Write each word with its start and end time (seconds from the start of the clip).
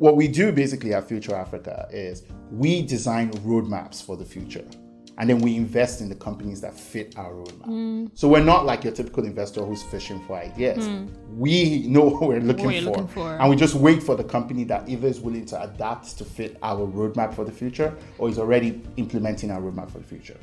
what 0.00 0.16
we 0.16 0.26
do 0.26 0.50
basically 0.50 0.94
at 0.94 1.06
Future 1.06 1.34
Africa 1.34 1.86
is 1.92 2.22
we 2.50 2.80
design 2.80 3.30
roadmaps 3.44 4.02
for 4.02 4.16
the 4.16 4.24
future 4.24 4.64
and 5.18 5.28
then 5.28 5.40
we 5.40 5.56
invest 5.56 6.00
in 6.00 6.08
the 6.08 6.14
companies 6.14 6.62
that 6.62 6.72
fit 6.72 7.18
our 7.18 7.34
roadmap. 7.34 7.66
Mm. 7.66 8.10
So 8.14 8.26
we're 8.26 8.42
not 8.42 8.64
like 8.64 8.82
your 8.82 8.94
typical 8.94 9.26
investor 9.26 9.62
who's 9.62 9.82
fishing 9.82 10.24
for 10.24 10.38
ideas. 10.38 10.88
Mm. 10.88 11.10
We 11.36 11.86
know 11.86 12.08
what 12.08 12.22
we're 12.22 12.40
looking, 12.40 12.64
what 12.64 12.76
for, 12.76 12.80
looking 12.80 13.08
for, 13.08 13.34
and 13.34 13.50
we 13.50 13.56
just 13.56 13.74
wait 13.74 14.02
for 14.02 14.16
the 14.16 14.24
company 14.24 14.64
that 14.64 14.88
either 14.88 15.06
is 15.06 15.20
willing 15.20 15.44
to 15.44 15.62
adapt 15.62 16.16
to 16.16 16.24
fit 16.24 16.56
our 16.62 16.86
roadmap 16.86 17.34
for 17.34 17.44
the 17.44 17.52
future 17.52 17.94
or 18.16 18.30
is 18.30 18.38
already 18.38 18.80
implementing 18.96 19.50
our 19.50 19.60
roadmap 19.60 19.90
for 19.90 19.98
the 19.98 20.04
future. 20.04 20.38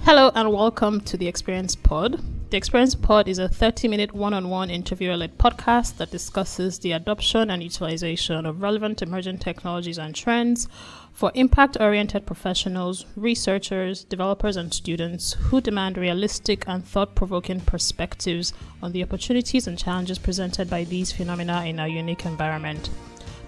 Hello 0.00 0.30
and 0.34 0.52
welcome 0.52 1.00
to 1.00 1.16
the 1.16 1.26
Experience 1.26 1.74
Pod. 1.74 2.22
The 2.50 2.56
Experience 2.56 2.94
Pod 2.94 3.28
is 3.28 3.38
a 3.38 3.46
30 3.46 3.88
minute 3.88 4.14
one 4.14 4.32
on 4.32 4.48
one 4.48 4.70
interviewer 4.70 5.18
led 5.18 5.36
podcast 5.36 5.98
that 5.98 6.10
discusses 6.10 6.78
the 6.78 6.92
adoption 6.92 7.50
and 7.50 7.62
utilization 7.62 8.46
of 8.46 8.62
relevant 8.62 9.02
emerging 9.02 9.36
technologies 9.36 9.98
and 9.98 10.14
trends 10.14 10.66
for 11.12 11.30
impact 11.34 11.76
oriented 11.78 12.24
professionals, 12.24 13.04
researchers, 13.16 14.02
developers, 14.02 14.56
and 14.56 14.72
students 14.72 15.34
who 15.34 15.60
demand 15.60 15.98
realistic 15.98 16.64
and 16.66 16.86
thought 16.86 17.14
provoking 17.14 17.60
perspectives 17.60 18.54
on 18.82 18.92
the 18.92 19.02
opportunities 19.02 19.66
and 19.66 19.76
challenges 19.76 20.18
presented 20.18 20.70
by 20.70 20.84
these 20.84 21.12
phenomena 21.12 21.66
in 21.66 21.78
our 21.78 21.88
unique 21.88 22.24
environment. 22.24 22.88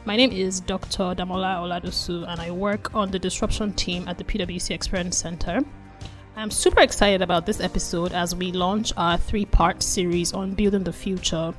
My 0.04 0.14
name 0.14 0.30
is 0.30 0.60
Dr. 0.60 1.14
Damola 1.14 1.56
Oladosu, 1.62 2.28
and 2.28 2.38
I 2.38 2.50
work 2.50 2.94
on 2.94 3.10
the 3.10 3.18
disruption 3.18 3.72
team 3.72 4.06
at 4.08 4.18
the 4.18 4.24
PwC 4.24 4.72
Experience 4.72 5.16
Center. 5.16 5.62
I'm 6.36 6.50
super 6.50 6.80
excited 6.80 7.22
about 7.22 7.44
this 7.44 7.60
episode 7.60 8.12
as 8.12 8.34
we 8.34 8.52
launch 8.52 8.92
our 8.96 9.18
three 9.18 9.44
part 9.44 9.82
series 9.82 10.32
on 10.32 10.54
building 10.54 10.84
the 10.84 10.92
future, 10.92 11.52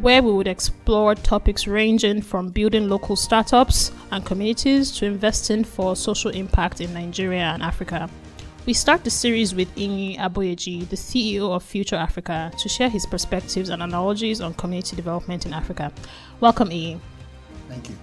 where 0.00 0.22
we 0.22 0.32
would 0.32 0.46
explore 0.46 1.14
topics 1.14 1.66
ranging 1.66 2.22
from 2.22 2.48
building 2.48 2.88
local 2.88 3.16
startups 3.16 3.90
and 4.10 4.24
communities 4.24 4.90
to 4.92 5.06
investing 5.06 5.64
for 5.64 5.96
social 5.96 6.30
impact 6.30 6.80
in 6.80 6.94
Nigeria 6.94 7.42
and 7.42 7.62
Africa. 7.62 8.08
We 8.64 8.74
start 8.74 9.02
the 9.02 9.10
series 9.10 9.56
with 9.56 9.74
Iyin 9.74 10.18
Aboyeji, 10.18 10.88
the 10.88 10.96
CEO 10.96 11.50
of 11.50 11.64
Future 11.64 11.96
Africa, 11.96 12.52
to 12.58 12.68
share 12.68 12.88
his 12.88 13.04
perspectives 13.04 13.70
and 13.70 13.82
analogies 13.82 14.40
on 14.40 14.54
community 14.54 14.94
development 14.94 15.46
in 15.46 15.52
Africa. 15.52 15.92
Welcome, 16.38 16.68
Iyin. 16.68 17.00
Thank 17.68 17.88
you. 17.88 17.96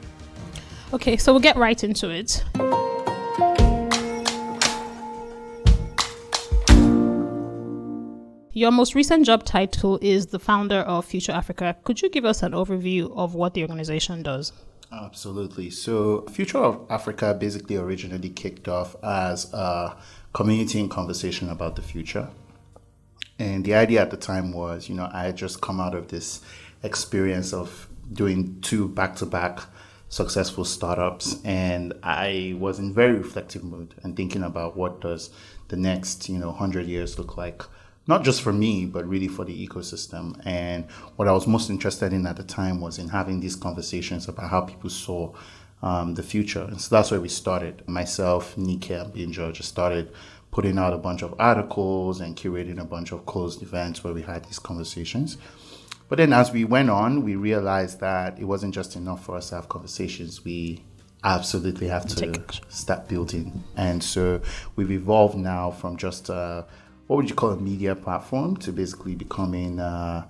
Okay, 0.94 1.16
so 1.16 1.32
we'll 1.32 1.42
get 1.42 1.56
right 1.56 1.82
into 1.82 2.10
it. 2.10 2.44
Your 8.60 8.72
most 8.72 8.94
recent 8.94 9.26
job 9.26 9.46
title 9.46 9.98
is 10.02 10.26
the 10.26 10.38
founder 10.38 10.80
of 10.80 11.06
Future 11.06 11.32
Africa. 11.32 11.78
Could 11.86 12.02
you 12.02 12.10
give 12.10 12.26
us 12.26 12.44
an 12.44 12.52
overview 12.52 13.10
of 13.16 13.34
what 13.34 13.54
the 13.54 13.62
organization 13.62 14.22
does? 14.22 14.52
Absolutely. 14.92 15.70
So, 15.70 16.24
Future 16.24 16.58
of 16.58 16.86
Africa 16.90 17.34
basically 17.34 17.78
originally 17.78 18.28
kicked 18.28 18.68
off 18.68 18.98
as 19.02 19.54
a 19.54 19.96
community 20.34 20.78
in 20.78 20.90
conversation 20.90 21.48
about 21.48 21.78
the 21.78 21.82
future. 21.82 22.28
And 23.40 23.64
the 23.64 23.76
idea 23.76 24.02
at 24.02 24.12
the 24.12 24.18
time 24.18 24.52
was, 24.52 24.90
you 24.90 24.96
know, 24.96 25.10
I 25.10 25.28
had 25.28 25.38
just 25.38 25.62
come 25.62 25.80
out 25.80 25.96
of 25.96 26.10
this 26.10 26.42
experience 26.84 27.54
of 27.54 27.88
doing 28.12 28.60
two 28.60 28.90
back 28.90 29.16
to 29.16 29.26
back 29.26 29.62
successful 30.10 30.66
startups 30.66 31.38
and 31.46 31.94
I 32.04 32.58
was 32.60 32.78
in 32.80 32.94
very 32.94 33.14
reflective 33.14 33.64
mood 33.64 33.94
and 34.04 34.18
thinking 34.18 34.44
about 34.44 34.76
what 34.76 35.00
does 35.00 35.30
the 35.70 35.78
next, 35.78 36.28
you 36.28 36.40
know, 36.40 36.48
100 36.48 36.88
years 36.88 37.18
look 37.18 37.38
like 37.38 37.64
not 38.10 38.24
just 38.24 38.42
for 38.42 38.52
me, 38.52 38.88
but 38.88 39.08
really 39.08 39.28
for 39.28 39.46
the 39.46 39.68
ecosystem. 39.68 40.36
And 40.44 40.90
what 41.16 41.28
I 41.28 41.32
was 41.32 41.46
most 41.46 41.70
interested 41.70 42.12
in 42.12 42.26
at 42.26 42.38
the 42.38 42.44
time 42.44 42.82
was 42.82 42.98
in 42.98 43.10
having 43.10 43.40
these 43.40 43.56
conversations 43.56 44.28
about 44.28 44.50
how 44.50 44.62
people 44.62 44.90
saw 44.90 45.32
um, 45.84 46.16
the 46.16 46.24
future. 46.24 46.64
And 46.64 46.82
so 46.82 46.96
that's 46.96 47.12
where 47.12 47.22
we 47.22 47.30
started. 47.30 47.88
Myself, 47.88 48.58
Nike, 48.58 48.96
and 48.96 49.14
being 49.14 49.32
Georgia 49.32 49.62
started 49.62 50.12
putting 50.50 50.80
out 50.80 50.92
a 50.92 50.98
bunch 50.98 51.22
of 51.22 51.36
articles 51.38 52.20
and 52.20 52.36
curating 52.36 52.82
a 52.82 52.84
bunch 52.84 53.12
of 53.12 53.28
closed 53.28 53.62
events 53.62 54.04
where 54.04 54.12
we 54.12 54.24
had 54.24 54.44
these 54.44 54.58
conversations. 54.58 55.38
But 56.08 56.18
then 56.18 56.34
as 56.34 56.52
we 56.52 56.66
went 56.66 56.90
on, 56.90 57.24
we 57.24 57.36
realized 57.36 58.00
that 58.00 58.40
it 58.40 58.46
wasn't 58.46 58.74
just 58.74 58.96
enough 58.96 59.24
for 59.24 59.36
us 59.36 59.50
to 59.50 59.56
have 59.56 59.70
conversations. 59.70 60.44
We 60.44 60.84
absolutely 61.24 61.90
have 61.90 62.08
to 62.08 62.44
start 62.70 63.08
building. 63.08 63.64
And 63.76 64.04
so 64.04 64.42
we've 64.76 64.90
evolved 64.90 65.38
now 65.38 65.70
from 65.70 65.96
just 65.96 66.32
uh, 66.32 66.64
what 67.10 67.16
would 67.16 67.28
you 67.28 67.36
call 67.36 67.50
a 67.50 67.58
media 67.58 67.96
platform 67.96 68.56
to 68.56 68.72
basically 68.72 69.16
becoming 69.16 69.80
uh, 69.80 70.24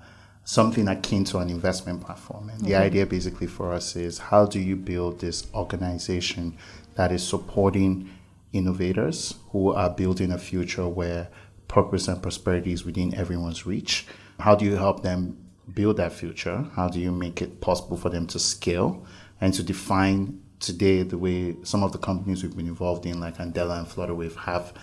something 0.46 0.88
akin 0.88 1.26
to 1.26 1.38
an 1.40 1.50
investment 1.50 2.00
platform. 2.00 2.48
And 2.48 2.60
mm-hmm. 2.60 2.70
the 2.70 2.76
idea 2.76 3.06
basically 3.06 3.48
for 3.48 3.74
us 3.74 3.98
is 3.98 4.18
how 4.18 4.46
do 4.46 4.62
you 4.62 4.78
build 4.78 5.20
this 5.20 5.46
organization 5.54 6.58
that 6.96 7.12
is 7.12 7.22
supporting 7.22 8.10
innovators 8.54 9.36
who 9.50 9.74
are 9.74 9.90
building 9.90 10.32
a 10.32 10.38
future 10.38 10.88
where 10.88 11.28
purpose 11.68 12.08
and 12.08 12.24
prosperity 12.24 12.72
is 12.72 12.86
within 12.86 13.14
everyone's 13.14 13.66
reach? 13.66 14.08
How 14.40 14.56
do 14.56 14.64
you 14.64 14.78
help 14.78 15.04
them 15.04 15.38
build 15.74 15.98
that 15.98 16.14
future? 16.14 16.66
How 16.78 16.88
do 16.88 17.02
you 17.02 17.12
make 17.12 17.42
it 17.42 17.60
possible 17.60 17.98
for 17.98 18.08
them 18.08 18.26
to 18.28 18.40
scale 18.40 19.06
and 19.42 19.54
to 19.54 19.64
define 19.64 20.42
today 20.62 21.04
the 21.04 21.18
way 21.18 21.58
some 21.64 21.84
of 21.84 21.92
the 21.92 21.98
companies 21.98 22.42
we've 22.42 22.56
been 22.56 22.68
involved 22.68 23.06
in, 23.06 23.20
like 23.20 23.36
Andela 23.36 23.80
and 23.80 23.86
Flutterwave, 23.86 24.38
have 24.38 24.74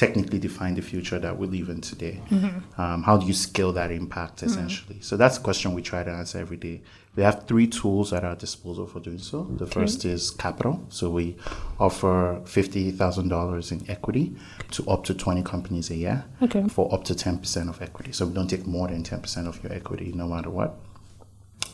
technically 0.00 0.38
define 0.38 0.74
the 0.74 0.80
future 0.80 1.18
that 1.18 1.36
we 1.36 1.46
live 1.46 1.68
in 1.68 1.78
today. 1.82 2.18
Mm-hmm. 2.30 2.80
Um, 2.80 3.02
how 3.02 3.18
do 3.18 3.26
you 3.26 3.34
scale 3.34 3.70
that 3.72 3.90
impact 3.90 4.36
mm-hmm. 4.36 4.46
essentially? 4.46 4.94
Mm-hmm. 4.94 5.02
So 5.02 5.18
that's 5.18 5.36
a 5.36 5.40
question 5.42 5.74
we 5.74 5.82
try 5.82 6.02
to 6.02 6.10
answer 6.10 6.38
every 6.38 6.56
day. 6.56 6.80
We 7.16 7.22
have 7.22 7.46
three 7.46 7.66
tools 7.66 8.14
at 8.14 8.24
our 8.24 8.34
disposal 8.34 8.86
for 8.86 9.00
doing 9.00 9.18
so. 9.18 9.44
The 9.44 9.64
okay. 9.64 9.74
first 9.74 10.06
is 10.06 10.30
capital. 10.30 10.82
So 10.88 11.10
we 11.10 11.36
offer 11.78 12.40
$50,000 12.44 13.72
in 13.72 13.90
equity 13.90 14.34
to 14.70 14.88
up 14.88 15.04
to 15.04 15.12
20 15.12 15.42
companies 15.42 15.90
a 15.90 15.96
year 15.96 16.24
okay. 16.40 16.66
for 16.68 16.92
up 16.94 17.04
to 17.04 17.14
10% 17.14 17.68
of 17.68 17.82
equity. 17.82 18.12
So 18.12 18.24
we 18.24 18.32
don't 18.32 18.48
take 18.48 18.66
more 18.66 18.88
than 18.88 19.02
10% 19.02 19.46
of 19.46 19.62
your 19.62 19.72
equity 19.74 20.12
no 20.14 20.26
matter 20.26 20.48
what. 20.48 20.76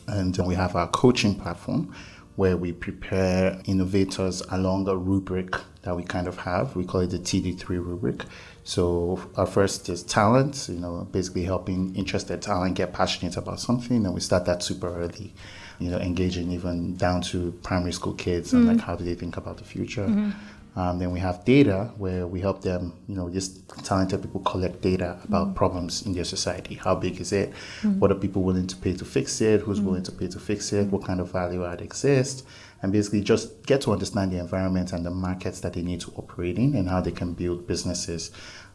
And 0.08 0.34
then 0.34 0.46
we 0.46 0.56
have 0.56 0.74
our 0.74 0.88
coaching 0.88 1.36
platform 1.36 1.94
where 2.34 2.56
we 2.56 2.72
prepare 2.72 3.60
innovators 3.66 4.42
along 4.50 4.88
a 4.88 4.96
rubric 4.96 5.54
that 5.86 5.96
we 5.96 6.02
kind 6.02 6.26
of 6.28 6.38
have. 6.38 6.76
We 6.76 6.84
call 6.84 7.00
it 7.00 7.10
the 7.10 7.18
TD3 7.18 7.68
rubric. 7.68 8.24
So 8.64 9.20
our 9.36 9.46
first 9.46 9.88
is 9.88 10.02
talent, 10.02 10.68
you 10.68 10.80
know, 10.80 11.06
basically 11.12 11.44
helping 11.44 11.94
interested 11.94 12.42
talent 12.42 12.74
get 12.74 12.92
passionate 12.92 13.36
about 13.36 13.60
something, 13.60 14.04
and 14.04 14.12
we 14.12 14.20
start 14.20 14.44
that 14.46 14.62
super 14.62 14.88
early. 14.88 15.32
You 15.78 15.90
know, 15.90 15.98
engaging 15.98 16.52
even 16.52 16.96
down 16.96 17.20
to 17.30 17.52
primary 17.62 17.92
school 17.92 18.14
kids 18.14 18.48
mm-hmm. 18.48 18.56
and 18.56 18.78
like 18.78 18.80
how 18.86 18.96
do 18.96 19.04
they 19.04 19.14
think 19.14 19.36
about 19.36 19.58
the 19.58 19.64
future. 19.64 20.06
Mm-hmm. 20.06 20.30
Um, 20.76 20.98
then 20.98 21.10
we 21.10 21.20
have 21.20 21.44
data 21.44 21.90
where 21.96 22.26
we 22.26 22.40
help 22.40 22.60
them, 22.62 22.92
you 23.08 23.14
know, 23.14 23.30
just 23.30 23.66
talented 23.84 24.20
people 24.22 24.40
collect 24.40 24.82
data 24.82 25.18
about 25.24 25.48
mm 25.48 25.54
problems 25.54 26.04
in 26.04 26.12
their 26.12 26.24
society. 26.24 26.74
How 26.74 26.94
big 26.94 27.18
is 27.20 27.32
it? 27.32 27.52
mm 27.82 27.98
What 27.98 28.10
are 28.10 28.14
people 28.14 28.42
willing 28.42 28.66
to 28.66 28.76
pay 28.76 28.94
to 28.94 29.04
fix 29.04 29.40
it? 29.40 29.60
Who's 29.62 29.80
mm 29.80 29.84
willing 29.84 30.02
to 30.02 30.12
pay 30.12 30.28
to 30.28 30.38
fix 30.38 30.72
it? 30.72 30.88
What 30.88 31.02
kind 31.04 31.20
of 31.20 31.30
value 31.32 31.64
add 31.64 31.80
exists? 31.80 32.42
And 32.86 32.92
basically 32.92 33.22
just 33.22 33.66
get 33.66 33.80
to 33.80 33.92
understand 33.92 34.30
the 34.30 34.38
environment 34.38 34.92
and 34.92 35.04
the 35.04 35.10
markets 35.10 35.58
that 35.62 35.72
they 35.72 35.82
need 35.82 36.00
to 36.02 36.12
operate 36.14 36.56
in 36.56 36.76
and 36.76 36.88
how 36.88 37.00
they 37.00 37.10
can 37.10 37.32
build 37.32 37.66
businesses 37.66 38.30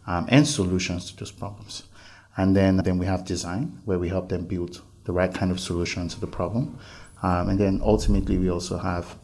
um, 0.05 0.25
and 0.27 0.45
solutions 0.45 1.09
to 1.09 1.15
those 1.15 1.31
problems. 1.31 1.83
And 2.35 2.53
then, 2.53 2.75
then 2.83 2.97
we 2.97 3.05
have 3.05 3.23
design 3.23 3.79
where 3.85 3.97
we 3.97 4.09
help 4.09 4.27
them 4.27 4.43
build 4.47 4.81
the 5.05 5.13
right 5.13 5.33
kind 5.33 5.49
of 5.49 5.61
solution 5.61 6.09
to 6.09 6.19
the 6.19 6.27
problem. 6.27 6.77
Um, 7.23 7.47
and 7.51 7.57
then 7.57 7.79
ultimately 7.81 8.37
we 8.37 8.51
also 8.51 8.77
have 8.77 9.15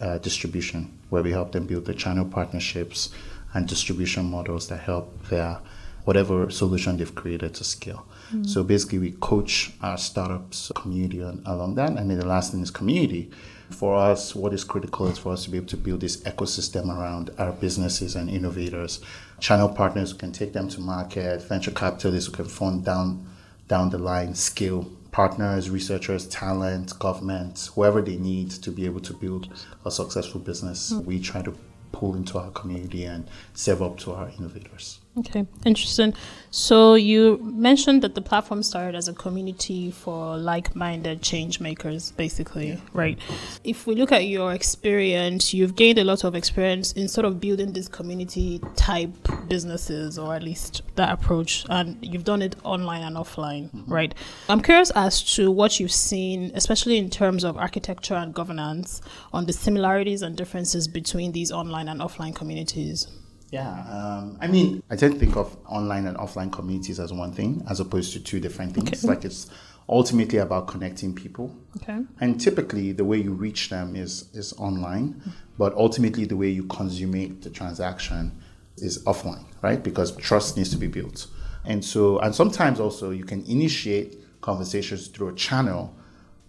uh, 0.00 0.18
distribution, 0.18 0.96
where 1.08 1.24
we 1.24 1.32
help 1.32 1.50
them 1.50 1.66
build 1.66 1.86
the 1.86 1.94
channel 1.94 2.24
partnerships 2.24 3.10
and 3.54 3.66
distribution 3.66 4.24
models 4.26 4.68
that 4.68 4.78
help 4.78 5.20
their 5.30 5.58
whatever 6.04 6.48
solution 6.48 6.96
they've 6.96 7.16
created 7.16 7.54
to 7.54 7.64
scale. 7.64 8.06
Mm-hmm. 8.28 8.44
So 8.44 8.62
basically, 8.62 9.00
we 9.00 9.10
coach 9.18 9.72
our 9.82 9.98
startups 9.98 10.70
community 10.76 11.24
on, 11.24 11.42
along 11.44 11.74
that. 11.74 11.90
And 11.90 12.08
then 12.08 12.20
the 12.20 12.26
last 12.26 12.52
thing 12.52 12.62
is 12.62 12.70
community. 12.70 13.32
For 13.70 13.96
us, 13.96 14.34
what 14.34 14.54
is 14.54 14.64
critical 14.64 15.06
is 15.08 15.18
for 15.18 15.32
us 15.32 15.44
to 15.44 15.50
be 15.50 15.58
able 15.58 15.66
to 15.68 15.76
build 15.76 16.00
this 16.00 16.16
ecosystem 16.22 16.88
around 16.88 17.30
our 17.38 17.52
businesses 17.52 18.16
and 18.16 18.30
innovators, 18.30 19.00
channel 19.40 19.68
partners 19.68 20.12
who 20.12 20.18
can 20.18 20.32
take 20.32 20.52
them 20.52 20.68
to 20.70 20.80
market, 20.80 21.42
venture 21.42 21.70
capitalists 21.70 22.28
who 22.28 22.36
can 22.36 22.46
fund 22.46 22.84
down 22.84 23.28
down 23.68 23.90
the 23.90 23.98
line, 23.98 24.34
scale 24.34 24.90
partners, 25.12 25.68
researchers, 25.68 26.26
talent, 26.28 26.98
government, 26.98 27.70
whoever 27.74 28.00
they 28.00 28.16
need 28.16 28.50
to 28.50 28.70
be 28.70 28.86
able 28.86 29.00
to 29.00 29.12
build 29.12 29.48
a 29.84 29.90
successful 29.90 30.40
business. 30.40 30.92
Mm. 30.92 31.04
We 31.04 31.20
try 31.20 31.42
to 31.42 31.54
pull 31.92 32.14
into 32.14 32.38
our 32.38 32.50
community 32.50 33.04
and 33.04 33.28
serve 33.54 33.82
up 33.82 33.98
to 33.98 34.12
our 34.12 34.30
innovators. 34.38 35.00
Okay, 35.18 35.46
interesting. 35.64 36.14
So 36.50 36.94
you 36.94 37.38
mentioned 37.42 38.02
that 38.02 38.14
the 38.14 38.22
platform 38.22 38.62
started 38.62 38.94
as 38.94 39.08
a 39.08 39.12
community 39.12 39.90
for 39.90 40.36
like-minded 40.36 41.22
change 41.22 41.60
makers, 41.60 42.12
basically, 42.12 42.68
yeah. 42.68 42.80
right? 42.92 43.18
If 43.64 43.86
we 43.86 43.96
look 43.96 44.12
at 44.12 44.26
your 44.26 44.52
experience, 44.52 45.52
you've 45.52 45.74
gained 45.74 45.98
a 45.98 46.04
lot 46.04 46.24
of 46.24 46.34
experience 46.34 46.92
in 46.92 47.08
sort 47.08 47.24
of 47.24 47.40
building 47.40 47.72
these 47.72 47.88
community 47.88 48.60
type 48.76 49.10
businesses, 49.48 50.18
or 50.18 50.34
at 50.36 50.42
least 50.42 50.82
that 50.94 51.12
approach, 51.12 51.66
and 51.68 51.98
you've 52.00 52.24
done 52.24 52.40
it 52.40 52.54
online 52.62 53.02
and 53.02 53.16
offline, 53.16 53.70
mm-hmm. 53.72 53.92
right? 53.92 54.14
I'm 54.48 54.62
curious 54.62 54.90
as 54.92 55.22
to 55.34 55.50
what 55.50 55.80
you've 55.80 55.92
seen, 55.92 56.52
especially 56.54 56.96
in 56.96 57.10
terms 57.10 57.44
of 57.44 57.56
architecture 57.56 58.14
and 58.14 58.32
governance, 58.32 59.02
on 59.32 59.46
the 59.46 59.52
similarities 59.52 60.22
and 60.22 60.36
differences 60.36 60.86
between 60.86 61.32
these 61.32 61.50
online 61.50 61.88
and 61.88 62.00
offline 62.00 62.34
communities. 62.34 63.08
Yeah, 63.50 63.70
um, 63.88 64.36
I 64.40 64.46
mean, 64.46 64.82
I 64.90 64.96
tend 64.96 65.14
to 65.14 65.18
think 65.18 65.36
of 65.36 65.56
online 65.66 66.06
and 66.06 66.16
offline 66.18 66.52
communities 66.52 67.00
as 67.00 67.12
one 67.12 67.32
thing, 67.32 67.64
as 67.68 67.80
opposed 67.80 68.12
to 68.12 68.20
two 68.20 68.40
different 68.40 68.74
things. 68.74 69.04
Okay. 69.04 69.08
Like 69.08 69.24
it's 69.24 69.48
ultimately 69.88 70.38
about 70.38 70.66
connecting 70.66 71.14
people. 71.14 71.56
Okay. 71.76 72.00
And 72.20 72.38
typically, 72.38 72.92
the 72.92 73.04
way 73.04 73.18
you 73.18 73.32
reach 73.32 73.70
them 73.70 73.96
is 73.96 74.28
is 74.34 74.52
online, 74.58 75.22
but 75.56 75.74
ultimately, 75.74 76.26
the 76.26 76.36
way 76.36 76.50
you 76.50 76.64
consummate 76.66 77.42
the 77.42 77.50
transaction 77.50 78.32
is 78.76 79.02
offline, 79.04 79.44
right? 79.62 79.82
Because 79.82 80.14
trust 80.16 80.56
needs 80.56 80.70
to 80.70 80.76
be 80.76 80.86
built. 80.86 81.26
And 81.64 81.84
so, 81.84 82.18
and 82.18 82.34
sometimes 82.34 82.80
also, 82.80 83.10
you 83.10 83.24
can 83.24 83.44
initiate 83.46 84.40
conversations 84.40 85.08
through 85.08 85.28
a 85.28 85.34
channel 85.34 85.94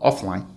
offline, 0.01 0.47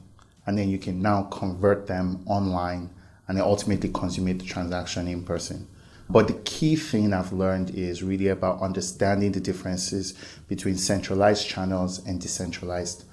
and 0.47 0.59
then 0.59 0.69
you 0.69 0.79
can 0.79 1.01
now 1.01 1.23
convert 1.25 1.87
them 1.87 2.23
online, 2.27 2.91
and 3.29 3.39
then 3.39 3.45
ultimately 3.45 3.91
consummate 3.91 4.41
the 4.41 4.45
transaction 4.45 5.07
in 5.07 5.23
person. 5.23 5.69
But 6.13 6.27
the 6.27 6.35
key 6.45 6.77
thing 6.77 7.15
I've 7.15 7.33
learned 7.33 7.71
is 7.71 8.03
really 8.03 8.29
about 8.29 8.61
understanding 8.61 9.33
the 9.33 9.41
differences 9.41 10.13
between 10.47 10.77
centralized 10.77 11.49
channels 11.49 12.05
and 12.07 12.21
decentralized 12.21 13.05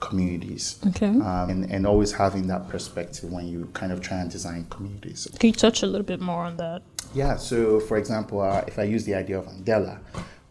communities. 0.00 0.80
Okay. 0.88 1.06
Um, 1.06 1.50
and, 1.50 1.70
and 1.70 1.86
always 1.86 2.10
having 2.10 2.48
that 2.48 2.68
perspective 2.68 3.30
when 3.30 3.46
you 3.46 3.70
kind 3.74 3.92
of 3.92 4.00
try 4.00 4.18
and 4.18 4.28
design 4.28 4.66
communities. 4.70 5.28
Can 5.38 5.48
you 5.48 5.54
touch 5.54 5.84
a 5.84 5.86
little 5.86 6.04
bit 6.04 6.20
more 6.20 6.44
on 6.44 6.56
that? 6.56 6.82
Yeah. 7.14 7.36
So, 7.36 7.78
for 7.78 7.96
example, 7.96 8.40
uh, 8.40 8.64
if 8.66 8.76
I 8.78 8.82
use 8.82 9.04
the 9.04 9.14
idea 9.14 9.38
of 9.38 9.46
Andela, 9.46 10.00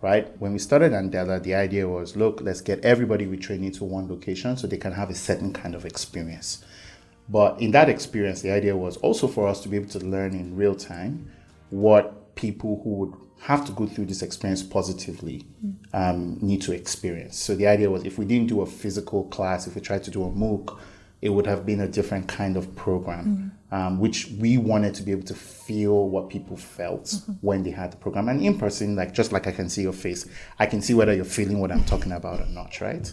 right? 0.01 0.31
When 0.39 0.53
we 0.53 0.59
started 0.59 0.93
Andela, 0.93 1.43
the 1.43 1.55
idea 1.55 1.87
was 1.89 2.15
look, 2.15 2.39
let's 2.41 2.61
get 2.61 2.79
everybody 2.85 3.27
we 3.27 3.35
train 3.35 3.65
into 3.65 3.83
one 3.83 4.07
location 4.07 4.55
so 4.55 4.65
they 4.65 4.77
can 4.77 4.93
have 4.93 5.09
a 5.09 5.15
certain 5.15 5.51
kind 5.51 5.75
of 5.75 5.85
experience. 5.85 6.63
But 7.27 7.59
in 7.59 7.71
that 7.71 7.89
experience, 7.89 8.41
the 8.41 8.51
idea 8.51 8.77
was 8.77 8.95
also 8.97 9.27
for 9.27 9.47
us 9.49 9.61
to 9.63 9.69
be 9.69 9.75
able 9.75 9.89
to 9.89 9.99
learn 9.99 10.33
in 10.33 10.55
real 10.55 10.75
time 10.75 11.29
what 11.69 12.35
people 12.35 12.81
who 12.83 12.89
would 12.91 13.13
have 13.41 13.65
to 13.65 13.71
go 13.71 13.85
through 13.85 14.05
this 14.05 14.21
experience 14.21 14.63
positively 14.63 15.45
um, 15.93 16.37
need 16.41 16.61
to 16.61 16.71
experience. 16.71 17.37
So 17.37 17.55
the 17.55 17.67
idea 17.67 17.89
was 17.89 18.03
if 18.03 18.17
we 18.17 18.25
didn't 18.25 18.47
do 18.47 18.61
a 18.61 18.65
physical 18.65 19.25
class, 19.25 19.67
if 19.67 19.75
we 19.75 19.81
tried 19.81 20.03
to 20.05 20.11
do 20.11 20.23
a 20.23 20.29
MOOC, 20.29 20.77
it 21.21 21.29
would 21.29 21.47
have 21.47 21.65
been 21.65 21.81
a 21.81 21.87
different 21.87 22.27
kind 22.27 22.57
of 22.57 22.75
program, 22.75 23.25
mm-hmm. 23.71 23.75
um, 23.75 23.99
which 23.99 24.27
we 24.39 24.57
wanted 24.57 24.93
to 24.95 25.03
be 25.03 25.11
able 25.11 25.23
to 25.23 25.33
feel 25.33 26.07
what 26.09 26.29
people 26.29 26.55
felt 26.55 27.05
mm-hmm. 27.05 27.33
when 27.41 27.63
they 27.63 27.71
had 27.71 27.91
the 27.91 27.97
program. 27.97 28.29
And 28.29 28.41
in 28.41 28.57
person, 28.57 28.95
like 28.95 29.13
just 29.13 29.31
like 29.31 29.47
I 29.47 29.51
can 29.51 29.69
see 29.69 29.81
your 29.81 29.93
face, 29.93 30.27
I 30.59 30.67
can 30.67 30.81
see 30.81 30.93
whether 30.93 31.13
you're 31.13 31.25
feeling 31.25 31.59
what 31.59 31.71
I'm 31.71 31.83
talking 31.85 32.11
about 32.11 32.39
or 32.39 32.45
not, 32.47 32.79
right? 32.81 33.11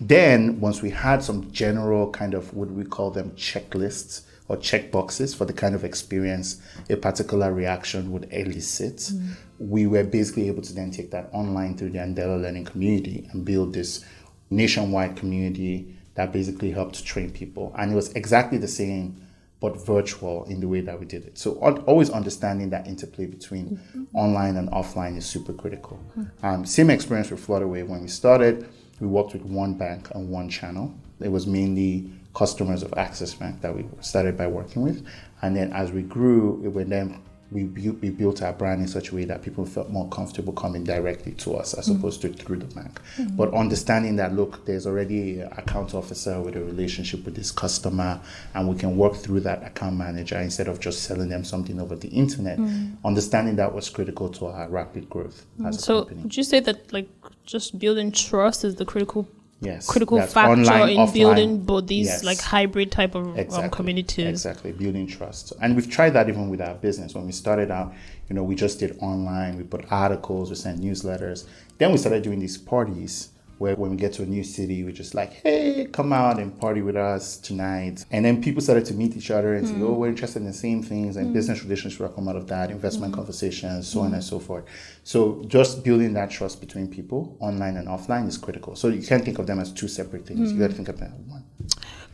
Then 0.00 0.60
once 0.60 0.82
we 0.82 0.90
had 0.90 1.22
some 1.22 1.50
general 1.50 2.10
kind 2.10 2.34
of 2.34 2.54
what 2.54 2.70
we 2.70 2.84
call 2.84 3.10
them 3.10 3.30
checklists 3.32 4.22
or 4.48 4.56
check 4.56 4.90
boxes 4.90 5.34
for 5.34 5.44
the 5.44 5.52
kind 5.52 5.74
of 5.74 5.84
experience 5.84 6.60
a 6.88 6.96
particular 6.96 7.52
reaction 7.52 8.10
would 8.10 8.26
elicit. 8.32 8.96
Mm. 8.96 9.34
We 9.58 9.86
were 9.86 10.04
basically 10.04 10.48
able 10.48 10.62
to 10.62 10.72
then 10.72 10.90
take 10.90 11.10
that 11.10 11.28
online 11.32 11.76
through 11.76 11.90
the 11.90 11.98
Andela 11.98 12.40
Learning 12.40 12.64
community 12.64 13.28
and 13.32 13.44
build 13.44 13.74
this 13.74 14.04
nationwide 14.50 15.16
community 15.16 15.94
that 16.14 16.32
basically 16.32 16.70
helped 16.70 16.94
to 16.96 17.04
train 17.04 17.30
people. 17.30 17.74
And 17.78 17.92
it 17.92 17.94
was 17.94 18.12
exactly 18.14 18.58
the 18.58 18.68
same, 18.68 19.20
but 19.60 19.84
virtual 19.84 20.44
in 20.44 20.60
the 20.60 20.68
way 20.68 20.80
that 20.80 20.98
we 20.98 21.04
did 21.04 21.24
it. 21.26 21.36
So 21.36 21.52
always 21.86 22.10
understanding 22.10 22.70
that 22.70 22.86
interplay 22.86 23.26
between 23.26 23.76
mm-hmm. 23.76 24.16
online 24.16 24.56
and 24.56 24.70
offline 24.70 25.16
is 25.16 25.26
super 25.26 25.52
critical. 25.52 26.00
Mm-hmm. 26.18 26.46
Um, 26.46 26.64
same 26.64 26.90
experience 26.90 27.30
with 27.30 27.46
Flutterwave. 27.46 27.86
When 27.86 28.00
we 28.00 28.08
started, 28.08 28.68
we 28.98 29.06
worked 29.06 29.32
with 29.32 29.42
one 29.42 29.74
bank 29.74 30.10
and 30.14 30.30
one 30.30 30.48
channel. 30.48 30.94
It 31.20 31.30
was 31.30 31.46
mainly 31.46 32.10
customers 32.38 32.84
of 32.84 32.94
Access 32.96 33.34
Bank 33.34 33.60
that 33.62 33.74
we 33.74 33.84
started 34.00 34.36
by 34.36 34.46
working 34.46 34.82
with. 34.82 35.04
And 35.42 35.56
then 35.56 35.72
as 35.72 35.90
we 35.90 36.02
grew, 36.02 36.62
it 36.64 36.88
then 36.88 37.20
we, 37.50 37.64
built, 37.64 38.00
we 38.00 38.10
built 38.10 38.42
our 38.42 38.52
brand 38.52 38.80
in 38.80 38.86
such 38.86 39.10
a 39.10 39.14
way 39.14 39.24
that 39.24 39.42
people 39.42 39.64
felt 39.64 39.88
more 39.88 40.08
comfortable 40.10 40.52
coming 40.52 40.84
directly 40.84 41.32
to 41.32 41.56
us 41.56 41.74
as 41.74 41.88
mm-hmm. 41.88 41.98
opposed 41.98 42.20
to 42.22 42.32
through 42.32 42.58
the 42.58 42.74
bank. 42.74 43.00
Mm-hmm. 43.16 43.36
But 43.36 43.54
understanding 43.54 44.16
that, 44.16 44.34
look, 44.34 44.66
there's 44.66 44.86
already 44.86 45.40
an 45.40 45.50
account 45.52 45.94
officer 45.94 46.40
with 46.40 46.54
a 46.56 46.62
relationship 46.62 47.24
with 47.24 47.34
this 47.34 47.50
customer, 47.50 48.20
and 48.54 48.68
we 48.68 48.76
can 48.76 48.96
work 48.96 49.16
through 49.16 49.40
that 49.40 49.64
account 49.64 49.96
manager 49.96 50.38
instead 50.38 50.68
of 50.68 50.78
just 50.78 51.04
selling 51.04 51.30
them 51.30 51.42
something 51.42 51.80
over 51.80 51.96
the 51.96 52.08
internet. 52.08 52.58
Mm-hmm. 52.58 53.06
Understanding 53.06 53.56
that 53.56 53.74
was 53.74 53.88
critical 53.88 54.28
to 54.28 54.46
our 54.46 54.68
rapid 54.68 55.08
growth 55.08 55.46
as 55.66 55.78
a 55.78 55.80
so 55.80 56.00
company. 56.00 56.22
would 56.22 56.36
you 56.36 56.44
say 56.44 56.60
that, 56.60 56.92
like, 56.92 57.08
just 57.44 57.78
building 57.78 58.12
trust 58.12 58.62
is 58.62 58.76
the 58.76 58.84
critical 58.84 59.26
yes, 59.60 59.86
critical 59.86 60.20
factor 60.20 60.52
online, 60.52 60.90
in 60.90 60.96
offline, 60.98 61.14
building 61.14 61.58
both 61.60 61.86
these 61.86 62.06
yes. 62.06 62.24
like 62.24 62.40
hybrid 62.40 62.90
type 62.92 63.14
of 63.14 63.28
um, 63.28 63.36
exactly, 63.36 63.64
um, 63.64 63.70
communities. 63.70 64.26
Exactly, 64.26 64.72
building 64.72 65.06
trust. 65.06 65.52
And 65.60 65.74
we've 65.74 65.90
tried 65.90 66.10
that 66.10 66.28
even 66.28 66.48
with 66.48 66.60
our 66.60 66.74
business. 66.74 67.14
When 67.14 67.26
we 67.26 67.32
started 67.32 67.70
out, 67.70 67.94
you 68.28 68.34
know, 68.34 68.42
we 68.42 68.54
just 68.54 68.78
did 68.78 68.96
online, 69.00 69.56
we 69.56 69.64
put 69.64 69.90
articles, 69.90 70.50
we 70.50 70.56
sent 70.56 70.80
newsletters. 70.80 71.46
Then 71.78 71.92
we 71.92 71.98
started 71.98 72.22
doing 72.22 72.40
these 72.40 72.58
parties 72.58 73.30
where 73.58 73.74
when 73.76 73.90
we 73.90 73.96
get 73.96 74.12
to 74.14 74.22
a 74.22 74.26
new 74.26 74.44
city, 74.44 74.84
we're 74.84 74.92
just 74.92 75.14
like, 75.14 75.34
hey, 75.42 75.86
come 75.92 76.12
out 76.12 76.38
and 76.38 76.58
party 76.58 76.82
with 76.82 76.96
us 76.96 77.36
tonight. 77.36 78.04
And 78.10 78.24
then 78.24 78.42
people 78.42 78.62
started 78.62 78.84
to 78.86 78.94
meet 78.94 79.16
each 79.16 79.30
other 79.30 79.54
and 79.54 79.66
mm. 79.66 79.70
say, 79.70 79.82
oh, 79.82 79.92
we're 79.92 80.08
interested 80.08 80.40
in 80.40 80.46
the 80.46 80.52
same 80.52 80.82
things, 80.82 81.16
and 81.16 81.28
mm. 81.28 81.32
business 81.32 81.62
relationships 81.62 82.00
will 82.00 82.08
come 82.08 82.28
out 82.28 82.36
of 82.36 82.46
that, 82.48 82.70
investment 82.70 83.12
mm. 83.12 83.16
conversations, 83.16 83.88
so 83.88 84.00
on 84.00 84.12
and 84.12 84.22
mm. 84.22 84.28
so 84.28 84.38
forth. 84.38 84.64
So 85.04 85.44
just 85.46 85.84
building 85.84 86.12
that 86.14 86.30
trust 86.30 86.60
between 86.60 86.88
people, 86.88 87.36
online 87.40 87.76
and 87.76 87.88
offline, 87.88 88.28
is 88.28 88.38
critical. 88.38 88.76
So 88.76 88.88
you 88.88 89.02
can't 89.06 89.24
think 89.24 89.38
of 89.38 89.46
them 89.46 89.58
as 89.58 89.72
two 89.72 89.88
separate 89.88 90.26
things. 90.26 90.52
You 90.52 90.58
got 90.58 90.70
to 90.70 90.74
think 90.74 90.88
of 90.88 90.98
them 90.98 91.12
as 91.18 91.24
one. 91.30 91.44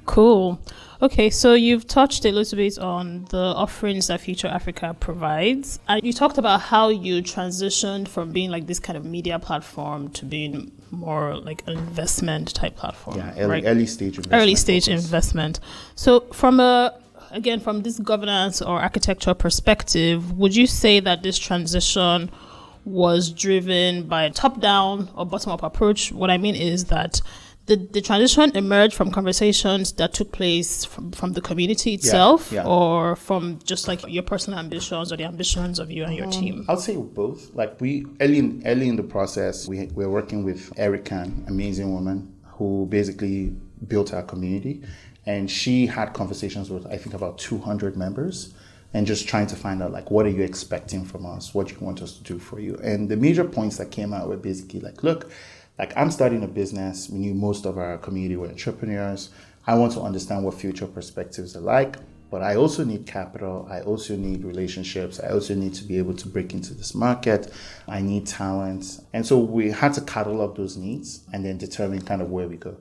Cool. 0.06 0.60
Okay, 1.02 1.28
so 1.28 1.54
you've 1.54 1.86
touched 1.86 2.24
a 2.24 2.32
little 2.32 2.56
bit 2.56 2.78
on 2.78 3.26
the 3.26 3.36
offerings 3.36 4.06
that 4.06 4.20
Future 4.20 4.48
Africa 4.48 4.96
provides. 4.98 5.78
And 5.88 6.02
you 6.02 6.12
talked 6.12 6.38
about 6.38 6.60
how 6.62 6.88
you 6.88 7.22
transitioned 7.22 8.08
from 8.08 8.32
being 8.32 8.50
like 8.50 8.66
this 8.66 8.78
kind 8.78 8.96
of 8.96 9.04
media 9.04 9.38
platform 9.38 10.10
to 10.10 10.24
being 10.24 10.72
more 10.90 11.36
like 11.36 11.62
an 11.66 11.76
investment 11.76 12.54
type 12.54 12.76
platform. 12.76 13.18
Yeah, 13.18 13.34
early, 13.36 13.50
right? 13.50 13.64
early 13.66 13.86
stage 13.86 14.16
investment. 14.16 14.42
Early 14.42 14.54
stage 14.54 14.86
focus. 14.86 15.04
investment. 15.04 15.60
So 15.94 16.20
from 16.32 16.60
a 16.60 16.98
again 17.30 17.60
from 17.60 17.82
this 17.82 17.98
governance 17.98 18.62
or 18.62 18.80
architecture 18.80 19.34
perspective, 19.34 20.32
would 20.38 20.54
you 20.54 20.66
say 20.66 21.00
that 21.00 21.22
this 21.22 21.38
transition 21.38 22.30
was 22.84 23.30
driven 23.30 24.06
by 24.06 24.24
a 24.24 24.30
top 24.30 24.60
down 24.60 25.10
or 25.16 25.26
bottom 25.26 25.52
up 25.52 25.62
approach? 25.62 26.12
What 26.12 26.30
I 26.30 26.38
mean 26.38 26.54
is 26.54 26.86
that 26.86 27.20
the, 27.66 27.76
the 27.76 28.00
transition 28.00 28.54
emerged 28.54 28.94
from 28.94 29.10
conversations 29.10 29.92
that 29.92 30.12
took 30.12 30.32
place 30.32 30.84
from, 30.84 31.12
from 31.12 31.32
the 31.32 31.40
community 31.40 31.94
itself 31.94 32.52
yeah, 32.52 32.62
yeah. 32.62 32.68
or 32.68 33.16
from 33.16 33.58
just 33.64 33.88
like 33.88 34.04
your 34.06 34.22
personal 34.22 34.58
ambitions 34.58 35.12
or 35.12 35.16
the 35.16 35.24
ambitions 35.24 35.78
of 35.78 35.90
you 35.90 36.04
and 36.04 36.14
your 36.14 36.26
um, 36.26 36.32
team? 36.32 36.66
I'll 36.68 36.76
say 36.76 36.96
both. 36.96 37.54
Like 37.54 37.80
we 37.80 38.06
early 38.20 38.38
in, 38.38 38.62
early 38.66 38.88
in 38.88 38.96
the 38.96 39.02
process 39.02 39.66
we, 39.66 39.86
we 39.94 40.04
were 40.04 40.10
working 40.10 40.44
with 40.44 40.72
erica 40.78 41.30
amazing 41.48 41.92
woman 41.92 42.34
who 42.44 42.86
basically 42.90 43.54
built 43.88 44.12
our 44.12 44.22
community. 44.22 44.82
And 45.26 45.50
she 45.50 45.86
had 45.86 46.12
conversations 46.12 46.70
with 46.70 46.86
i 46.86 46.96
think 46.98 47.14
about 47.14 47.38
200 47.38 47.96
members 47.96 48.52
and 48.92 49.06
just 49.06 49.26
trying 49.26 49.46
to 49.48 49.56
find 49.56 49.82
out 49.82 49.90
like 49.90 50.10
what 50.10 50.26
are 50.26 50.30
you 50.30 50.42
expecting 50.42 51.04
from 51.04 51.26
us? 51.26 51.52
What 51.52 51.68
do 51.68 51.74
you 51.74 51.80
want 51.80 52.00
us 52.00 52.16
to 52.16 52.22
do 52.22 52.38
for 52.38 52.60
you? 52.60 52.76
And 52.82 53.08
the 53.08 53.16
major 53.16 53.44
points 53.44 53.76
that 53.78 53.90
came 53.90 54.12
out 54.12 54.28
were 54.28 54.36
basically 54.36 54.80
like 54.80 55.02
look 55.02 55.30
like 55.78 55.96
I'm 55.96 56.10
starting 56.10 56.42
a 56.42 56.48
business. 56.48 57.08
We 57.10 57.18
knew 57.18 57.34
most 57.34 57.66
of 57.66 57.78
our 57.78 57.98
community 57.98 58.36
were 58.36 58.48
entrepreneurs. 58.48 59.30
I 59.66 59.74
want 59.74 59.92
to 59.92 60.00
understand 60.00 60.44
what 60.44 60.54
future 60.54 60.86
perspectives 60.86 61.56
are 61.56 61.60
like, 61.60 61.96
but 62.30 62.42
I 62.42 62.56
also 62.56 62.84
need 62.84 63.06
capital. 63.06 63.66
I 63.70 63.80
also 63.80 64.14
need 64.14 64.44
relationships. 64.44 65.18
I 65.20 65.30
also 65.30 65.54
need 65.54 65.74
to 65.74 65.84
be 65.84 65.98
able 65.98 66.14
to 66.14 66.28
break 66.28 66.52
into 66.52 66.74
this 66.74 66.94
market. 66.94 67.52
I 67.88 68.02
need 68.02 68.26
talent. 68.26 69.00
And 69.12 69.26
so 69.26 69.38
we 69.38 69.70
had 69.70 69.94
to 69.94 70.00
catalog 70.02 70.56
those 70.56 70.76
needs 70.76 71.24
and 71.32 71.44
then 71.44 71.58
determine 71.58 72.02
kind 72.02 72.22
of 72.22 72.30
where 72.30 72.46
we 72.46 72.56
go. 72.56 72.76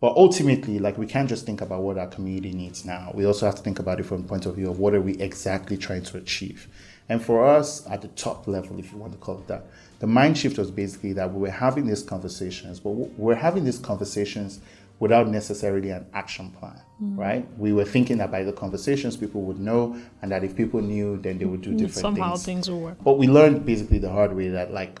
But 0.00 0.16
ultimately, 0.16 0.78
like 0.78 0.98
we 0.98 1.06
can't 1.06 1.28
just 1.28 1.46
think 1.46 1.62
about 1.62 1.82
what 1.82 1.96
our 1.96 2.08
community 2.08 2.52
needs 2.52 2.84
now. 2.84 3.10
We 3.14 3.24
also 3.24 3.46
have 3.46 3.54
to 3.54 3.62
think 3.62 3.78
about 3.78 4.00
it 4.00 4.02
from 4.02 4.22
the 4.22 4.28
point 4.28 4.44
of 4.44 4.56
view 4.56 4.68
of 4.68 4.78
what 4.78 4.92
are 4.94 5.00
we 5.00 5.14
exactly 5.14 5.78
trying 5.78 6.02
to 6.02 6.18
achieve. 6.18 6.68
And 7.08 7.22
for 7.22 7.46
us, 7.46 7.86
at 7.88 8.02
the 8.02 8.08
top 8.08 8.46
level, 8.46 8.78
if 8.78 8.92
you 8.92 8.98
want 8.98 9.12
to 9.12 9.18
call 9.18 9.38
it 9.38 9.46
that, 9.46 9.66
the 10.04 10.08
mind 10.08 10.36
shift 10.36 10.58
was 10.58 10.70
basically 10.70 11.14
that 11.14 11.32
we 11.32 11.40
were 11.40 11.50
having 11.50 11.86
these 11.86 12.02
conversations, 12.02 12.78
but 12.78 12.90
we're 12.90 13.34
having 13.34 13.64
these 13.64 13.78
conversations 13.78 14.60
without 14.98 15.28
necessarily 15.28 15.88
an 15.88 16.04
action 16.12 16.50
plan, 16.50 16.78
mm-hmm. 17.02 17.18
right? 17.18 17.48
We 17.56 17.72
were 17.72 17.86
thinking 17.86 18.18
that 18.18 18.30
by 18.30 18.42
the 18.42 18.52
conversations 18.52 19.16
people 19.16 19.40
would 19.44 19.58
know, 19.58 19.96
and 20.20 20.30
that 20.30 20.44
if 20.44 20.54
people 20.54 20.82
knew, 20.82 21.16
then 21.16 21.38
they 21.38 21.46
would 21.46 21.62
do 21.62 21.70
different 21.70 21.94
things. 21.94 22.02
Somehow 22.02 22.32
things. 22.32 22.44
things 22.44 22.70
will 22.70 22.80
work. 22.80 22.98
But 23.02 23.14
we 23.14 23.28
learned 23.28 23.64
basically 23.64 23.96
the 23.96 24.10
hard 24.10 24.36
way 24.36 24.48
that 24.48 24.74
like 24.74 25.00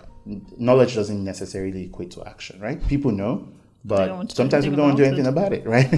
knowledge 0.56 0.94
doesn't 0.94 1.22
necessarily 1.22 1.84
equate 1.84 2.10
to 2.12 2.26
action, 2.26 2.58
right? 2.58 2.82
People 2.88 3.10
know, 3.10 3.46
but 3.84 4.32
sometimes 4.32 4.66
we 4.66 4.74
don't 4.74 4.86
want 4.86 4.96
to 4.96 5.02
do 5.02 5.06
anything 5.06 5.26
about 5.26 5.52
it, 5.52 5.66
right? 5.66 5.92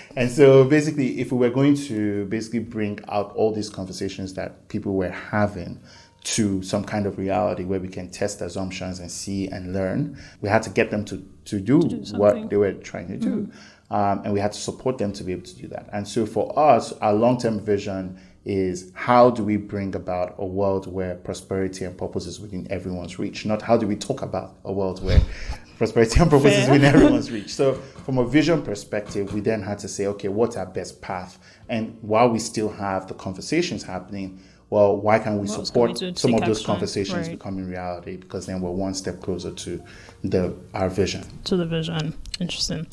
and 0.16 0.30
so 0.30 0.64
basically, 0.64 1.20
if 1.20 1.32
we 1.32 1.36
were 1.36 1.50
going 1.50 1.74
to 1.74 2.24
basically 2.26 2.60
bring 2.60 2.98
out 3.08 3.36
all 3.36 3.52
these 3.52 3.68
conversations 3.68 4.32
that 4.34 4.68
people 4.68 4.94
were 4.94 5.10
having 5.10 5.82
to 6.30 6.62
some 6.62 6.84
kind 6.84 7.06
of 7.06 7.16
reality 7.16 7.64
where 7.64 7.80
we 7.80 7.88
can 7.88 8.10
test 8.10 8.42
assumptions 8.42 9.00
and 9.00 9.10
see 9.10 9.48
and 9.48 9.72
learn, 9.72 10.18
we 10.42 10.48
had 10.48 10.62
to 10.62 10.70
get 10.70 10.90
them 10.90 11.04
to, 11.06 11.16
to 11.46 11.58
do, 11.58 11.80
to 11.80 11.88
do 11.88 12.18
what 12.18 12.50
they 12.50 12.56
were 12.56 12.72
trying 12.72 13.08
to 13.08 13.16
do. 13.16 13.46
Mm-hmm. 13.46 13.94
Um, 13.94 14.20
and 14.24 14.34
we 14.34 14.40
had 14.40 14.52
to 14.52 14.58
support 14.58 14.98
them 14.98 15.14
to 15.14 15.24
be 15.24 15.32
able 15.32 15.44
to 15.44 15.56
do 15.56 15.66
that. 15.68 15.88
And 15.90 16.06
so 16.06 16.26
for 16.26 16.56
us, 16.58 16.92
our 16.92 17.14
long 17.14 17.38
term 17.38 17.60
vision 17.60 18.20
is 18.44 18.92
how 18.94 19.30
do 19.30 19.42
we 19.42 19.56
bring 19.56 19.94
about 19.94 20.34
a 20.38 20.44
world 20.44 20.86
where 20.86 21.14
prosperity 21.14 21.86
and 21.86 21.96
purpose 21.96 22.26
is 22.26 22.40
within 22.40 22.70
everyone's 22.70 23.18
reach, 23.18 23.46
not 23.46 23.62
how 23.62 23.78
do 23.78 23.86
we 23.86 23.96
talk 23.96 24.20
about 24.20 24.56
a 24.64 24.72
world 24.72 25.02
where 25.02 25.20
prosperity 25.78 26.20
and 26.20 26.30
purpose 26.30 26.52
Fair. 26.52 26.62
is 26.62 26.68
within 26.68 26.84
everyone's 26.94 27.30
reach. 27.30 27.54
So, 27.54 27.74
from 28.04 28.18
a 28.18 28.26
vision 28.26 28.60
perspective, 28.60 29.32
we 29.32 29.40
then 29.40 29.62
had 29.62 29.78
to 29.78 29.88
say, 29.88 30.06
okay, 30.08 30.28
what's 30.28 30.56
our 30.56 30.66
best 30.66 31.00
path? 31.00 31.38
And 31.70 31.96
while 32.02 32.28
we 32.28 32.38
still 32.38 32.68
have 32.68 33.06
the 33.06 33.14
conversations 33.14 33.82
happening, 33.82 34.42
well, 34.70 34.96
why 34.96 35.18
can't 35.18 35.40
we 35.40 35.48
what 35.48 35.66
support 35.66 35.98
some 36.18 36.34
of 36.34 36.40
those 36.40 36.58
action? 36.58 36.66
conversations 36.66 37.28
right. 37.28 37.38
becoming 37.38 37.68
reality? 37.68 38.16
Because 38.16 38.46
then 38.46 38.60
we're 38.60 38.70
one 38.70 38.94
step 38.94 39.20
closer 39.22 39.50
to 39.50 39.82
the 40.22 40.54
our 40.74 40.88
vision. 40.88 41.24
To 41.44 41.56
the 41.56 41.64
vision. 41.64 42.14
Interesting. 42.38 42.86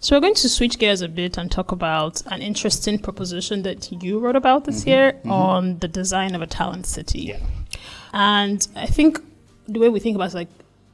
So 0.00 0.16
we're 0.16 0.20
going 0.20 0.34
to 0.34 0.48
switch 0.48 0.78
gears 0.78 1.02
a 1.02 1.08
bit 1.08 1.36
and 1.36 1.50
talk 1.50 1.72
about 1.72 2.22
an 2.32 2.42
interesting 2.42 2.98
proposition 2.98 3.62
that 3.62 3.92
you 4.02 4.18
wrote 4.18 4.34
about 4.34 4.64
this 4.64 4.80
mm-hmm, 4.80 4.88
year 4.88 5.12
mm-hmm. 5.12 5.30
on 5.30 5.78
the 5.78 5.88
design 5.88 6.34
of 6.34 6.42
a 6.42 6.46
talent 6.46 6.86
city. 6.86 7.20
Yeah. 7.20 7.38
And 8.12 8.66
I 8.74 8.86
think 8.86 9.20
the 9.68 9.78
way 9.78 9.88
we 9.88 10.00
think 10.00 10.16
about 10.16 10.24
it 10.24 10.28
is 10.28 10.34
like 10.34 10.48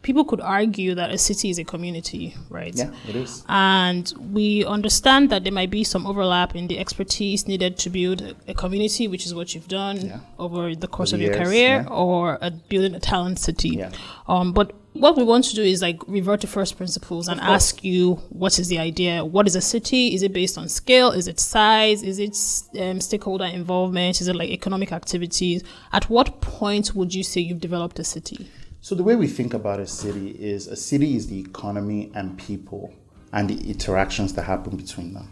people 0.07 0.25
could 0.25 0.41
argue 0.41 0.95
that 0.95 1.11
a 1.11 1.19
city 1.19 1.51
is 1.51 1.59
a 1.59 1.65
community, 1.65 2.33
right? 2.49 2.75
Yeah, 2.75 2.93
it 3.09 3.17
is. 3.17 3.45
And 3.49 4.11
we 4.31 4.65
understand 4.65 5.31
that 5.31 5.43
there 5.43 5.53
might 5.53 5.73
be 5.79 5.83
some 5.83 6.07
overlap 6.07 6.55
in 6.55 6.69
the 6.69 6.79
expertise 6.79 7.49
needed 7.49 7.77
to 7.79 7.91
build 7.91 8.37
a, 8.47 8.55
community, 8.55 9.09
which 9.09 9.27
is 9.27 9.35
what 9.35 9.53
you've 9.53 9.67
done 9.67 9.97
yeah. 10.07 10.21
over 10.39 10.77
the 10.77 10.87
course 10.87 11.13
of 11.13 11.21
years, 11.21 11.35
your 11.35 11.45
career, 11.45 11.75
yeah. 11.83 11.89
or 12.05 12.39
a, 12.41 12.53
building 12.53 12.95
a 12.95 13.01
talent 13.01 13.41
city. 13.41 13.71
Yeah. 13.71 13.91
Um, 14.29 14.53
but 14.53 14.73
what 14.93 15.17
we 15.17 15.25
want 15.25 15.45
to 15.47 15.57
do 15.57 15.63
is 15.63 15.83
like 15.83 15.99
revert 16.07 16.41
to 16.43 16.47
first 16.47 16.77
principles 16.77 17.27
and 17.27 17.39
ask 17.41 17.83
you 17.83 18.15
what 18.31 18.59
is 18.59 18.69
the 18.69 18.79
idea 18.79 19.23
what 19.23 19.47
is 19.47 19.55
a 19.55 19.61
city 19.61 20.15
is 20.15 20.23
it 20.23 20.33
based 20.33 20.57
on 20.57 20.71
scale 20.71 21.11
is 21.11 21.29
it 21.29 21.39
size 21.39 22.03
is 22.03 22.19
it 22.19 22.35
um, 22.81 22.99
stakeholder 22.99 23.45
involvement 23.45 24.23
is 24.23 24.27
it 24.27 24.35
like 24.35 24.49
economic 24.49 24.93
activities 24.93 25.63
at 25.93 26.09
what 26.09 26.41
point 26.41 26.95
would 26.95 27.13
you 27.15 27.23
say 27.23 27.43
you've 27.43 27.61
developed 27.61 27.99
a 27.99 28.05
city 28.05 28.49
so 28.87 28.95
the 28.95 29.03
way 29.03 29.17
we 29.17 29.27
think 29.27 29.53
about 29.53 29.81
a 29.81 29.87
city 29.89 30.31
is 30.31 30.69
a 30.69 30.77
city 30.77 31.17
is 31.17 31.27
the 31.27 31.41
economy 31.41 32.13
and 32.15 32.39
people 32.39 32.95
and 33.33 33.51
the 33.51 33.69
interactions 33.69 34.35
that 34.35 34.45
happen 34.45 34.77
between 34.77 35.13
them. 35.13 35.29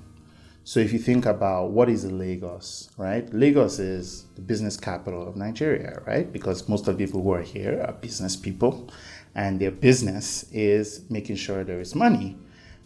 So 0.65 0.81
if 0.81 0.93
you 0.93 0.99
think 0.99 1.25
about 1.25 1.71
what 1.71 1.89
is 1.89 2.05
Lagos, 2.05 2.91
right? 2.97 3.33
Lagos 3.33 3.79
is 3.79 4.25
the 4.35 4.41
business 4.41 4.77
capital 4.77 5.29
of 5.29 5.37
Nigeria, 5.37 6.03
right? 6.05 6.33
Because 6.33 6.69
most 6.69 6.89
of 6.89 6.99
the 6.99 7.07
people 7.07 7.23
who 7.23 7.31
are 7.31 7.43
here 7.43 7.81
are 7.87 7.93
business 7.93 8.35
people 8.35 8.91
and 9.37 9.61
their 9.61 9.71
business 9.71 10.47
is 10.51 11.09
making 11.09 11.37
sure 11.37 11.63
there 11.63 11.79
is 11.79 11.95
money. 11.95 12.37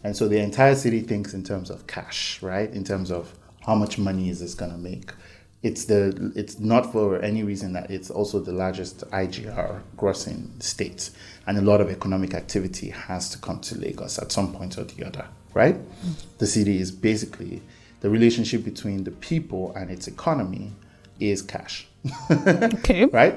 And 0.03 0.15
so 0.15 0.27
the 0.27 0.37
entire 0.37 0.75
city 0.75 0.99
thinks 0.99 1.33
in 1.33 1.43
terms 1.43 1.71
of 1.71 1.87
cash, 1.87 2.43
right? 2.43 2.69
In 2.69 2.83
terms 2.83 3.09
of 3.09 3.33
how 3.65 3.73
much 3.73 3.97
money 3.97 4.29
is 4.29 4.39
this 4.39 4.53
going 4.53 4.71
to 4.71 4.77
make 4.77 5.13
it's 5.61 5.85
the 5.85 6.31
it's 6.35 6.59
not 6.59 6.91
for 6.91 7.19
any 7.19 7.43
reason 7.43 7.73
that 7.73 7.91
it's 7.91 8.09
also 8.09 8.39
the 8.39 8.53
largest 8.53 9.01
IGR 9.11 9.81
grossing 9.97 10.61
state, 10.61 11.09
and 11.47 11.57
a 11.57 11.61
lot 11.61 11.81
of 11.81 11.89
economic 11.89 12.33
activity 12.33 12.89
has 12.89 13.29
to 13.31 13.37
come 13.39 13.59
to 13.61 13.77
Lagos 13.77 14.17
at 14.19 14.31
some 14.31 14.53
point 14.53 14.77
or 14.77 14.83
the 14.85 15.05
other. 15.05 15.27
Right, 15.53 15.75
mm-hmm. 15.75 16.11
the 16.37 16.47
city 16.47 16.79
is 16.79 16.91
basically 16.91 17.61
the 18.01 18.09
relationship 18.09 18.63
between 18.63 19.03
the 19.03 19.11
people 19.11 19.73
and 19.75 19.89
its 19.89 20.07
economy 20.07 20.73
is 21.19 21.41
cash. 21.41 21.87
okay. 22.31 23.05
Right. 23.05 23.35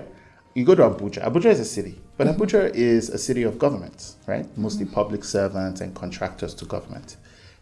You 0.54 0.64
go 0.64 0.74
to 0.74 0.82
Abuja. 0.82 1.24
Abuja 1.24 1.46
is 1.46 1.60
a 1.60 1.64
city, 1.64 1.98
but 2.18 2.26
mm-hmm. 2.26 2.40
Abuja 2.40 2.72
is 2.74 3.08
a 3.08 3.18
city 3.18 3.42
of 3.42 3.58
governments, 3.58 4.16
right? 4.26 4.46
Mostly 4.56 4.84
mm-hmm. 4.84 4.94
public 4.94 5.24
servants 5.24 5.80
and 5.80 5.94
contractors 5.94 6.54
to 6.56 6.66
government, 6.66 7.16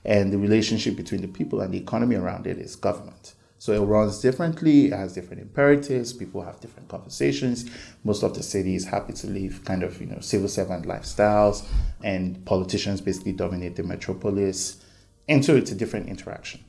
and 0.04 0.32
the 0.32 0.38
relationship 0.38 0.96
between 0.96 1.22
the 1.22 1.28
people 1.28 1.60
and 1.60 1.72
the 1.72 1.78
economy 1.78 2.16
around 2.16 2.46
it 2.46 2.58
is 2.58 2.76
government. 2.76 3.34
So 3.60 3.74
it 3.74 3.84
runs 3.84 4.20
differently, 4.20 4.86
it 4.86 4.94
has 4.94 5.12
different 5.12 5.42
imperatives, 5.42 6.14
people 6.14 6.40
have 6.40 6.58
different 6.60 6.88
conversations. 6.88 7.70
Most 8.04 8.22
of 8.22 8.32
the 8.32 8.42
city 8.42 8.74
is 8.74 8.86
happy 8.86 9.12
to 9.12 9.26
live 9.26 9.66
kind 9.66 9.82
of, 9.82 10.00
you 10.00 10.06
know, 10.06 10.20
civil 10.20 10.48
servant 10.48 10.86
lifestyles 10.86 11.66
and 12.02 12.42
politicians 12.46 13.02
basically 13.02 13.32
dominate 13.32 13.76
the 13.76 13.82
metropolis. 13.82 14.82
And 15.28 15.44
so 15.44 15.56
it's 15.56 15.70
a 15.70 15.74
different 15.74 16.08
interaction. 16.08 16.64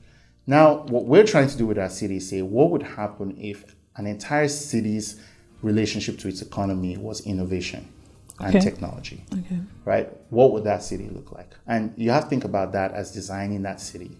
Now, 0.45 0.79
what 0.89 1.05
we're 1.05 1.23
trying 1.23 1.47
to 1.47 1.57
do 1.57 1.65
with 1.65 1.79
our 1.79 1.87
city 1.89 2.17
is 2.17 2.27
say, 2.27 2.41
what 2.41 2.71
would 2.71 2.83
happen 2.83 3.37
if 3.39 3.73
an 3.95 4.05
entire 4.05 4.49
city's 4.49 5.17
relationship 5.61 6.19
to 6.19 6.27
its 6.27 6.41
economy 6.41 6.97
was 6.97 7.21
innovation? 7.21 7.87
and 8.39 8.55
okay. 8.55 8.59
technology. 8.59 9.23
Okay. 9.31 9.59
Right? 9.85 10.09
What 10.31 10.51
would 10.51 10.63
that 10.63 10.81
city 10.81 11.07
look 11.09 11.31
like? 11.31 11.51
And 11.67 11.93
you 11.95 12.09
have 12.09 12.23
to 12.23 12.29
think 12.29 12.43
about 12.43 12.71
that 12.71 12.91
as 12.91 13.11
designing 13.11 13.61
that 13.61 13.79
city 13.79 14.17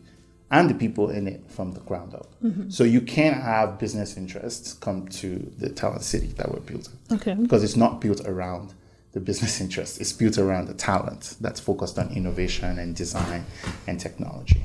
and 0.52 0.70
the 0.70 0.74
people 0.74 1.10
in 1.10 1.28
it 1.28 1.50
from 1.50 1.72
the 1.72 1.80
ground 1.80 2.14
up. 2.14 2.28
Mm-hmm. 2.44 2.70
So 2.70 2.84
you 2.84 3.02
can't 3.02 3.42
have 3.42 3.80
business 3.80 4.18
interests 4.18 4.74
come 4.74 5.08
to 5.08 5.52
the 5.58 5.70
talent 5.70 6.04
city 6.04 6.28
that 6.38 6.52
we're 6.52 6.60
building. 6.60 6.94
Okay. 7.12 7.34
Because 7.34 7.64
it's 7.64 7.78
not 7.78 8.02
built 8.02 8.22
around 8.28 8.74
the 9.14 9.22
business 9.22 9.62
interests. 9.62 9.98
It's 10.00 10.14
built 10.14 10.38
around 10.38 10.68
the 10.68 10.74
talent 10.74 11.36
that's 11.40 11.60
focused 11.60 11.98
on 11.98 12.12
innovation 12.12 12.80
and 12.80 12.96
design 12.96 13.46
and 13.88 14.00
technology. 14.00 14.64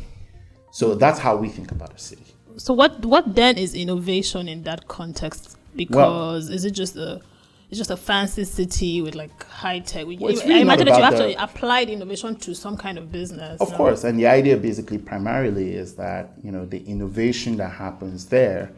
So 0.73 0.95
that's 0.95 1.21
how 1.21 1.37
we 1.37 1.49
think 1.49 1.71
about 1.71 1.95
a 1.95 1.99
city. 1.99 2.25
So 2.59 2.75
what 2.75 3.05
what 3.05 3.35
then 3.35 3.57
is 3.57 3.75
innovation 3.75 4.49
in 4.49 4.63
that 4.65 4.89
context? 4.89 5.57
Because 5.75 6.49
well, 6.49 6.55
is 6.57 6.65
it 6.65 6.73
just 6.73 6.97
a 6.97 7.21
it's 7.69 7.79
just 7.79 7.91
a 7.91 7.97
fancy 7.97 8.45
city 8.45 9.01
with 9.01 9.15
like 9.15 9.45
high 9.45 9.81
tech. 9.81 10.07
Well, 10.07 10.17
really 10.17 10.55
I 10.55 10.59
imagine 10.59 10.87
that 10.87 10.99
you 10.99 11.05
have 11.05 11.17
the, 11.17 11.35
to 11.35 11.43
apply 11.43 11.85
the 11.85 11.93
innovation 11.93 12.37
to 12.37 12.55
some 12.55 12.77
kind 12.77 12.97
of 12.97 13.11
business. 13.11 13.61
Of 13.61 13.73
no? 13.73 13.77
course, 13.77 14.05
and 14.05 14.19
the 14.19 14.27
idea 14.27 14.57
basically 14.57 14.99
primarily 14.99 15.75
is 15.75 15.95
that 15.97 16.33
you 16.43 16.53
know 16.53 16.65
the 16.65 16.85
innovation 16.85 17.57
that 17.57 17.73
happens 17.73 18.27
there 18.27 18.73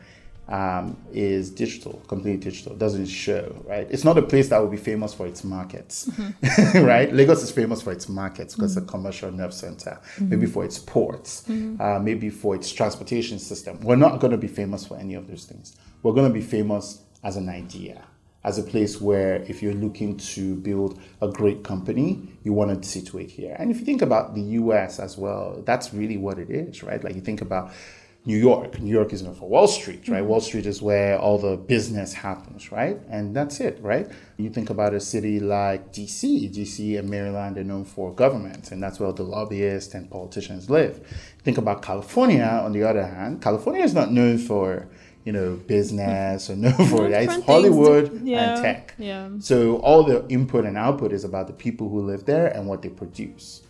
um, 0.48 0.96
is 1.12 1.50
digital, 1.50 2.02
completely 2.08 2.40
digital. 2.40 2.72
It 2.72 2.78
doesn't 2.78 3.06
show, 3.06 3.62
right? 3.66 3.86
It's 3.90 4.04
not 4.04 4.16
a 4.16 4.22
place 4.22 4.48
that 4.48 4.58
will 4.58 4.68
be 4.68 4.78
famous 4.78 5.12
for 5.12 5.26
its 5.26 5.44
markets, 5.44 6.08
mm-hmm. 6.08 6.78
right? 6.84 7.12
Lagos 7.12 7.42
is 7.42 7.50
famous 7.50 7.82
for 7.82 7.92
its 7.92 8.08
markets 8.08 8.54
because 8.54 8.72
mm-hmm. 8.74 8.84
it's 8.84 8.88
a 8.88 8.90
commercial 8.90 9.30
nerve 9.30 9.52
center, 9.52 10.00
mm-hmm. 10.14 10.30
maybe 10.30 10.46
for 10.46 10.64
its 10.64 10.78
ports, 10.78 11.44
mm-hmm. 11.46 11.80
uh, 11.80 11.98
maybe 11.98 12.30
for 12.30 12.54
its 12.54 12.72
transportation 12.72 13.38
system. 13.38 13.78
We're 13.80 13.96
not 13.96 14.20
going 14.20 14.30
to 14.30 14.38
be 14.38 14.48
famous 14.48 14.86
for 14.86 14.96
any 14.96 15.14
of 15.14 15.26
those 15.26 15.44
things. 15.44 15.76
We're 16.02 16.14
going 16.14 16.28
to 16.28 16.34
be 16.34 16.40
famous 16.40 17.02
as 17.22 17.36
an 17.36 17.50
idea 17.50 18.02
as 18.48 18.58
a 18.58 18.62
place 18.62 18.98
where 18.98 19.36
if 19.42 19.62
you're 19.62 19.74
looking 19.74 20.16
to 20.16 20.54
build 20.56 20.98
a 21.20 21.28
great 21.28 21.62
company, 21.62 22.26
you 22.44 22.52
want 22.54 22.82
to 22.82 22.88
situate 22.88 23.30
here. 23.30 23.54
And 23.58 23.70
if 23.70 23.78
you 23.78 23.84
think 23.84 24.00
about 24.00 24.34
the 24.34 24.40
US 24.60 24.98
as 24.98 25.18
well, 25.18 25.62
that's 25.66 25.92
really 25.92 26.16
what 26.16 26.38
it 26.38 26.48
is, 26.48 26.82
right? 26.82 27.04
Like 27.04 27.14
you 27.14 27.20
think 27.20 27.42
about 27.42 27.72
New 28.24 28.38
York. 28.38 28.80
New 28.80 28.90
York 28.90 29.12
is 29.12 29.22
known 29.22 29.34
for 29.34 29.48
Wall 29.48 29.68
Street, 29.68 30.08
right? 30.08 30.20
Mm-hmm. 30.20 30.28
Wall 30.28 30.40
Street 30.40 30.64
is 30.64 30.80
where 30.80 31.18
all 31.18 31.38
the 31.38 31.56
business 31.56 32.14
happens, 32.14 32.72
right? 32.72 32.98
And 33.10 33.36
that's 33.36 33.60
it, 33.60 33.78
right? 33.82 34.08
You 34.38 34.48
think 34.48 34.70
about 34.70 34.94
a 34.94 35.00
city 35.00 35.40
like 35.40 35.92
DC. 35.92 36.50
DC 36.54 36.98
and 36.98 37.08
Maryland 37.08 37.58
are 37.58 37.64
known 37.64 37.84
for 37.84 38.14
government, 38.14 38.72
and 38.72 38.82
that's 38.82 38.98
where 38.98 39.12
the 39.12 39.22
lobbyists 39.22 39.94
and 39.94 40.10
politicians 40.10 40.70
live. 40.70 40.94
Think 41.42 41.58
about 41.58 41.82
California, 41.82 42.44
on 42.64 42.72
the 42.72 42.82
other 42.82 43.06
hand. 43.06 43.42
California 43.42 43.82
is 43.82 43.94
not 43.94 44.10
known 44.10 44.38
for 44.38 44.88
you 45.28 45.32
know, 45.32 45.56
business 45.66 46.48
or 46.48 46.56
no 46.64 46.72
for 46.72 47.06
it. 47.06 47.12
It's 47.12 47.44
Hollywood 47.44 48.22
yeah, 48.24 48.54
and 48.54 48.62
tech. 48.62 48.94
Yeah. 48.96 49.28
So 49.40 49.76
all 49.80 50.02
the 50.02 50.26
input 50.30 50.64
and 50.64 50.78
output 50.78 51.12
is 51.12 51.22
about 51.22 51.48
the 51.48 51.52
people 51.52 51.90
who 51.90 52.00
live 52.00 52.24
there 52.24 52.46
and 52.46 52.66
what 52.66 52.80
they 52.80 52.88
produce. 52.88 53.60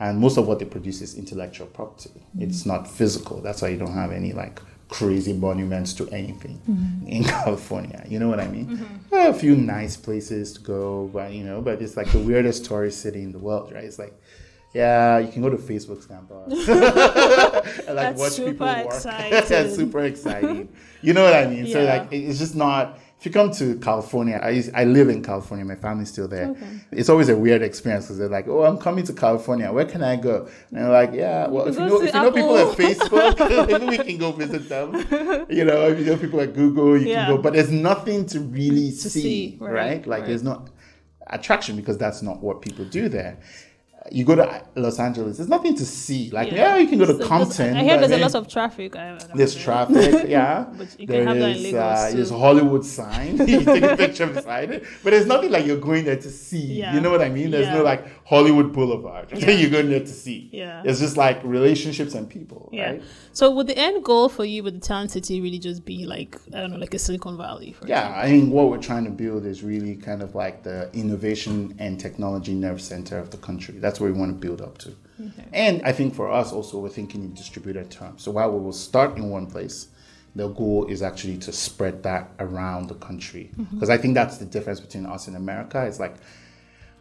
And 0.00 0.18
most 0.18 0.36
of 0.36 0.48
what 0.48 0.58
they 0.58 0.64
produce 0.64 1.00
is 1.02 1.14
intellectual 1.14 1.68
property. 1.68 2.10
Mm-hmm. 2.10 2.42
It's 2.42 2.66
not 2.66 2.90
physical. 2.90 3.40
That's 3.40 3.62
why 3.62 3.68
you 3.68 3.78
don't 3.78 3.94
have 3.94 4.10
any 4.10 4.32
like 4.32 4.60
crazy 4.88 5.32
monuments 5.32 5.92
to 5.94 6.08
anything 6.10 6.60
mm-hmm. 6.68 7.06
in 7.06 7.22
California. 7.38 8.04
You 8.08 8.18
know 8.18 8.28
what 8.28 8.40
I 8.40 8.48
mean? 8.48 8.66
Mm-hmm. 8.66 9.14
a 9.14 9.32
few 9.32 9.54
nice 9.54 9.96
places 9.96 10.54
to 10.54 10.60
go, 10.60 11.08
but 11.12 11.30
you 11.30 11.44
know, 11.44 11.62
but 11.62 11.80
it's 11.80 11.96
like 11.96 12.10
the 12.10 12.18
weirdest 12.18 12.64
tourist 12.64 13.00
city 13.00 13.22
in 13.22 13.30
the 13.30 13.38
world, 13.38 13.72
right? 13.72 13.84
It's 13.84 14.00
like 14.00 14.20
yeah, 14.72 15.18
you 15.18 15.32
can 15.32 15.42
go 15.42 15.50
to 15.50 15.56
Facebook's 15.56 16.06
campus 16.06 16.68
and 17.88 17.96
like 17.96 18.16
That's 18.16 18.20
watch 18.20 18.36
people 18.36 18.66
work. 18.66 19.02
That's 19.02 19.74
super 19.74 20.04
exciting. 20.04 20.68
You 21.02 21.14
know 21.14 21.24
what 21.24 21.34
I 21.34 21.46
mean? 21.46 21.66
Yeah. 21.66 21.72
So 21.72 21.84
like 21.84 22.12
it's 22.12 22.38
just 22.38 22.54
not 22.54 22.98
if 23.18 23.24
you 23.24 23.32
come 23.32 23.50
to 23.52 23.78
California, 23.78 24.38
I, 24.42 24.62
I 24.74 24.84
live 24.84 25.08
in 25.08 25.22
California, 25.22 25.64
my 25.64 25.74
family's 25.74 26.10
still 26.10 26.28
there. 26.28 26.48
Okay. 26.48 26.66
It's 26.92 27.08
always 27.08 27.30
a 27.30 27.36
weird 27.36 27.62
experience 27.62 28.04
because 28.04 28.18
they're 28.18 28.28
like, 28.28 28.46
oh, 28.46 28.64
I'm 28.64 28.76
coming 28.76 29.04
to 29.06 29.14
California. 29.14 29.72
Where 29.72 29.86
can 29.86 30.02
I 30.02 30.16
go? 30.16 30.46
And 30.70 30.78
they're 30.78 30.90
like, 30.90 31.12
yeah, 31.14 31.48
well, 31.48 31.66
if 31.66 31.76
you, 31.76 31.80
know, 31.80 32.02
if 32.02 32.12
you 32.14 32.20
know 32.20 32.30
people 32.30 32.58
at 32.58 32.76
Facebook, 32.76 33.68
maybe 33.68 33.86
we 33.86 33.96
can 33.96 34.18
go 34.18 34.32
visit 34.32 34.68
them. 34.68 34.94
You 35.48 35.64
know, 35.64 35.88
if 35.88 35.98
you 35.98 36.04
know 36.04 36.16
people 36.18 36.40
at 36.40 36.52
Google, 36.52 37.00
you 37.00 37.08
yeah. 37.08 37.24
can 37.24 37.36
go. 37.36 37.42
But 37.42 37.54
there's 37.54 37.70
nothing 37.70 38.26
to 38.26 38.40
really 38.40 38.90
to 38.90 39.10
see, 39.10 39.22
see, 39.22 39.58
right? 39.60 39.72
right? 39.72 40.06
Like 40.06 40.20
right. 40.20 40.28
there's 40.28 40.42
not 40.42 40.68
attraction 41.28 41.74
because 41.74 41.96
that's 41.96 42.20
not 42.20 42.42
what 42.42 42.60
people 42.60 42.84
do 42.84 43.08
there 43.08 43.38
you 44.10 44.24
go 44.24 44.34
to 44.34 44.64
Los 44.76 44.98
Angeles, 44.98 45.36
there's 45.36 45.48
nothing 45.48 45.74
to 45.76 45.84
see. 45.84 46.30
Like, 46.30 46.50
yeah, 46.50 46.56
yeah 46.56 46.76
you 46.76 46.88
can 46.88 46.98
go 46.98 47.06
to 47.06 47.16
so 47.18 47.26
Compton. 47.26 47.76
I 47.76 47.82
hear 47.82 47.98
there's 47.98 48.12
a 48.12 48.18
lot 48.18 48.34
of 48.34 48.48
traffic. 48.48 48.96
There's 49.34 49.54
traffic, 49.54 50.28
yeah. 50.28 50.66
but 50.76 50.98
you 50.98 51.06
there 51.06 51.24
can 51.24 51.28
have 51.28 51.38
that 51.38 51.56
in 51.56 51.62
Lagos 51.62 51.74
uh, 51.74 52.10
There's 52.14 52.30
Hollywood 52.30 52.84
sign. 52.84 53.36
you 53.48 53.64
take 53.64 53.82
a 53.82 53.96
picture 54.04 54.26
beside 54.26 54.70
it. 54.70 54.84
But 55.02 55.10
there's 55.10 55.26
nothing 55.26 55.50
like 55.50 55.66
you're 55.66 55.78
going 55.78 56.04
there 56.04 56.16
to 56.16 56.30
see. 56.30 56.78
Yeah. 56.78 56.94
You 56.94 57.00
know 57.00 57.10
what 57.10 57.22
I 57.22 57.28
mean? 57.28 57.50
There's 57.50 57.66
yeah. 57.66 57.74
no 57.74 57.82
like 57.82 58.24
Hollywood 58.26 58.72
Boulevard. 58.72 59.30
You're 59.32 59.70
going 59.70 59.90
there 59.90 60.00
to 60.00 60.06
see. 60.06 60.50
Yeah. 60.52 60.82
It's 60.84 61.00
just 61.00 61.16
like 61.16 61.42
relationships 61.44 62.14
and 62.14 62.28
people, 62.28 62.68
yeah. 62.72 62.90
right? 62.90 63.02
So 63.32 63.50
would 63.50 63.66
the 63.66 63.76
end 63.76 64.04
goal 64.04 64.28
for 64.28 64.44
you 64.44 64.62
with 64.62 64.74
the 64.74 64.80
Talent 64.80 65.10
City 65.10 65.40
really 65.40 65.58
just 65.58 65.84
be 65.84 66.06
like, 66.06 66.36
I 66.54 66.60
don't 66.60 66.70
know, 66.70 66.78
like 66.78 66.94
a 66.94 66.98
Silicon 66.98 67.36
Valley? 67.36 67.76
yeah, 67.86 68.08
example? 68.08 68.20
I 68.20 68.30
mean, 68.30 68.50
what 68.50 68.70
we're 68.70 68.78
trying 68.78 69.04
to 69.04 69.10
build 69.10 69.44
is 69.44 69.62
really 69.62 69.96
kind 69.96 70.22
of 70.22 70.34
like 70.34 70.62
the 70.62 70.90
innovation 70.92 71.74
and 71.78 72.00
technology 72.00 72.54
nerve 72.54 72.80
center 72.80 73.18
of 73.18 73.30
the 73.30 73.36
country. 73.36 73.78
That's 73.78 73.95
what 74.00 74.12
we 74.12 74.18
want 74.18 74.32
to 74.32 74.46
build 74.46 74.60
up 74.60 74.78
to. 74.78 74.94
Okay. 75.20 75.44
And 75.52 75.82
I 75.82 75.92
think 75.92 76.14
for 76.14 76.30
us 76.30 76.52
also, 76.52 76.78
we're 76.78 76.88
thinking 76.88 77.22
in 77.22 77.34
distributed 77.34 77.90
terms. 77.90 78.22
So 78.22 78.30
while 78.30 78.50
we 78.52 78.62
will 78.62 78.72
start 78.72 79.16
in 79.16 79.30
one 79.30 79.46
place, 79.46 79.88
the 80.34 80.48
goal 80.48 80.86
is 80.86 81.02
actually 81.02 81.38
to 81.38 81.52
spread 81.52 82.02
that 82.02 82.30
around 82.38 82.88
the 82.88 82.94
country. 82.94 83.50
Because 83.56 83.72
mm-hmm. 83.72 83.90
I 83.90 83.96
think 83.96 84.14
that's 84.14 84.36
the 84.36 84.44
difference 84.44 84.80
between 84.80 85.06
us 85.06 85.28
and 85.28 85.36
America. 85.36 85.84
It's 85.86 85.98
like 85.98 86.16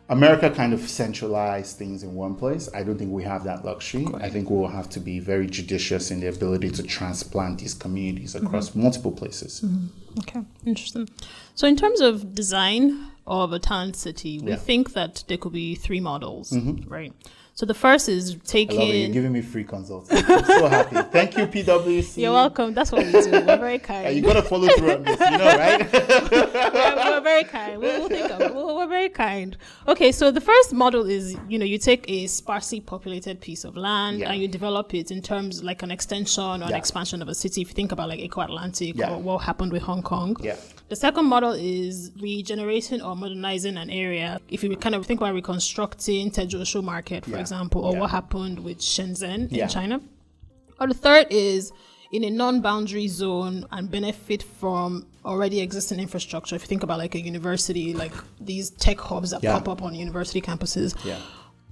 America 0.08 0.50
kind 0.50 0.74
of 0.74 0.80
centralized 0.82 1.78
things 1.78 2.04
in 2.04 2.14
one 2.14 2.36
place. 2.36 2.70
I 2.74 2.84
don't 2.84 2.98
think 2.98 3.12
we 3.12 3.24
have 3.24 3.44
that 3.46 3.66
luxury. 3.66 4.08
I 4.16 4.30
think 4.30 4.50
we'll 4.50 4.68
have 4.68 4.90
to 4.92 5.00
be 5.00 5.20
very 5.20 5.48
judicious 5.48 6.12
in 6.12 6.20
the 6.20 6.28
ability 6.28 6.70
to 6.72 6.84
transplant 6.84 7.60
these 7.60 7.74
communities 7.74 8.36
across 8.36 8.70
mm-hmm. 8.70 8.84
multiple 8.84 9.12
places. 9.12 9.62
Mm-hmm. 9.62 10.20
Okay, 10.20 10.42
interesting. 10.66 11.10
So, 11.56 11.68
in 11.68 11.75
terms 11.75 12.02
of 12.02 12.36
design 12.36 13.12
of 13.27 13.53
a 13.53 13.60
talent 13.60 13.96
city, 13.96 14.39
we 14.39 14.51
yeah. 14.51 14.58
think 14.58 14.94
that 14.94 15.24
there 15.27 15.38
could 15.38 15.53
be 15.53 15.75
three 15.75 16.00
models, 16.00 16.51
mm-hmm. 16.51 16.88
right? 16.91 17.13
So 17.55 17.65
the 17.65 17.74
first 17.74 18.10
is 18.10 18.36
taking. 18.44 18.77
I 18.77 18.84
love 18.84 18.89
it. 18.89 18.98
You're 18.98 19.13
giving 19.13 19.32
me 19.32 19.41
free 19.41 19.63
consults. 19.63 20.12
I'm 20.12 20.44
so 20.44 20.67
happy. 20.67 20.96
Thank 21.13 21.38
you, 21.38 21.48
PwC. 21.48 22.17
You're 22.17 22.34
welcome. 22.34 22.74
That's 22.74 22.91
what 22.91 23.05
we 23.05 23.13
do. 23.13 23.32
We're 23.32 23.58
very 23.58 23.79
kind. 23.79 24.03
Yeah, 24.03 24.10
you 24.10 24.22
gotta 24.22 24.41
follow 24.41 24.67
through 24.67 24.91
on 24.91 25.03
this, 25.03 25.17
you 25.17 25.38
know, 25.38 25.58
right? 25.58 25.94
we're, 25.94 27.12
we're, 27.12 27.22
very 27.22 27.46
kind. 27.46 27.79
We'll, 27.79 28.01
we'll 28.01 28.10
think 28.10 28.29
of 28.29 28.41
it. 28.41 28.53
We're, 28.53 28.75
we're, 28.75 28.88
very 28.88 29.08
kind. 29.08 29.55
Okay, 29.88 30.12
so 30.12 30.32
the 30.32 30.41
first 30.41 30.74
model 30.74 31.05
is, 31.05 31.38
you 31.48 31.58
know, 31.58 31.63
you 31.63 31.77
take 31.77 32.03
a 32.10 32.27
sparsely 32.27 32.82
populated 32.82 33.39
piece 33.39 33.63
of 33.63 33.77
land 33.77 34.20
yeah. 34.20 34.32
and 34.32 34.41
you 34.41 34.50
develop 34.50 34.94
it 34.94 35.10
in 35.10 35.22
terms 35.22 35.63
like 35.63 35.82
an 35.82 35.91
extension 35.91 36.44
or 36.44 36.58
yeah. 36.58 36.67
an 36.67 36.74
expansion 36.74 37.22
of 37.22 37.29
a 37.29 37.36
city. 37.36 37.62
If 37.62 37.70
you 37.70 37.74
think 37.74 37.94
about 37.94 38.10
like 38.10 38.20
Eko 38.20 38.44
Atlantic 38.44 39.00
or 39.00 39.17
what 39.17 39.38
happened 39.38 39.72
with 39.72 39.84
Hong 39.84 40.03
Kong. 40.03 40.36
Yeah. 40.41 40.58
The 40.88 40.96
second 40.96 41.25
model 41.25 41.54
is 41.54 42.12
regenerating 42.20 43.01
or 43.01 43.15
modernizing 43.15 43.75
an 43.77 43.89
area. 43.89 44.39
If 44.50 44.63
you 44.63 44.75
kind 44.77 44.94
of 44.94 45.06
think 45.06 45.20
about 45.20 45.34
reconstructing 45.34 46.30
Tejuosho 46.30 46.84
Market, 46.84 47.25
for 47.25 47.38
example, 47.38 47.84
or 47.84 47.94
yeah. 47.94 48.00
what 48.01 48.12
happened 48.12 48.63
with 48.63 48.77
Shenzhen 48.80 49.48
yeah. 49.51 49.63
in 49.63 49.70
China. 49.70 50.01
Or 50.80 50.88
the 50.88 50.94
third 50.94 51.27
is 51.32 51.72
in 52.12 52.24
a 52.24 52.30
non-boundary 52.30 53.08
zone 53.08 53.65
and 53.72 53.89
benefit 53.89 54.44
from 54.44 55.08
already 55.25 55.60
existing 55.60 56.00
infrastructure. 56.00 56.56
If 56.56 56.62
you 56.62 56.68
think 56.68 56.84
about 56.84 57.00
like 57.00 57.15
a 57.15 57.20
university, 57.20 57.94
like 57.96 58.13
these 58.39 58.70
tech 58.70 59.00
hubs 59.00 59.32
that 59.32 59.42
yeah. 59.42 59.54
pop 59.54 59.68
up 59.68 59.82
on 59.82 59.96
university 59.96 60.39
campuses. 60.39 60.96
Yeah. 61.04 61.20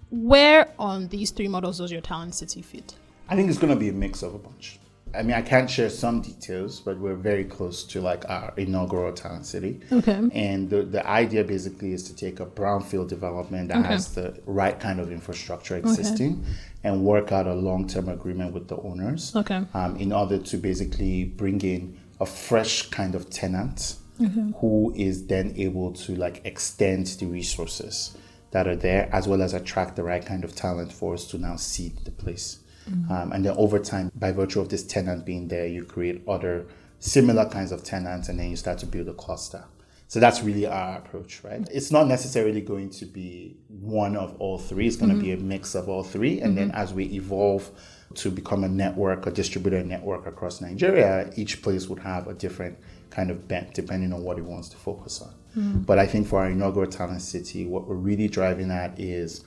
Where 0.09 0.73
on 0.79 1.07
these 1.09 1.29
three 1.29 1.47
models 1.47 1.77
does 1.77 1.91
your 1.91 2.01
talent 2.01 2.33
city 2.33 2.63
fit? 2.63 2.95
I 3.29 3.35
think 3.35 3.49
it's 3.49 3.59
going 3.59 3.73
to 3.73 3.79
be 3.79 3.89
a 3.89 3.93
mix 3.93 4.23
of 4.23 4.33
a 4.33 4.39
bunch. 4.39 4.79
I 5.15 5.21
mean, 5.21 5.35
I 5.35 5.41
can't 5.41 5.69
share 5.69 5.89
some 5.89 6.21
details, 6.21 6.79
but 6.79 6.97
we're 6.97 7.15
very 7.15 7.43
close 7.43 7.83
to 7.85 8.01
like 8.01 8.27
our 8.29 8.53
inaugural 8.57 9.13
talent 9.13 9.45
city. 9.45 9.79
Okay. 9.91 10.19
And 10.33 10.69
the, 10.69 10.83
the 10.83 11.05
idea 11.07 11.43
basically 11.43 11.93
is 11.93 12.03
to 12.03 12.15
take 12.15 12.39
a 12.39 12.45
brownfield 12.45 13.09
development 13.09 13.67
that 13.67 13.77
okay. 13.79 13.87
has 13.89 14.15
the 14.15 14.39
right 14.45 14.79
kind 14.79 14.99
of 14.99 15.11
infrastructure 15.11 15.77
existing 15.77 16.41
okay. 16.41 16.57
and 16.83 17.03
work 17.03 17.31
out 17.31 17.45
a 17.45 17.53
long 17.53 17.87
term 17.87 18.09
agreement 18.09 18.53
with 18.53 18.67
the 18.67 18.77
owners. 18.77 19.35
Okay. 19.35 19.61
Um, 19.73 19.97
in 19.97 20.11
order 20.11 20.39
to 20.39 20.57
basically 20.57 21.25
bring 21.25 21.61
in 21.61 21.99
a 22.19 22.25
fresh 22.25 22.89
kind 22.89 23.13
of 23.13 23.29
tenant 23.29 23.97
mm-hmm. 24.19 24.51
who 24.53 24.93
is 24.95 25.27
then 25.27 25.53
able 25.57 25.91
to 25.93 26.15
like 26.15 26.41
extend 26.45 27.05
the 27.07 27.25
resources 27.25 28.17
that 28.51 28.67
are 28.67 28.75
there 28.75 29.09
as 29.11 29.27
well 29.27 29.41
as 29.41 29.53
attract 29.53 29.95
the 29.95 30.03
right 30.03 30.25
kind 30.25 30.43
of 30.43 30.55
talent 30.55 30.91
for 30.91 31.13
us 31.13 31.25
to 31.27 31.37
now 31.37 31.55
seed 31.55 31.97
the 32.05 32.11
place. 32.11 32.59
Mm-hmm. 32.89 33.11
Um, 33.11 33.31
and 33.31 33.45
then 33.45 33.55
over 33.57 33.79
time, 33.79 34.11
by 34.15 34.31
virtue 34.31 34.59
of 34.59 34.69
this 34.69 34.83
tenant 34.83 35.25
being 35.25 35.47
there, 35.47 35.67
you 35.67 35.83
create 35.83 36.23
other 36.27 36.65
similar 36.99 37.47
kinds 37.49 37.71
of 37.71 37.83
tenants 37.83 38.29
and 38.29 38.39
then 38.39 38.49
you 38.49 38.55
start 38.55 38.77
to 38.79 38.85
build 38.85 39.07
a 39.07 39.13
cluster. 39.13 39.65
So 40.07 40.19
that's 40.19 40.41
really 40.41 40.67
our 40.67 40.97
approach, 40.97 41.43
right? 41.43 41.67
It's 41.71 41.91
not 41.91 42.07
necessarily 42.07 42.61
going 42.61 42.91
to 42.91 43.05
be 43.05 43.57
one 43.67 44.15
of 44.15 44.35
all 44.39 44.59
three. 44.59 44.85
It's 44.85 44.95
going 44.95 45.11
mm-hmm. 45.11 45.21
to 45.21 45.25
be 45.25 45.31
a 45.31 45.37
mix 45.37 45.75
of 45.75 45.89
all 45.89 46.03
three. 46.03 46.39
And 46.39 46.55
mm-hmm. 46.55 46.69
then 46.69 46.71
as 46.71 46.93
we 46.93 47.05
evolve 47.05 47.69
to 48.15 48.29
become 48.29 48.63
a 48.63 48.69
network, 48.69 49.25
a 49.25 49.31
distributed 49.31 49.87
network 49.87 50.27
across 50.27 50.61
Nigeria, 50.61 51.31
each 51.35 51.61
place 51.63 51.87
would 51.87 51.99
have 51.99 52.27
a 52.27 52.33
different 52.33 52.77
kind 53.09 53.31
of 53.31 53.47
bent 53.47 53.73
depending 53.73 54.13
on 54.13 54.23
what 54.23 54.37
it 54.37 54.43
wants 54.43 54.69
to 54.69 54.77
focus 54.77 55.21
on. 55.21 55.33
Mm-hmm. 55.57 55.79
But 55.79 55.99
I 55.99 56.05
think 56.05 56.27
for 56.27 56.39
our 56.39 56.49
inaugural 56.49 56.89
talent 56.89 57.21
city, 57.21 57.65
what 57.65 57.87
we're 57.87 57.95
really 57.95 58.27
driving 58.27 58.71
at 58.71 58.99
is 58.99 59.43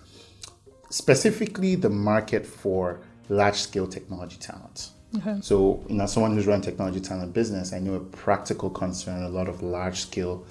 specifically 0.90 1.74
the 1.74 1.90
market 1.90 2.46
for 2.46 3.00
large 3.28 3.56
scale 3.56 3.86
technology 3.86 4.36
talent. 4.36 4.90
Okay. 5.16 5.38
So, 5.40 5.84
you 5.88 5.94
know, 5.94 6.06
someone 6.06 6.34
who's 6.34 6.46
run 6.46 6.60
technology 6.60 7.00
talent 7.00 7.32
business, 7.32 7.72
I 7.72 7.78
know 7.78 7.94
a 7.94 8.00
practical 8.00 8.70
concern 8.70 9.22
a 9.22 9.28
lot 9.28 9.48
of 9.48 9.62
large 9.62 10.00
scale 10.00 10.44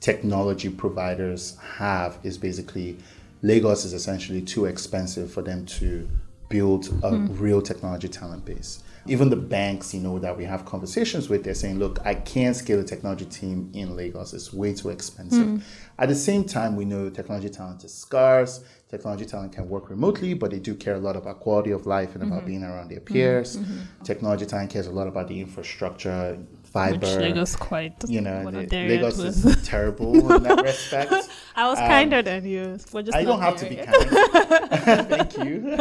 technology 0.00 0.68
providers 0.68 1.56
have 1.76 2.18
is 2.22 2.36
basically 2.36 2.98
Lagos 3.42 3.84
is 3.84 3.92
essentially 3.92 4.42
too 4.42 4.66
expensive 4.66 5.32
for 5.32 5.42
them 5.42 5.66
to 5.66 6.08
build 6.48 6.86
a 6.86 7.10
mm. 7.10 7.40
real 7.40 7.62
technology 7.62 8.08
talent 8.08 8.44
base. 8.44 8.82
Even 9.06 9.30
the 9.30 9.36
banks, 9.36 9.92
you 9.92 10.00
know, 10.00 10.18
that 10.18 10.36
we 10.36 10.44
have 10.44 10.64
conversations 10.64 11.28
with, 11.28 11.44
they're 11.44 11.54
saying, 11.54 11.78
look, 11.78 11.98
I 12.04 12.14
can't 12.14 12.54
scale 12.54 12.80
a 12.80 12.84
technology 12.84 13.24
team 13.24 13.70
in 13.74 13.96
Lagos. 13.96 14.32
It's 14.32 14.52
way 14.52 14.74
too 14.74 14.90
expensive. 14.90 15.46
Mm. 15.46 15.62
At 15.98 16.08
the 16.08 16.14
same 16.14 16.44
time, 16.44 16.76
we 16.76 16.84
know 16.84 17.10
technology 17.10 17.48
talent 17.48 17.84
is 17.84 17.92
scarce 17.92 18.62
technology 18.92 19.24
talent 19.24 19.52
can 19.52 19.68
work 19.70 19.88
remotely, 19.88 20.34
but 20.34 20.50
they 20.50 20.58
do 20.58 20.74
care 20.74 20.96
a 20.96 20.98
lot 20.98 21.16
about 21.16 21.40
quality 21.40 21.70
of 21.70 21.86
life 21.86 22.14
and 22.14 22.22
mm-hmm. 22.22 22.32
about 22.32 22.46
being 22.46 22.62
around 22.62 22.90
their 22.90 23.00
peers. 23.00 23.56
Mm-hmm. 23.56 23.72
mm-hmm. 23.72 24.04
Technology 24.04 24.44
talent 24.44 24.70
cares 24.70 24.86
a 24.86 24.92
lot 24.92 25.08
about 25.08 25.28
the 25.28 25.40
infrastructure, 25.40 26.38
fiber. 26.62 26.98
Which 26.98 27.16
Lagos 27.16 27.56
quite, 27.56 27.94
you 28.06 28.20
know, 28.20 28.42
Lagos 28.70 29.18
is 29.18 29.38
terrible 29.64 30.12
in 30.34 30.42
that 30.42 30.62
respect. 30.62 31.14
I 31.56 31.68
was 31.68 31.78
um, 31.78 31.88
kinder 31.88 32.20
than 32.20 32.44
you. 32.44 32.78
I 33.14 33.24
don't 33.24 33.40
have 33.40 33.56
to 33.56 33.68
be 33.68 33.76
kind. 33.76 35.08
Thank 35.12 35.38
you. 35.38 35.78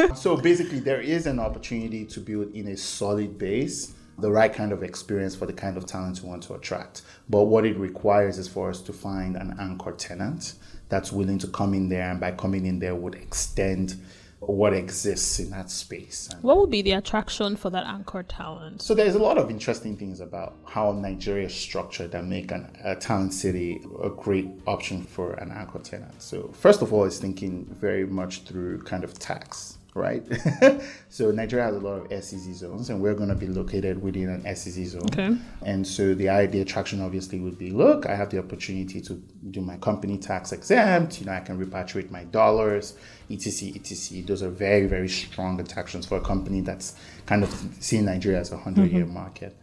so 0.14 0.36
basically, 0.36 0.80
there 0.80 1.00
is 1.00 1.26
an 1.26 1.38
opportunity 1.38 2.04
to 2.06 2.20
build 2.20 2.54
in 2.54 2.68
a 2.68 2.76
solid 2.76 3.38
base 3.38 3.94
the 4.18 4.30
right 4.30 4.52
kind 4.52 4.72
of 4.72 4.82
experience 4.82 5.34
for 5.34 5.46
the 5.46 5.52
kind 5.52 5.76
of 5.76 5.86
talent 5.86 6.22
you 6.22 6.28
want 6.28 6.42
to 6.44 6.54
attract. 6.54 7.02
But 7.28 7.44
what 7.44 7.64
it 7.64 7.76
requires 7.78 8.38
is 8.38 8.46
for 8.46 8.70
us 8.70 8.80
to 8.82 8.92
find 8.92 9.36
an 9.36 9.56
anchor 9.58 9.92
tenant 9.92 10.54
that's 10.88 11.10
willing 11.10 11.38
to 11.38 11.46
come 11.48 11.74
in 11.74 11.88
there 11.88 12.10
and 12.10 12.20
by 12.20 12.32
coming 12.32 12.66
in 12.66 12.78
there 12.78 12.94
would 12.94 13.14
extend 13.14 13.96
what 14.40 14.74
exists 14.74 15.38
in 15.38 15.50
that 15.50 15.70
space. 15.70 16.28
What 16.42 16.56
would 16.58 16.70
be 16.70 16.82
the 16.82 16.92
attraction 16.92 17.54
for 17.56 17.70
that 17.70 17.86
anchor 17.86 18.24
talent? 18.24 18.82
So 18.82 18.92
there's 18.92 19.14
a 19.14 19.18
lot 19.18 19.38
of 19.38 19.50
interesting 19.50 19.96
things 19.96 20.20
about 20.20 20.56
how 20.66 20.92
Nigeria 20.92 21.46
is 21.46 21.54
structured 21.54 22.10
that 22.10 22.24
make 22.24 22.50
an, 22.50 22.76
a 22.82 22.96
talent 22.96 23.34
city 23.34 23.80
a 24.02 24.10
great 24.10 24.50
option 24.66 25.04
for 25.04 25.34
an 25.34 25.52
anchor 25.52 25.78
tenant. 25.78 26.20
So 26.20 26.50
first 26.54 26.82
of 26.82 26.92
all, 26.92 27.04
it's 27.04 27.18
thinking 27.18 27.66
very 27.80 28.04
much 28.04 28.42
through 28.42 28.82
kind 28.82 29.04
of 29.04 29.16
tax 29.18 29.78
right? 29.94 30.26
so 31.08 31.30
Nigeria 31.30 31.66
has 31.66 31.76
a 31.76 31.78
lot 31.78 32.10
of 32.10 32.24
SEZ 32.24 32.54
zones, 32.54 32.90
and 32.90 33.00
we're 33.00 33.14
going 33.14 33.28
to 33.28 33.34
be 33.34 33.46
located 33.46 34.00
within 34.02 34.28
an 34.28 34.56
SEZ 34.56 34.86
zone. 34.86 35.04
Okay. 35.06 35.36
And 35.62 35.86
so 35.86 36.14
the 36.14 36.28
idea 36.28 36.62
attraction 36.62 37.00
obviously 37.00 37.40
would 37.40 37.58
be, 37.58 37.70
look, 37.70 38.06
I 38.06 38.14
have 38.14 38.30
the 38.30 38.38
opportunity 38.38 39.00
to 39.02 39.14
do 39.50 39.60
my 39.60 39.76
company 39.76 40.18
tax 40.18 40.52
exempt. 40.52 41.20
You 41.20 41.26
know, 41.26 41.32
I 41.32 41.40
can 41.40 41.62
repatriate 41.62 42.10
my 42.10 42.24
dollars, 42.24 42.94
etc., 43.30 43.72
etc. 43.74 44.22
Those 44.22 44.42
are 44.42 44.50
very, 44.50 44.86
very 44.86 45.08
strong 45.08 45.60
attractions 45.60 46.06
for 46.06 46.16
a 46.16 46.22
company 46.22 46.60
that's 46.60 46.94
kind 47.26 47.42
of 47.42 47.50
seeing 47.80 48.06
Nigeria 48.06 48.40
as 48.40 48.52
a 48.52 48.56
hundred-year 48.56 49.04
mm-hmm. 49.04 49.14
market. 49.14 49.56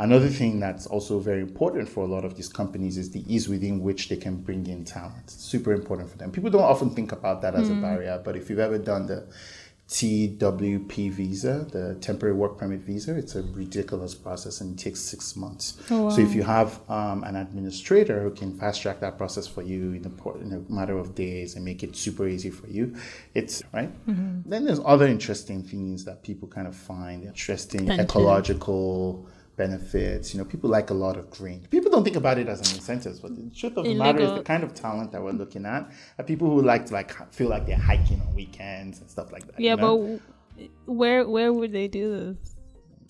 Another 0.00 0.28
thing 0.28 0.60
that's 0.60 0.86
also 0.86 1.18
very 1.18 1.40
important 1.40 1.88
for 1.88 2.04
a 2.04 2.06
lot 2.06 2.24
of 2.24 2.36
these 2.36 2.48
companies 2.48 2.96
is 2.96 3.10
the 3.10 3.24
ease 3.32 3.48
within 3.48 3.80
which 3.80 4.08
they 4.08 4.16
can 4.16 4.36
bring 4.36 4.64
in 4.68 4.84
talent. 4.84 5.28
super 5.28 5.72
important 5.72 6.08
for 6.08 6.16
them. 6.18 6.30
People 6.30 6.50
don't 6.50 6.62
often 6.62 6.90
think 6.90 7.10
about 7.10 7.42
that 7.42 7.56
as 7.56 7.68
mm. 7.68 7.78
a 7.78 7.82
barrier, 7.82 8.22
but 8.24 8.36
if 8.36 8.48
you've 8.48 8.60
ever 8.60 8.78
done 8.78 9.08
the 9.08 9.26
TWP 9.88 11.10
visa, 11.10 11.66
the 11.72 11.94
temporary 11.94 12.34
work 12.34 12.58
permit 12.58 12.80
visa. 12.80 13.16
It's 13.16 13.34
a 13.36 13.42
ridiculous 13.42 14.14
process 14.14 14.60
and 14.60 14.78
it 14.78 14.82
takes 14.82 15.00
six 15.00 15.34
months. 15.34 15.78
Oh, 15.90 16.04
wow. 16.04 16.10
So 16.10 16.20
if 16.20 16.34
you 16.34 16.42
have 16.42 16.78
um, 16.90 17.24
an 17.24 17.36
administrator 17.36 18.22
who 18.22 18.30
can 18.30 18.52
fast 18.58 18.82
track 18.82 19.00
that 19.00 19.16
process 19.16 19.46
for 19.46 19.62
you 19.62 19.92
in 19.92 20.04
a, 20.04 20.38
in 20.40 20.52
a, 20.52 20.72
matter 20.72 20.98
of 20.98 21.14
days 21.14 21.56
and 21.56 21.64
make 21.64 21.82
it 21.82 21.96
super 21.96 22.28
easy 22.28 22.50
for 22.50 22.66
you, 22.66 22.94
it's 23.34 23.62
right. 23.72 23.90
Mm-hmm. 24.06 24.50
Then 24.50 24.66
there's 24.66 24.80
other 24.84 25.06
interesting 25.06 25.62
things 25.62 26.04
that 26.04 26.22
people 26.22 26.48
kind 26.48 26.68
of 26.68 26.76
find 26.76 27.24
interesting, 27.24 27.90
ecological 27.90 29.26
benefits. 29.58 30.32
You 30.32 30.38
know, 30.38 30.46
people 30.46 30.70
like 30.70 30.88
a 30.88 30.94
lot 30.94 31.18
of 31.18 31.30
green. 31.30 31.66
People 31.70 31.90
don't 31.90 32.04
think 32.04 32.16
about 32.16 32.38
it 32.38 32.48
as 32.48 32.60
an 32.60 32.76
incentive, 32.76 33.20
but 33.20 33.36
the 33.36 33.50
truth 33.54 33.76
of 33.76 33.84
the 33.84 33.94
matter 33.94 34.20
is 34.20 34.32
the 34.32 34.42
kind 34.42 34.64
of 34.64 34.72
talent 34.72 35.12
that 35.12 35.22
we're 35.22 35.32
looking 35.32 35.66
at 35.66 35.90
are 36.18 36.24
people 36.24 36.48
who 36.48 36.62
like 36.62 36.86
to 36.86 36.94
like 36.94 37.10
feel 37.32 37.48
like 37.50 37.66
they're 37.66 37.76
hiking 37.76 38.22
on 38.22 38.34
weekends 38.34 39.00
and 39.00 39.10
stuff 39.10 39.30
like 39.32 39.46
that. 39.48 39.60
Yeah, 39.60 39.72
you 39.72 39.76
know? 39.76 40.20
but 40.56 40.70
where 40.86 41.28
where 41.28 41.52
would 41.52 41.72
they 41.72 41.88
do 41.88 42.06
this? 42.16 42.56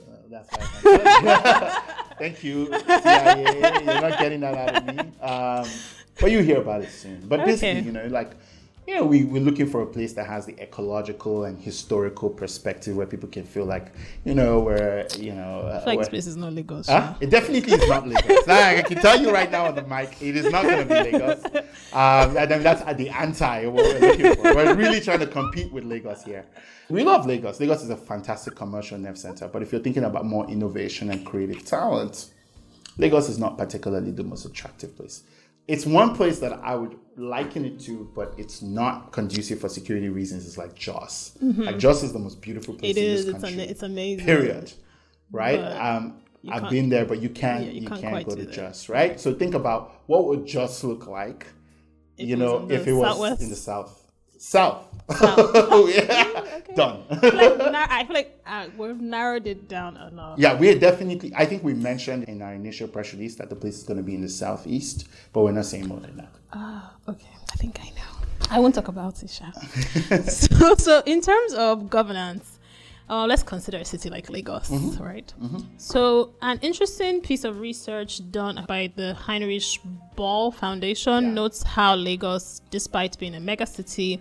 Uh, 0.00 0.16
that's 0.28 0.48
why 0.50 1.82
Thank 2.18 2.42
you, 2.42 2.66
CIA. 2.66 3.44
You're 3.84 4.00
not 4.00 4.18
getting 4.18 4.40
that 4.40 4.54
out 4.54 4.76
of 4.76 4.86
me. 4.86 4.98
Um, 5.22 5.68
but 6.20 6.32
you 6.32 6.40
hear 6.40 6.60
about 6.60 6.82
it 6.82 6.90
soon. 6.90 7.20
But 7.28 7.40
okay. 7.40 7.52
basically, 7.52 7.82
you 7.82 7.92
know, 7.92 8.06
like 8.06 8.32
you 8.88 8.94
know, 8.94 9.04
we, 9.04 9.24
we're 9.24 9.42
looking 9.42 9.66
for 9.66 9.82
a 9.82 9.86
place 9.86 10.14
that 10.14 10.26
has 10.26 10.46
the 10.46 10.58
ecological 10.62 11.44
and 11.44 11.60
historical 11.60 12.30
perspective 12.30 12.96
where 12.96 13.06
people 13.06 13.28
can 13.28 13.44
feel 13.44 13.66
like, 13.66 13.92
you 14.24 14.34
know, 14.34 14.60
where, 14.60 15.06
you 15.18 15.34
know. 15.34 15.60
Uh, 15.60 15.82
like 15.84 16.02
space 16.06 16.26
is 16.26 16.38
not 16.38 16.54
Lagos. 16.54 16.86
Huh? 16.86 17.12
It 17.20 17.28
definitely 17.28 17.70
is 17.70 17.86
not 17.86 18.08
Lagos. 18.08 18.48
I 18.48 18.80
can 18.80 18.96
tell 19.02 19.20
you 19.20 19.30
right 19.30 19.50
now 19.50 19.66
on 19.66 19.74
the 19.74 19.82
mic, 19.82 20.22
it 20.22 20.36
is 20.36 20.50
not 20.50 20.62
going 20.62 20.88
to 20.88 20.94
be 21.04 21.12
Lagos. 21.12 21.44
Um, 21.92 22.34
and 22.38 22.50
then 22.50 22.62
that's 22.62 22.80
at 22.80 22.96
the 22.96 23.10
anti 23.10 23.66
what 23.66 23.84
we're 23.84 24.08
looking 24.08 24.34
for. 24.36 24.54
We're 24.54 24.74
really 24.74 25.02
trying 25.02 25.20
to 25.20 25.26
compete 25.26 25.70
with 25.70 25.84
Lagos 25.84 26.24
here. 26.24 26.46
We 26.88 27.04
love 27.04 27.26
Lagos. 27.26 27.60
Lagos 27.60 27.82
is 27.82 27.90
a 27.90 27.96
fantastic 27.96 28.56
commercial 28.56 28.96
nerve 28.96 29.18
center. 29.18 29.48
But 29.48 29.60
if 29.60 29.70
you're 29.70 29.82
thinking 29.82 30.04
about 30.04 30.24
more 30.24 30.48
innovation 30.48 31.10
and 31.10 31.26
creative 31.26 31.62
talent, 31.66 32.30
Lagos 32.96 33.28
is 33.28 33.38
not 33.38 33.58
particularly 33.58 34.12
the 34.12 34.24
most 34.24 34.46
attractive 34.46 34.96
place 34.96 35.24
it's 35.68 35.84
one 35.84 36.16
place 36.16 36.38
that 36.40 36.52
I 36.52 36.74
would 36.74 36.98
liken 37.16 37.64
it 37.64 37.78
to, 37.80 38.10
but 38.14 38.32
it's 38.38 38.62
not 38.62 39.12
conducive 39.12 39.60
for 39.60 39.68
security 39.68 40.08
reasons. 40.08 40.46
It's 40.46 40.56
like 40.56 40.74
Jos. 40.74 41.36
Mm-hmm. 41.42 41.62
Like 41.62 41.78
Jos 41.78 42.02
is 42.02 42.12
the 42.12 42.18
most 42.18 42.40
beautiful 42.40 42.74
place. 42.74 42.96
It 42.96 43.00
is. 43.00 43.28
It's, 43.28 43.42
an, 43.44 43.60
it's 43.60 43.82
amazing. 43.82 44.24
Period. 44.24 44.72
Right. 45.30 45.58
Um, 45.58 46.22
I've 46.50 46.70
been 46.70 46.88
there, 46.88 47.04
but 47.04 47.20
you 47.20 47.28
can't. 47.28 47.64
Yeah, 47.64 47.70
you, 47.70 47.80
you, 47.82 47.88
can't, 47.88 48.00
can't 48.00 48.26
go 48.26 48.34
to 48.34 48.46
Jos. 48.46 48.88
Right. 48.88 49.20
So 49.20 49.34
think 49.34 49.54
about 49.54 50.02
what 50.06 50.26
would 50.26 50.46
Jos 50.46 50.82
look 50.84 51.06
like. 51.06 51.46
If 52.16 52.28
you 52.28 52.36
know, 52.36 52.66
if 52.70 52.86
it 52.86 52.92
was 52.92 53.10
southwest? 53.10 53.42
in 53.42 53.50
the 53.50 53.56
south. 53.56 54.10
South. 54.38 54.84
South. 55.16 55.54
yeah. 55.94 56.27
Okay. 56.68 56.76
Done. 56.76 57.04
I 57.10 57.16
feel 57.16 57.34
like, 57.34 57.60
I 57.90 58.04
feel 58.04 58.14
like 58.14 58.42
uh, 58.46 58.66
we've 58.76 59.00
narrowed 59.00 59.46
it 59.46 59.68
down 59.68 59.96
enough. 59.96 60.38
Yeah, 60.38 60.58
we 60.58 60.78
definitely. 60.78 61.32
I 61.34 61.46
think 61.46 61.64
we 61.64 61.74
mentioned 61.74 62.24
in 62.24 62.42
our 62.42 62.54
initial 62.54 62.88
press 62.88 63.12
release 63.12 63.36
that 63.36 63.48
the 63.48 63.56
place 63.56 63.78
is 63.78 63.84
going 63.84 63.96
to 63.96 64.02
be 64.02 64.14
in 64.14 64.20
the 64.20 64.28
southeast, 64.28 65.08
but 65.32 65.42
we're 65.42 65.52
not 65.52 65.64
saying 65.64 65.88
more 65.88 66.00
than 66.00 66.16
that. 66.16 66.28
Ah, 66.52 66.94
uh, 67.06 67.12
okay. 67.12 67.28
I 67.52 67.56
think 67.56 67.80
I 67.80 67.88
know. 67.90 68.18
I 68.50 68.60
won't 68.60 68.74
talk 68.74 68.88
about 68.88 69.22
it, 69.22 69.30
Sha. 69.30 69.50
so, 70.22 70.74
so, 70.76 71.02
in 71.06 71.20
terms 71.20 71.54
of 71.54 71.90
governance, 71.90 72.58
uh, 73.10 73.26
let's 73.26 73.42
consider 73.42 73.78
a 73.78 73.84
city 73.84 74.10
like 74.10 74.28
Lagos, 74.30 74.68
mm-hmm. 74.70 75.02
right? 75.02 75.32
Mm-hmm. 75.40 75.58
So, 75.76 76.34
an 76.42 76.58
interesting 76.60 77.20
piece 77.20 77.44
of 77.44 77.60
research 77.60 78.30
done 78.30 78.64
by 78.68 78.92
the 78.96 79.14
Heinrich 79.14 79.80
Böll 80.16 80.54
Foundation 80.54 81.24
yeah. 81.24 81.30
notes 81.30 81.62
how 81.62 81.94
Lagos, 81.94 82.60
despite 82.70 83.18
being 83.18 83.34
a 83.34 83.40
mega 83.40 83.66
city, 83.66 84.20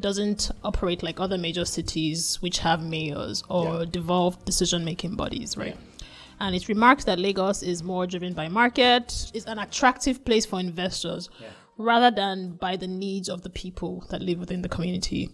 doesn't 0.00 0.50
operate 0.62 1.02
like 1.02 1.20
other 1.20 1.38
major 1.38 1.64
cities 1.64 2.40
which 2.40 2.58
have 2.58 2.82
mayors 2.82 3.42
or 3.48 3.80
yeah. 3.80 3.84
devolved 3.90 4.44
decision 4.44 4.84
making 4.84 5.16
bodies, 5.16 5.56
right? 5.56 5.76
Yeah. 5.76 6.06
And 6.40 6.56
it 6.56 6.68
remarks 6.68 7.04
that 7.04 7.18
Lagos 7.18 7.62
is 7.62 7.82
more 7.82 8.06
driven 8.06 8.34
by 8.34 8.48
market, 8.48 9.30
is 9.34 9.44
an 9.46 9.58
attractive 9.58 10.24
place 10.24 10.44
for 10.44 10.58
investors. 10.58 11.28
Yeah 11.40 11.48
rather 11.76 12.14
than 12.14 12.52
by 12.52 12.76
the 12.76 12.86
needs 12.86 13.28
of 13.28 13.42
the 13.42 13.50
people 13.50 14.04
that 14.10 14.22
live 14.22 14.38
within 14.38 14.62
the 14.62 14.68
community. 14.68 15.30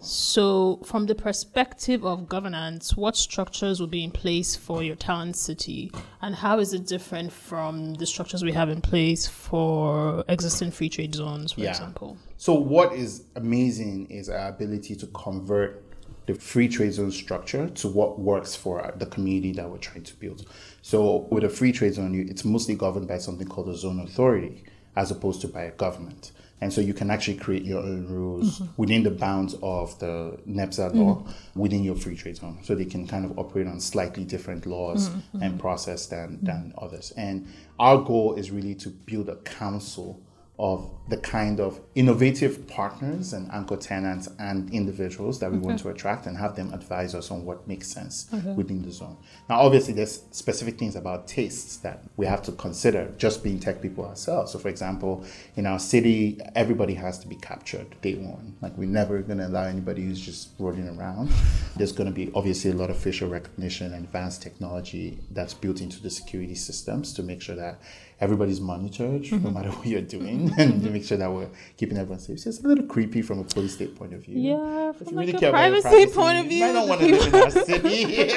So, 0.00 0.80
from 0.84 1.06
the 1.06 1.14
perspective 1.14 2.04
of 2.04 2.28
governance, 2.28 2.96
what 2.96 3.16
structures 3.16 3.80
will 3.80 3.86
be 3.86 4.04
in 4.04 4.10
place 4.10 4.56
for 4.56 4.82
your 4.82 4.96
town 4.96 5.34
city, 5.34 5.90
and 6.22 6.34
how 6.34 6.58
is 6.58 6.72
it 6.72 6.86
different 6.86 7.32
from 7.32 7.94
the 7.94 8.06
structures 8.06 8.42
we 8.42 8.52
have 8.52 8.68
in 8.68 8.80
place 8.80 9.26
for 9.26 10.24
existing 10.28 10.70
free 10.70 10.88
trade 10.88 11.14
zones, 11.14 11.52
for 11.52 11.64
example? 11.64 12.16
So, 12.36 12.54
what 12.54 12.92
is 12.92 13.24
amazing 13.36 14.10
is 14.10 14.28
our 14.28 14.48
ability 14.48 14.96
to 14.96 15.06
convert 15.08 15.82
the 16.26 16.34
free 16.34 16.68
trade 16.68 16.92
zone 16.92 17.10
structure 17.10 17.68
to 17.68 17.88
what 17.88 18.18
works 18.18 18.56
for 18.56 18.92
the 18.96 19.06
community 19.06 19.52
that 19.52 19.68
we're 19.68 19.78
trying 19.78 20.04
to 20.04 20.16
build. 20.16 20.46
So, 20.82 21.26
with 21.30 21.44
a 21.44 21.48
free 21.48 21.72
trade 21.72 21.94
zone, 21.94 22.14
it's 22.28 22.44
mostly 22.44 22.74
governed 22.74 23.08
by 23.08 23.18
something 23.18 23.46
called 23.46 23.68
a 23.68 23.76
zone 23.76 24.00
authority 24.00 24.64
as 24.96 25.10
opposed 25.10 25.40
to 25.42 25.48
by 25.48 25.62
a 25.62 25.72
government. 25.72 26.32
And 26.60 26.72
so 26.72 26.80
you 26.80 26.94
can 26.94 27.10
actually 27.10 27.36
create 27.36 27.64
your 27.64 27.82
own 27.82 28.06
rules 28.08 28.60
mm-hmm. 28.60 28.72
within 28.80 29.02
the 29.02 29.10
bounds 29.10 29.54
of 29.62 29.98
the 29.98 30.38
NEPZA 30.48 30.94
law 30.94 31.16
mm-hmm. 31.16 31.60
within 31.60 31.84
your 31.84 31.96
free 31.96 32.16
trade 32.16 32.36
zone. 32.36 32.60
So 32.62 32.74
they 32.74 32.84
can 32.84 33.06
kind 33.06 33.24
of 33.24 33.38
operate 33.38 33.66
on 33.66 33.80
slightly 33.80 34.24
different 34.24 34.64
laws 34.64 35.10
mm-hmm. 35.10 35.42
and 35.42 35.60
process 35.60 36.06
than, 36.06 36.38
than 36.42 36.72
others. 36.78 37.12
And 37.16 37.48
our 37.78 37.98
goal 38.02 38.34
is 38.36 38.50
really 38.50 38.74
to 38.76 38.88
build 38.88 39.28
a 39.28 39.36
council 39.36 40.22
of 40.58 40.88
the 41.08 41.16
kind 41.16 41.58
of 41.58 41.80
innovative 41.96 42.66
partners 42.68 43.32
and 43.32 43.50
anchor 43.52 43.76
tenants 43.76 44.28
and 44.38 44.72
individuals 44.72 45.40
that 45.40 45.50
we 45.50 45.58
okay. 45.58 45.66
want 45.66 45.78
to 45.78 45.84
mm-hmm. 45.84 45.94
attract 45.94 46.26
and 46.26 46.38
have 46.38 46.54
them 46.54 46.72
advise 46.72 47.14
us 47.14 47.30
on 47.30 47.44
what 47.44 47.66
makes 47.66 47.88
sense 47.88 48.28
okay. 48.32 48.52
within 48.52 48.80
the 48.82 48.90
zone. 48.90 49.16
Now, 49.48 49.60
obviously, 49.60 49.94
there's 49.94 50.22
specific 50.30 50.78
things 50.78 50.94
about 50.94 51.26
tastes 51.26 51.78
that 51.78 52.04
we 52.16 52.24
have 52.26 52.40
to 52.44 52.52
consider 52.52 53.12
just 53.18 53.42
being 53.42 53.58
tech 53.58 53.82
people 53.82 54.06
ourselves. 54.06 54.52
So, 54.52 54.60
for 54.60 54.68
example, 54.68 55.24
in 55.56 55.66
our 55.66 55.80
city, 55.80 56.40
everybody 56.54 56.94
has 56.94 57.18
to 57.18 57.26
be 57.26 57.36
captured 57.36 58.00
day 58.00 58.14
one. 58.14 58.56
Like, 58.62 58.78
we're 58.78 58.88
never 58.88 59.20
going 59.22 59.38
to 59.38 59.48
allow 59.48 59.64
anybody 59.64 60.04
who's 60.04 60.20
just 60.20 60.50
rolling 60.58 60.88
around. 60.88 61.30
There's 61.76 61.92
going 61.92 62.08
to 62.08 62.14
be 62.14 62.30
obviously 62.32 62.70
a 62.70 62.74
lot 62.74 62.90
of 62.90 62.96
facial 62.96 63.28
recognition 63.28 63.92
and 63.92 64.04
advanced 64.04 64.40
technology 64.40 65.18
that's 65.32 65.52
built 65.52 65.80
into 65.80 66.00
the 66.00 66.10
security 66.10 66.54
systems 66.54 67.12
to 67.14 67.24
make 67.24 67.42
sure 67.42 67.56
that 67.56 67.80
everybody's 68.24 68.60
monitored 68.60 69.22
mm-hmm. 69.22 69.44
no 69.44 69.50
matter 69.50 69.70
what 69.76 69.86
you're 69.86 70.00
doing 70.00 70.52
and 70.58 70.82
to 70.82 70.90
make 70.90 71.04
sure 71.04 71.18
that 71.18 71.30
we're 71.30 71.48
keeping 71.76 71.98
everyone 71.98 72.18
safe. 72.18 72.40
So 72.40 72.48
it's 72.48 72.60
a 72.64 72.66
little 72.66 72.86
creepy 72.86 73.22
from 73.22 73.38
a 73.38 73.44
police 73.44 73.74
state 73.74 73.94
point 73.94 74.14
of 74.14 74.24
view. 74.24 74.38
Yeah, 74.40 74.92
from 74.92 75.14
like 75.14 75.26
really 75.26 75.46
a 75.46 75.50
privacy, 75.50 75.82
privacy 75.82 76.14
point 76.14 76.38
of 76.38 76.46
view. 76.46 76.64
I 76.64 76.72
don't 76.72 76.88
want 76.88 77.00
to 77.02 77.06
live 77.06 77.26
in 77.26 77.34
our 77.34 77.50
city. 77.70 78.32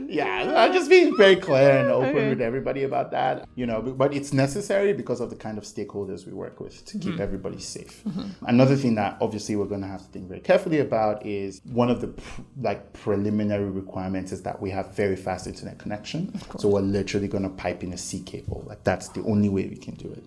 yeah, 0.08 0.52
I'm 0.56 0.72
just 0.72 0.88
being 0.88 1.16
very 1.16 1.36
clear 1.36 1.78
and 1.78 1.90
open 1.90 2.10
okay. 2.10 2.28
with 2.28 2.40
everybody 2.40 2.84
about 2.84 3.10
that. 3.12 3.48
You 3.54 3.66
know, 3.66 3.80
but, 3.80 4.14
it's 4.14 4.32
necessary 4.32 4.92
because 4.92 5.20
of 5.20 5.30
the 5.30 5.36
kind 5.36 5.58
of 5.58 5.64
stakeholders 5.64 6.24
we 6.24 6.32
work 6.32 6.60
with 6.60 6.84
to 6.86 6.98
keep 6.98 7.14
mm-hmm. 7.14 7.22
everybody 7.22 7.58
safe. 7.58 8.02
Mm-hmm. 8.04 8.44
Another 8.46 8.76
thing 8.76 8.94
that 8.94 9.16
obviously 9.20 9.56
we're 9.56 9.66
going 9.66 9.80
to 9.80 9.88
have 9.88 10.02
to 10.02 10.08
think 10.08 10.28
very 10.28 10.40
carefully 10.40 10.78
about 10.78 11.26
is 11.26 11.60
one 11.64 11.90
of 11.90 12.00
the 12.00 12.08
pr- 12.08 12.42
like 12.60 12.92
preliminary 12.92 13.70
requirements 13.70 14.30
is 14.30 14.42
that 14.42 14.60
we 14.60 14.70
have 14.70 14.94
very 14.94 15.16
fast 15.16 15.46
internet 15.46 15.78
connection. 15.78 16.38
So 16.58 16.68
we're 16.68 16.80
literally 16.80 17.26
going 17.26 17.42
to 17.42 17.50
pipe 17.50 17.82
in 17.82 17.92
a 17.92 17.98
sea 17.98 18.20
cable. 18.20 18.62
Like 18.66 18.84
that's 18.84 19.08
the 19.08 19.22
only 19.24 19.48
way 19.48 19.66
we 19.66 19.76
can 19.76 19.94
do 19.94 20.10
it 20.12 20.24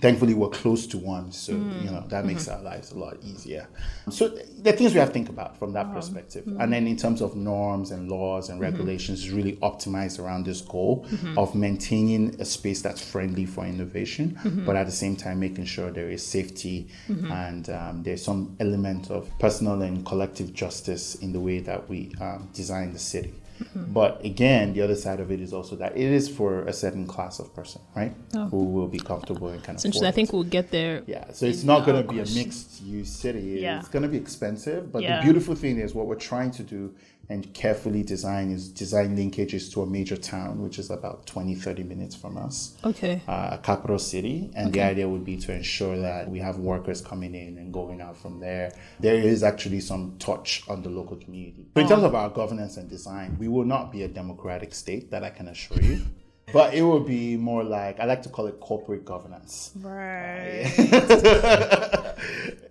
thankfully 0.00 0.34
we're 0.34 0.48
close 0.48 0.86
to 0.86 0.98
one 0.98 1.32
so 1.32 1.52
mm. 1.52 1.84
you 1.84 1.90
know 1.90 2.04
that 2.08 2.24
makes 2.24 2.46
mm-hmm. 2.46 2.56
our 2.56 2.72
lives 2.72 2.92
a 2.92 2.98
lot 2.98 3.16
easier 3.22 3.66
so 4.10 4.28
the 4.28 4.72
things 4.72 4.92
we 4.92 5.00
have 5.00 5.08
to 5.08 5.14
think 5.14 5.28
about 5.28 5.56
from 5.58 5.72
that 5.72 5.92
perspective 5.92 6.44
mm. 6.44 6.62
and 6.62 6.72
then 6.72 6.86
in 6.86 6.96
terms 6.96 7.20
of 7.20 7.36
norms 7.36 7.90
and 7.90 8.08
laws 8.08 8.48
and 8.48 8.60
mm-hmm. 8.60 8.70
regulations 8.72 9.24
is 9.24 9.30
really 9.30 9.56
optimized 9.56 10.18
around 10.22 10.44
this 10.44 10.60
goal 10.60 11.04
mm-hmm. 11.08 11.38
of 11.38 11.54
maintaining 11.54 12.40
a 12.40 12.44
space 12.44 12.82
that's 12.82 13.02
friendly 13.04 13.46
for 13.46 13.64
innovation 13.64 14.38
mm-hmm. 14.42 14.64
but 14.64 14.76
at 14.76 14.86
the 14.86 14.92
same 14.92 15.16
time 15.16 15.40
making 15.40 15.64
sure 15.64 15.90
there 15.90 16.10
is 16.10 16.24
safety 16.24 16.88
mm-hmm. 17.08 17.30
and 17.32 17.70
um, 17.70 18.02
there's 18.02 18.24
some 18.24 18.56
element 18.60 19.10
of 19.10 19.30
personal 19.38 19.82
and 19.82 20.04
collective 20.04 20.52
justice 20.54 21.14
in 21.16 21.32
the 21.32 21.40
way 21.40 21.58
that 21.58 21.88
we 21.88 22.12
um, 22.20 22.48
design 22.52 22.92
the 22.92 22.98
city 22.98 23.32
Mm-hmm. 23.58 23.92
But 23.92 24.24
again, 24.24 24.72
the 24.72 24.82
other 24.82 24.94
side 24.94 25.20
of 25.20 25.30
it 25.30 25.40
is 25.40 25.52
also 25.52 25.76
that 25.76 25.96
it 25.96 26.10
is 26.12 26.28
for 26.28 26.62
a 26.62 26.72
certain 26.72 27.06
class 27.06 27.38
of 27.38 27.54
person, 27.54 27.80
right? 27.96 28.14
Oh. 28.34 28.46
Who 28.48 28.64
will 28.64 28.88
be 28.88 28.98
comfortable 28.98 29.48
and 29.48 29.62
kind 29.62 29.78
of. 29.78 30.02
I 30.02 30.10
think 30.10 30.32
we'll 30.32 30.44
get 30.44 30.70
there. 30.70 31.02
Yeah, 31.06 31.32
so 31.32 31.46
it's 31.46 31.64
not 31.64 31.84
going 31.84 32.02
to 32.02 32.08
be 32.12 32.20
a 32.20 32.26
mixed 32.34 32.82
use 32.82 33.10
city. 33.10 33.58
Yeah. 33.60 33.78
It's 33.78 33.88
going 33.88 34.02
to 34.02 34.08
be 34.08 34.16
expensive, 34.16 34.92
but 34.92 35.02
yeah. 35.02 35.16
the 35.16 35.22
beautiful 35.22 35.54
thing 35.54 35.78
is 35.78 35.94
what 35.94 36.06
we're 36.06 36.14
trying 36.14 36.50
to 36.52 36.62
do 36.62 36.94
and 37.30 37.52
carefully 37.52 38.02
design 38.02 38.50
is 38.50 38.68
design 38.68 39.16
linkages 39.16 39.70
to 39.74 39.82
a 39.82 39.86
major 39.86 40.16
town, 40.16 40.62
which 40.62 40.78
is 40.78 40.90
about 40.90 41.26
20, 41.26 41.54
30 41.54 41.82
minutes 41.82 42.14
from 42.14 42.38
us. 42.38 42.76
Okay. 42.84 43.20
Uh, 43.28 43.50
a 43.52 43.58
capital 43.58 43.98
city. 43.98 44.50
And 44.54 44.68
okay. 44.68 44.80
the 44.80 44.86
idea 44.86 45.08
would 45.08 45.24
be 45.24 45.36
to 45.38 45.52
ensure 45.52 45.98
that 45.98 46.30
we 46.30 46.38
have 46.38 46.58
workers 46.58 47.02
coming 47.02 47.34
in 47.34 47.58
and 47.58 47.72
going 47.72 48.00
out 48.00 48.16
from 48.16 48.40
there. 48.40 48.72
There 48.98 49.16
is 49.16 49.42
actually 49.42 49.80
some 49.80 50.16
touch 50.18 50.62
on 50.68 50.82
the 50.82 50.88
local 50.88 51.16
community. 51.16 51.66
So, 51.74 51.80
in 51.80 51.86
oh. 51.86 51.88
terms 51.90 52.04
of 52.04 52.14
our 52.14 52.30
governance 52.30 52.78
and 52.78 52.88
design, 52.88 53.36
we 53.38 53.48
will 53.48 53.66
not 53.66 53.92
be 53.92 54.04
a 54.04 54.08
democratic 54.08 54.74
state, 54.74 55.10
that 55.10 55.22
I 55.22 55.30
can 55.30 55.48
assure 55.48 55.80
you. 55.82 56.00
but 56.52 56.72
it 56.72 56.82
will 56.82 57.00
be 57.00 57.36
more 57.36 57.62
like 57.62 58.00
I 58.00 58.06
like 58.06 58.22
to 58.22 58.30
call 58.30 58.46
it 58.46 58.58
corporate 58.58 59.04
governance. 59.04 59.72
Right. 59.76 60.64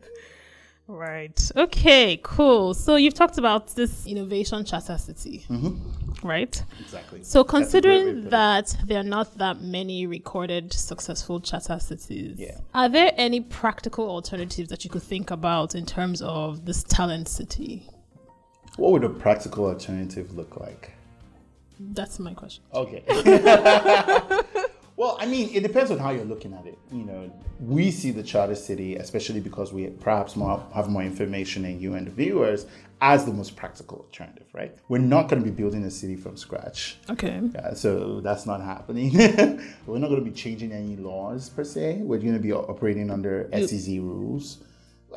Right. 0.88 1.52
Okay, 1.56 2.20
cool. 2.24 2.74
So 2.74 2.96
you've 2.96 3.14
talked 3.14 3.38
about 3.38 3.76
this 3.76 4.06
innovation 4.06 4.64
charter 4.64 4.98
city, 4.98 5.46
mm-hmm. 5.50 6.26
right? 6.26 6.64
Exactly. 6.80 7.24
So 7.24 7.44
That's 7.44 7.74
a 7.74 7.82
great 7.82 7.94
way 7.94 8.04
to 8.04 8.04
considering 8.06 8.30
that 8.30 8.78
there 8.86 9.00
are 9.02 9.04
not 9.04 9.38
that 9.38 9.62
many 9.62 10.08
recorded 10.08 10.72
successful 10.72 11.42
charter 11.42 11.80
cities, 11.80 12.38
Yeah. 12.40 12.58
are 12.74 12.88
there 12.88 13.12
any 13.18 13.42
practical 13.42 14.10
alternatives 14.10 14.70
that 14.70 14.86
you 14.86 14.90
could 14.90 15.04
think 15.04 15.30
about 15.30 15.76
in 15.76 15.86
terms 15.86 16.22
of 16.22 16.66
this 16.66 16.84
talent 16.84 17.28
city? 17.28 17.90
what 18.78 18.92
would 18.92 19.04
a 19.04 19.10
practical 19.10 19.66
alternative 19.66 20.36
look 20.36 20.56
like? 20.58 20.92
That's 21.80 22.20
my 22.20 22.34
question. 22.34 22.64
Okay. 22.74 23.04
well, 24.98 25.16
I 25.20 25.28
mean, 25.28 25.50
it 25.54 25.62
depends 25.62 25.92
on 25.92 26.00
how 26.00 26.10
you're 26.10 26.26
looking 26.26 26.54
at 26.54 26.66
it. 26.66 26.78
You 26.92 27.04
know, 27.04 27.32
we 27.60 27.92
see 27.92 28.10
the 28.12 28.24
charter 28.24 28.56
city, 28.56 28.96
especially 28.96 29.40
because 29.40 29.72
we 29.72 29.88
perhaps 29.88 30.36
more, 30.36 30.62
have 30.74 30.90
more 30.90 31.04
information 31.04 31.62
than 31.64 31.80
you 31.80 31.94
and 31.94 32.08
the 32.08 32.12
viewers, 32.12 32.66
as 33.00 33.24
the 33.26 33.32
most 33.32 33.56
practical 33.56 34.00
alternative, 34.00 34.48
right? 34.54 34.76
We're 34.90 34.98
not 34.98 35.30
going 35.30 35.44
to 35.44 35.48
be 35.48 35.56
building 35.56 35.84
a 35.84 35.92
city 35.92 36.16
from 36.16 36.36
scratch. 36.36 36.98
Okay. 37.12 37.40
Yeah, 37.54 37.76
so 37.76 38.22
that's 38.22 38.48
not 38.48 38.60
happening. 38.60 39.12
We're 39.86 40.00
not 40.00 40.10
going 40.10 40.26
to 40.26 40.30
be 40.30 40.36
changing 40.36 40.72
any 40.72 40.96
laws 40.96 41.50
per 41.50 41.64
se. 41.64 42.00
We're 42.02 42.18
going 42.18 42.34
to 42.34 42.40
be 42.40 42.52
operating 42.52 43.12
under 43.12 43.50
SEZ 43.54 44.00
rules. 44.00 44.64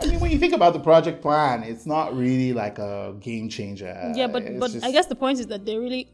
I 0.00 0.06
mean, 0.06 0.20
when 0.20 0.30
you 0.30 0.38
think 0.38 0.52
about 0.52 0.72
the 0.74 0.78
project 0.80 1.20
plan, 1.22 1.62
it's 1.62 1.86
not 1.86 2.16
really 2.16 2.52
like 2.52 2.78
a 2.78 3.14
game 3.18 3.48
changer. 3.48 4.12
Yeah, 4.14 4.26
but 4.28 4.42
It's 4.42 4.60
but 4.60 4.70
just- 4.72 4.84
I 4.84 4.92
guess 4.92 5.06
the 5.06 5.16
point 5.16 5.40
is 5.40 5.46
that 5.48 5.64
there 5.64 5.80
really 5.80 6.08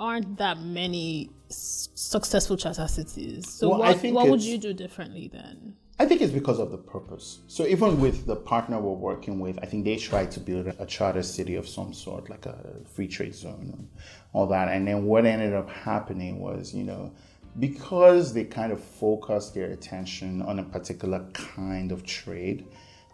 aren't 0.00 0.38
that 0.38 0.60
many 0.60 1.30
successful 1.50 2.56
charter 2.56 2.88
cities. 2.88 3.48
So 3.48 3.68
Well, 3.68 3.78
what, 3.80 4.04
what 4.12 4.28
would 4.28 4.42
you 4.42 4.58
do 4.58 4.72
differently 4.72 5.28
then? 5.28 5.76
I 5.98 6.06
think 6.06 6.22
it's 6.22 6.32
because 6.32 6.58
of 6.58 6.70
the 6.70 6.78
purpose. 6.78 7.40
So 7.46 7.66
even 7.66 8.00
with 8.00 8.24
the 8.26 8.34
partner 8.34 8.80
we're 8.80 8.92
working 8.94 9.38
with, 9.38 9.58
I 9.62 9.66
think 9.66 9.84
they 9.84 9.96
tried 9.96 10.30
to 10.30 10.40
build 10.40 10.72
a 10.78 10.86
charter 10.86 11.22
city 11.22 11.56
of 11.56 11.68
some 11.68 11.92
sort, 11.92 12.30
like 12.30 12.46
a 12.46 12.80
free 12.90 13.06
trade 13.06 13.34
zone 13.34 13.74
and 13.74 13.88
all 14.32 14.46
that. 14.46 14.68
And 14.68 14.88
then 14.88 15.04
what 15.04 15.26
ended 15.26 15.52
up 15.52 15.68
happening 15.68 16.40
was, 16.40 16.74
you 16.74 16.84
know, 16.84 17.12
because 17.58 18.32
they 18.32 18.44
kind 18.44 18.72
of 18.72 18.82
focused 18.82 19.54
their 19.54 19.70
attention 19.72 20.40
on 20.40 20.58
a 20.58 20.62
particular 20.62 21.26
kind 21.34 21.92
of 21.92 22.06
trade 22.06 22.66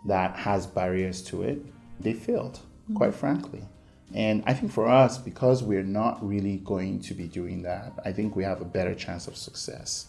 that 0.06 0.36
has 0.36 0.68
barriers 0.68 1.22
to 1.22 1.42
it, 1.42 1.58
they 1.98 2.12
failed, 2.12 2.60
quite 2.94 3.14
frankly. 3.14 3.64
And 4.14 4.42
I 4.46 4.54
think 4.54 4.72
for 4.72 4.88
us, 4.88 5.18
because 5.18 5.62
we're 5.62 5.82
not 5.82 6.26
really 6.26 6.58
going 6.58 7.00
to 7.00 7.14
be 7.14 7.26
doing 7.26 7.62
that, 7.62 7.92
I 8.04 8.12
think 8.12 8.36
we 8.36 8.44
have 8.44 8.60
a 8.60 8.64
better 8.64 8.94
chance 8.94 9.26
of 9.26 9.36
success. 9.36 10.06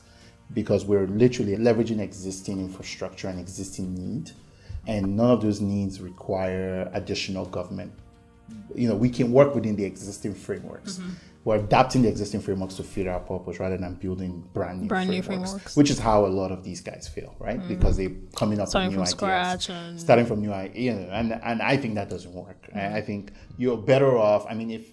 Because 0.53 0.85
we're 0.85 1.07
literally 1.07 1.57
leveraging 1.57 1.99
existing 1.99 2.59
infrastructure 2.59 3.27
and 3.27 3.39
existing 3.39 3.93
need 3.93 4.31
and 4.87 5.17
none 5.17 5.31
of 5.31 5.41
those 5.41 5.61
needs 5.61 5.99
require 5.99 6.89
additional 6.93 7.45
government. 7.45 7.91
You 8.73 8.87
know 8.87 8.95
we 8.95 9.09
can 9.09 9.33
work 9.33 9.53
within 9.53 9.75
the 9.75 9.83
existing 9.83 10.33
frameworks 10.33 10.97
mm-hmm. 10.97 11.09
We're 11.43 11.55
adapting 11.57 12.01
the 12.01 12.09
existing 12.09 12.41
frameworks 12.41 12.75
to 12.75 12.83
fit 12.83 13.07
our 13.07 13.19
purpose 13.19 13.59
rather 13.59 13.77
than 13.77 13.95
building 13.95 14.43
brand 14.53 14.81
new, 14.81 14.87
Brand 14.87 15.09
new 15.09 15.21
frameworks, 15.21 15.51
frameworks. 15.51 15.77
which 15.77 15.89
is 15.89 15.97
how 15.99 16.25
a 16.25 16.27
lot 16.27 16.51
of 16.51 16.63
these 16.63 16.81
guys 16.81 17.07
feel 17.07 17.35
right? 17.39 17.59
Mm. 17.59 17.67
Because 17.69 17.97
they're 17.97 18.11
coming 18.35 18.59
up 18.59 18.67
Starting 18.67 18.89
with 18.89 18.97
new 18.99 19.05
from 19.15 19.29
ideas 19.29 19.63
scratch 19.63 19.69
and- 19.69 19.99
starting 19.99 20.25
from 20.25 20.41
new 20.41 20.51
ideas 20.51 20.77
you 20.85 20.93
know, 20.93 21.09
and, 21.11 21.33
and 21.43 21.61
i 21.61 21.77
think 21.77 21.95
that 21.95 22.09
doesn't 22.09 22.33
work. 22.33 22.67
I- 22.73 22.77
mm. 22.79 22.93
i 22.95 23.01
think 23.01 23.31
you're 23.57 23.77
better 23.77 24.17
off 24.17 24.45
i 24.49 24.53
mean 24.53 24.71
if 24.71 24.85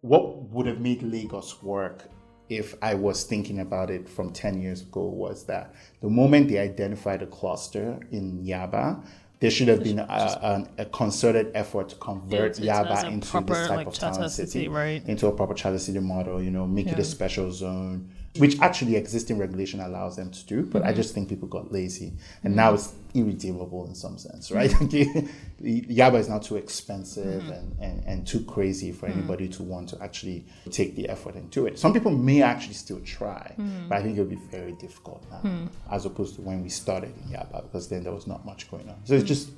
what 0.00 0.50
would 0.50 0.66
have 0.66 0.80
made 0.80 1.00
Lagos 1.02 1.62
work 1.62 2.08
if 2.48 2.74
I 2.82 2.94
was 2.94 3.24
thinking 3.24 3.60
about 3.60 3.88
it 3.88 4.06
from 4.08 4.30
10 4.32 4.60
years 4.60 4.82
ago 4.82 5.04
was 5.04 5.44
that 5.46 5.74
the 6.02 6.08
moment 6.10 6.48
they 6.48 6.58
identified 6.58 7.22
a 7.22 7.26
cluster 7.26 7.98
in 8.10 8.44
Yaba, 8.44 9.02
there 9.42 9.50
should 9.50 9.66
have 9.66 9.82
been 9.82 9.98
a, 9.98 10.68
a 10.78 10.84
concerted 10.84 11.50
effort 11.56 11.88
to 11.88 11.96
convert 11.96 12.52
as 12.52 12.60
Yaba 12.60 13.10
into 13.10 13.28
proper, 13.28 13.54
this 13.54 13.66
type 13.66 13.76
like, 13.76 13.86
of 13.88 13.94
town 13.94 14.30
city, 14.30 14.50
city, 14.50 14.68
right. 14.68 15.04
into 15.08 15.26
a 15.26 15.32
proper 15.32 15.52
charter 15.52 15.80
city 15.80 15.98
model, 15.98 16.40
you 16.40 16.52
know, 16.52 16.64
make 16.64 16.86
it 16.86 16.96
a 16.96 17.02
special 17.02 17.50
zone, 17.50 18.08
which 18.38 18.58
actually 18.60 18.96
existing 18.96 19.36
regulation 19.38 19.80
allows 19.80 20.16
them 20.16 20.30
to 20.30 20.44
do. 20.46 20.62
But 20.62 20.82
Mm-hmm. 20.82 20.88
I 20.90 20.94
just 20.94 21.14
think 21.14 21.28
people 21.28 21.48
got 21.48 21.70
lazy. 21.70 22.14
And 22.44 22.56
now 22.56 22.72
it's 22.74 22.94
irredeemable 23.14 23.84
in 23.86 23.94
some 23.94 24.16
sense, 24.16 24.50
right? 24.50 24.70
Yaba 25.62 26.18
is 26.18 26.28
not 26.28 26.42
too 26.42 26.56
expensive 26.56 27.42
Mm-hmm. 27.42 27.52
and, 27.52 27.76
and, 27.80 28.04
and 28.06 28.26
too 28.26 28.40
crazy 28.44 28.90
for 28.92 29.06
Mm. 29.06 29.12
anybody 29.18 29.48
to 29.48 29.62
want 29.62 29.88
to 29.90 30.02
actually 30.02 30.44
take 30.70 30.96
the 30.96 31.08
effort 31.08 31.34
and 31.34 31.50
do 31.50 31.66
it. 31.66 31.78
Some 31.78 31.92
people 31.92 32.10
may 32.10 32.42
actually 32.42 32.74
still 32.74 33.00
try, 33.00 33.54
but 33.88 33.98
I 33.98 34.02
think 34.02 34.14
it'll 34.18 34.30
be 34.30 34.36
very 34.50 34.72
difficult 34.72 35.24
now, 35.30 35.68
as 35.90 36.06
opposed 36.06 36.36
to 36.36 36.40
when 36.42 36.62
we 36.62 36.68
started 36.70 37.12
in 37.24 37.34
Yaba, 37.36 37.62
because 37.62 37.88
then 37.88 38.02
there 38.04 38.12
was 38.14 38.26
not 38.26 38.44
much 38.46 38.70
going 38.70 38.88
on. 38.88 38.96
So 39.04 39.14
it's 39.14 39.24
just 39.24 39.50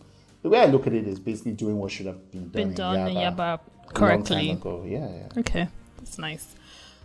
the 0.43 0.49
way 0.49 0.61
I 0.61 0.67
look 0.67 0.87
at 0.87 0.93
it 0.93 1.07
is 1.07 1.19
basically 1.21 1.53
doing 1.53 1.79
what 1.79 1.93
should 1.93 2.07
have 2.07 2.31
been 2.33 2.49
done, 2.51 2.51
Been 2.51 2.69
in, 2.71 2.75
done 2.75 2.97
Yaba 2.97 3.09
in 3.09 3.15
Yaba 3.17 3.39
a 3.39 3.51
long 3.51 3.61
correctly. 3.95 4.47
Yeah, 4.91 5.09
yeah. 5.15 5.39
Okay, 5.41 5.69
that's 5.99 6.19
nice. 6.19 6.55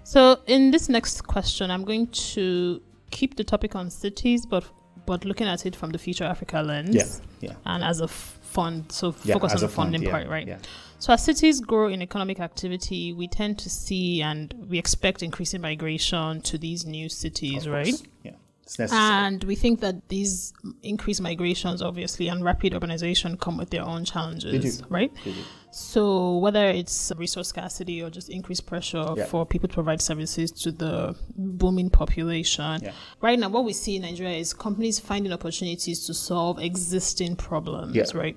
So 0.09 0.39
in 0.47 0.71
this 0.71 0.89
next 0.89 1.21
question, 1.27 1.69
I'm 1.69 1.85
going 1.85 2.07
to 2.33 2.81
keep 3.11 3.35
the 3.35 3.43
topic 3.43 3.75
on 3.75 3.91
cities, 3.91 4.43
but 4.43 4.63
but 5.05 5.23
looking 5.23 5.45
at 5.45 5.67
it 5.67 5.75
from 5.75 5.91
the 5.91 5.99
Future 5.99 6.23
Africa 6.23 6.63
lens. 6.63 6.95
Yeah, 6.95 7.49
yeah. 7.49 7.55
And 7.67 7.83
as 7.83 7.99
a 8.01 8.07
fund, 8.07 8.91
so 8.91 9.13
Yeah, 9.23 9.35
focus 9.35 9.53
on 9.53 9.59
the 9.59 9.67
fund, 9.67 9.75
funding 9.75 10.01
yeah, 10.01 10.11
part, 10.11 10.27
right? 10.27 10.47
yeah. 10.47 10.57
So 10.97 11.13
as 11.13 11.23
cities 11.23 11.59
grow 11.61 11.89
in 11.89 12.01
economic 12.01 12.39
activity, 12.39 13.13
we 13.13 13.27
tend 13.27 13.59
to 13.59 13.69
see 13.69 14.23
and 14.23 14.51
we 14.67 14.79
expect 14.79 15.21
increasing 15.21 15.61
migration 15.61 16.41
to 16.41 16.57
these 16.57 16.87
new 16.87 17.07
cities, 17.07 17.69
right? 17.69 17.93
Yeah. 18.23 18.31
And 18.91 19.43
we 19.45 19.55
think 19.55 19.79
that 19.81 20.09
these 20.09 20.53
increased 20.83 21.21
migrations, 21.21 21.81
obviously, 21.81 22.27
and 22.27 22.43
rapid 22.43 22.73
urbanization 22.73 23.39
come 23.39 23.57
with 23.57 23.69
their 23.69 23.83
own 23.83 24.05
challenges, 24.05 24.83
right? 24.89 25.11
They 25.25 25.31
do. 25.31 25.37
So 25.71 26.37
whether 26.39 26.65
it's 26.65 27.11
resource 27.15 27.49
scarcity 27.49 28.01
or 28.01 28.09
just 28.09 28.29
increased 28.29 28.65
pressure 28.65 29.05
Yeah. 29.15 29.25
for 29.25 29.45
people 29.45 29.69
to 29.69 29.73
provide 29.75 30.01
services 30.01 30.51
to 30.63 30.71
the 30.71 31.15
booming 31.35 31.91
population. 31.91 32.79
Yeah. 32.81 32.91
Right 33.21 33.37
now, 33.37 33.49
what 33.49 33.65
we 33.65 33.73
see 33.73 33.95
in 33.95 34.01
Nigeria 34.01 34.37
is 34.37 34.51
companies 34.53 34.99
finding 34.99 35.31
opportunities 35.31 36.05
to 36.07 36.13
solve 36.13 36.57
existing 36.59 37.35
problems, 37.35 37.95
Yeah. 37.95 38.05
right? 38.15 38.35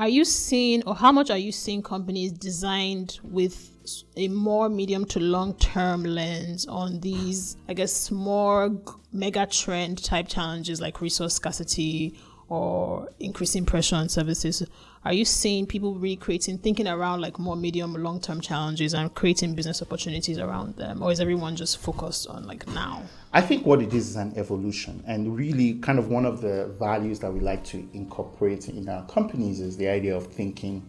Are 0.00 0.08
you 0.08 0.24
seeing, 0.24 0.82
or 0.84 0.94
how 0.94 1.12
much 1.12 1.28
are 1.28 1.36
you 1.36 1.52
seeing 1.52 1.82
companies 1.82 2.32
designed 2.32 3.20
with 3.22 3.70
a 4.16 4.28
more 4.28 4.70
medium 4.70 5.04
to 5.04 5.20
long 5.20 5.52
term 5.58 6.04
lens 6.04 6.66
on 6.66 7.00
these, 7.00 7.58
I 7.68 7.74
guess, 7.74 8.10
more 8.10 8.74
mega 9.12 9.44
trend 9.44 10.02
type 10.02 10.26
challenges 10.26 10.80
like 10.80 11.02
resource 11.02 11.34
scarcity 11.34 12.18
or 12.48 13.10
increasing 13.20 13.66
pressure 13.66 13.96
on 13.96 14.08
services? 14.08 14.66
Are 15.02 15.14
you 15.14 15.24
seeing 15.24 15.66
people 15.66 15.94
really 15.94 16.16
creating, 16.16 16.58
thinking 16.58 16.86
around 16.86 17.22
like 17.22 17.38
more 17.38 17.56
medium, 17.56 17.94
long 17.94 18.20
term 18.20 18.40
challenges 18.40 18.92
and 18.92 19.12
creating 19.14 19.54
business 19.54 19.80
opportunities 19.80 20.38
around 20.38 20.76
them? 20.76 21.02
Or 21.02 21.10
is 21.10 21.20
everyone 21.20 21.56
just 21.56 21.78
focused 21.78 22.26
on 22.26 22.46
like 22.46 22.66
now? 22.68 23.02
I 23.32 23.40
think 23.40 23.64
what 23.64 23.80
it 23.80 23.94
is 23.94 24.10
is 24.10 24.16
an 24.16 24.34
evolution, 24.36 25.02
and 25.06 25.36
really, 25.36 25.74
kind 25.74 25.98
of 25.98 26.08
one 26.08 26.26
of 26.26 26.42
the 26.42 26.66
values 26.78 27.20
that 27.20 27.32
we 27.32 27.40
like 27.40 27.64
to 27.66 27.88
incorporate 27.94 28.68
in 28.68 28.88
our 28.88 29.06
companies 29.06 29.60
is 29.60 29.76
the 29.76 29.88
idea 29.88 30.14
of 30.14 30.26
thinking 30.26 30.82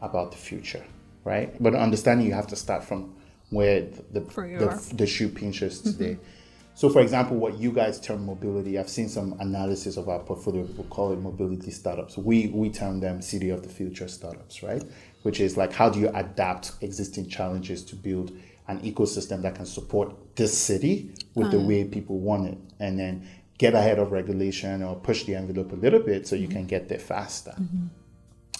about 0.00 0.30
the 0.30 0.36
future, 0.36 0.84
right? 1.24 1.60
But 1.60 1.74
understanding 1.74 2.26
you 2.26 2.34
have 2.34 2.46
to 2.48 2.56
start 2.56 2.84
from 2.84 3.16
where 3.50 3.88
the 4.12 4.20
For 4.20 4.46
the, 4.46 4.94
the, 4.94 5.06
shoe 5.06 5.28
pinches 5.28 5.80
today. 5.80 6.14
Mm-hmm. 6.14 6.22
So, 6.76 6.90
for 6.90 7.00
example, 7.00 7.38
what 7.38 7.58
you 7.58 7.72
guys 7.72 7.98
term 7.98 8.26
mobility, 8.26 8.78
I've 8.78 8.90
seen 8.90 9.08
some 9.08 9.34
analysis 9.40 9.96
of 9.96 10.10
our 10.10 10.18
portfolio. 10.18 10.66
People 10.66 10.84
call 10.84 11.10
it 11.10 11.16
mobility 11.16 11.70
startups. 11.70 12.18
We 12.18 12.48
we 12.48 12.68
term 12.68 13.00
them 13.00 13.22
city 13.22 13.48
of 13.48 13.62
the 13.62 13.70
future 13.70 14.08
startups, 14.08 14.62
right? 14.62 14.84
Which 15.22 15.40
is 15.40 15.56
like 15.56 15.72
how 15.72 15.88
do 15.88 15.98
you 15.98 16.10
adapt 16.14 16.72
existing 16.82 17.30
challenges 17.30 17.82
to 17.86 17.96
build 17.96 18.30
an 18.68 18.80
ecosystem 18.80 19.40
that 19.40 19.54
can 19.54 19.64
support 19.64 20.14
this 20.36 20.56
city 20.56 21.14
with 21.34 21.50
the 21.50 21.58
way 21.58 21.84
people 21.84 22.18
want 22.18 22.48
it, 22.48 22.58
and 22.78 22.98
then 22.98 23.26
get 23.56 23.74
ahead 23.74 23.98
of 23.98 24.12
regulation 24.12 24.82
or 24.82 24.96
push 24.96 25.24
the 25.24 25.34
envelope 25.34 25.72
a 25.72 25.76
little 25.76 26.00
bit 26.00 26.26
so 26.26 26.36
you 26.36 26.48
can 26.48 26.66
get 26.66 26.90
there 26.90 26.98
faster. 26.98 27.52
Mm-hmm. 27.52 27.86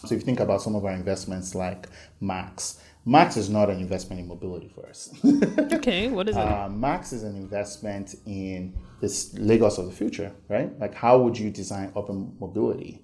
So 0.06 0.14
if 0.14 0.20
you 0.20 0.24
think 0.24 0.40
about 0.40 0.62
some 0.62 0.74
of 0.74 0.84
our 0.84 0.92
investments 0.92 1.54
like 1.54 1.88
Max, 2.20 2.80
Max 3.08 3.36
is 3.36 3.48
not 3.48 3.70
an 3.70 3.78
investment 3.78 4.20
in 4.20 4.26
mobility 4.26 4.68
for 4.68 4.86
us. 4.88 5.14
Okay, 5.72 6.08
what 6.08 6.28
is 6.28 6.36
it? 6.36 6.40
Uh, 6.40 6.68
Max 6.68 7.12
is 7.12 7.22
an 7.22 7.36
investment 7.36 8.16
in 8.26 8.74
this 9.00 9.32
Lagos 9.38 9.78
of 9.78 9.86
the 9.86 9.92
future, 9.92 10.32
right? 10.48 10.76
Like, 10.80 10.94
how 10.94 11.18
would 11.18 11.38
you 11.38 11.50
design 11.50 11.92
open 11.94 12.36
mobility 12.40 13.02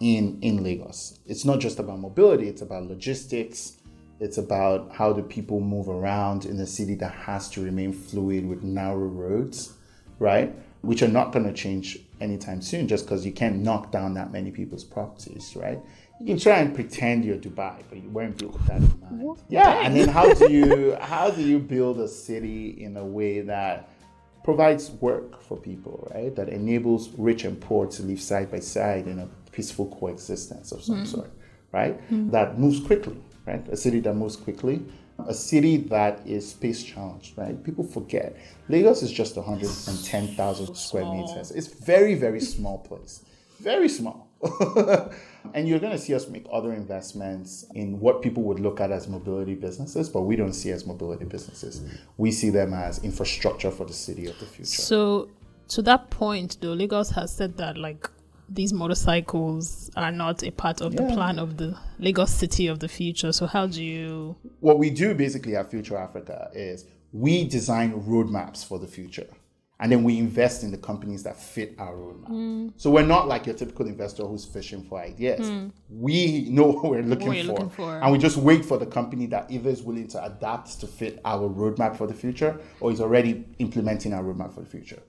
in 0.00 0.38
in 0.40 0.64
Lagos? 0.64 1.18
It's 1.26 1.44
not 1.44 1.60
just 1.60 1.78
about 1.78 1.98
mobility; 1.98 2.48
it's 2.48 2.62
about 2.62 2.84
logistics. 2.84 3.76
It's 4.18 4.38
about 4.38 4.92
how 4.94 5.12
do 5.12 5.22
people 5.22 5.60
move 5.60 5.88
around 5.88 6.46
in 6.46 6.58
a 6.60 6.66
city 6.66 6.94
that 6.96 7.12
has 7.12 7.50
to 7.50 7.62
remain 7.62 7.92
fluid 7.92 8.46
with 8.48 8.62
narrow 8.62 9.08
roads, 9.22 9.74
right? 10.20 10.54
Which 10.82 11.02
are 11.02 11.08
not 11.08 11.32
going 11.32 11.44
to 11.44 11.52
change 11.52 11.98
anytime 12.20 12.62
soon, 12.62 12.88
just 12.88 13.04
because 13.04 13.26
you 13.26 13.32
can't 13.32 13.58
knock 13.58 13.90
down 13.90 14.14
that 14.14 14.32
many 14.32 14.50
people's 14.50 14.84
properties, 14.84 15.54
right? 15.56 15.80
You 16.22 16.34
can 16.34 16.38
try 16.38 16.58
and 16.58 16.72
pretend 16.72 17.24
you're 17.24 17.36
Dubai, 17.36 17.82
but 17.88 18.00
you 18.00 18.08
weren't 18.08 18.38
built 18.38 18.52
with 18.52 18.66
that 18.66 18.76
in 18.76 19.00
mind. 19.00 19.38
Yeah, 19.48 19.84
and 19.84 19.96
then 19.96 20.08
how 20.08 20.32
do 20.32 20.52
you 20.52 20.96
how 21.00 21.30
do 21.30 21.42
you 21.42 21.58
build 21.58 21.98
a 21.98 22.06
city 22.06 22.80
in 22.80 22.96
a 22.96 23.04
way 23.04 23.40
that 23.40 23.88
provides 24.44 24.92
work 24.92 25.42
for 25.42 25.56
people, 25.56 26.08
right? 26.14 26.34
That 26.36 26.48
enables 26.48 27.08
rich 27.18 27.42
and 27.42 27.60
poor 27.60 27.88
to 27.88 28.02
live 28.04 28.20
side 28.20 28.52
by 28.52 28.60
side 28.60 29.08
in 29.08 29.18
a 29.18 29.26
peaceful 29.50 29.86
coexistence 29.98 30.70
of 30.70 30.84
some 30.84 30.98
hmm. 30.98 31.04
sort, 31.06 31.32
right? 31.72 32.00
Hmm. 32.02 32.30
That 32.30 32.56
moves 32.56 32.78
quickly, 32.78 33.18
right? 33.44 33.66
A 33.68 33.76
city 33.76 33.98
that 34.00 34.14
moves 34.14 34.36
quickly, 34.36 34.84
a 35.26 35.34
city 35.34 35.76
that 35.76 36.24
is 36.24 36.50
space 36.50 36.84
challenged, 36.84 37.36
right? 37.36 37.60
People 37.64 37.84
forget 37.84 38.36
Lagos 38.68 39.02
is 39.02 39.10
just 39.10 39.36
110,000 39.36 40.74
square 40.76 41.04
meters. 41.04 41.50
It's 41.50 41.66
very, 41.66 42.14
very 42.14 42.40
small 42.40 42.78
place, 42.78 43.24
very 43.60 43.88
small. 43.88 44.31
and 45.54 45.68
you're 45.68 45.78
going 45.78 45.92
to 45.92 45.98
see 45.98 46.14
us 46.14 46.28
make 46.28 46.46
other 46.52 46.72
investments 46.72 47.64
in 47.74 48.00
what 48.00 48.22
people 48.22 48.42
would 48.42 48.58
look 48.58 48.80
at 48.80 48.90
as 48.90 49.08
mobility 49.08 49.54
businesses, 49.54 50.08
but 50.08 50.22
we 50.22 50.36
don't 50.36 50.52
see 50.52 50.70
as 50.70 50.86
mobility 50.86 51.24
businesses. 51.24 51.82
We 52.16 52.32
see 52.32 52.50
them 52.50 52.74
as 52.74 53.02
infrastructure 53.04 53.70
for 53.70 53.84
the 53.84 53.92
city 53.92 54.26
of 54.26 54.38
the 54.40 54.46
future. 54.46 54.82
So, 54.82 55.28
to 55.68 55.82
that 55.82 56.10
point, 56.10 56.58
though, 56.60 56.72
Lagos 56.72 57.10
has 57.10 57.34
said 57.34 57.56
that 57.58 57.78
like 57.78 58.10
these 58.48 58.72
motorcycles 58.72 59.90
are 59.96 60.12
not 60.12 60.42
a 60.42 60.50
part 60.50 60.80
of 60.80 60.96
the 60.96 61.04
plan 61.04 61.38
of 61.38 61.56
the 61.56 61.78
Lagos 61.98 62.30
city 62.32 62.66
of 62.66 62.80
the 62.80 62.88
future. 62.88 63.32
So, 63.32 63.46
how 63.46 63.66
do 63.66 63.82
you? 63.82 64.36
what 64.60 64.78
we 64.78 64.90
do 64.90 65.14
basically 65.14 65.56
at 65.56 65.70
Future 65.70 65.96
Africa 65.96 66.50
is 66.52 66.84
we 67.12 67.44
design 67.44 67.92
roadmaps 68.02 68.66
for 68.66 68.78
the 68.78 68.86
future. 68.86 69.26
And 69.82 69.90
then 69.90 70.04
we 70.04 70.16
invest 70.16 70.62
in 70.62 70.70
the 70.70 70.78
companies 70.78 71.24
that 71.24 71.36
fit 71.36 71.74
our 71.76 71.92
roadmap. 71.92 72.28
Mm. 72.28 72.72
So 72.76 72.88
we're 72.88 73.04
not 73.04 73.26
like 73.26 73.46
your 73.46 73.56
typical 73.56 73.88
investor 73.88 74.22
who's 74.22 74.44
fishing 74.44 74.84
for 74.84 75.00
ideas. 75.00 75.40
Mm. 75.40 75.72
We 75.90 76.46
know 76.50 76.68
what 76.68 76.84
we're 76.84 77.02
looking, 77.02 77.26
What 77.26 77.38
for, 77.38 77.46
looking 77.46 77.70
for. 77.70 77.98
And 78.00 78.12
we 78.12 78.18
just 78.18 78.36
wait 78.36 78.64
for 78.64 78.78
the 78.78 78.86
company 78.86 79.26
that 79.26 79.50
either 79.50 79.68
is 79.68 79.82
willing 79.82 80.06
to 80.08 80.24
adapt 80.24 80.78
to 80.82 80.86
fit 80.86 81.20
our 81.24 81.48
roadmap 81.48 81.96
for 81.96 82.06
the 82.06 82.14
future 82.14 82.60
or 82.78 82.92
is 82.92 83.00
already 83.00 83.44
implementing 83.58 84.14
our 84.14 84.22
roadmap 84.22 84.54
for 84.54 84.60
the 84.60 84.68
future. 84.68 85.02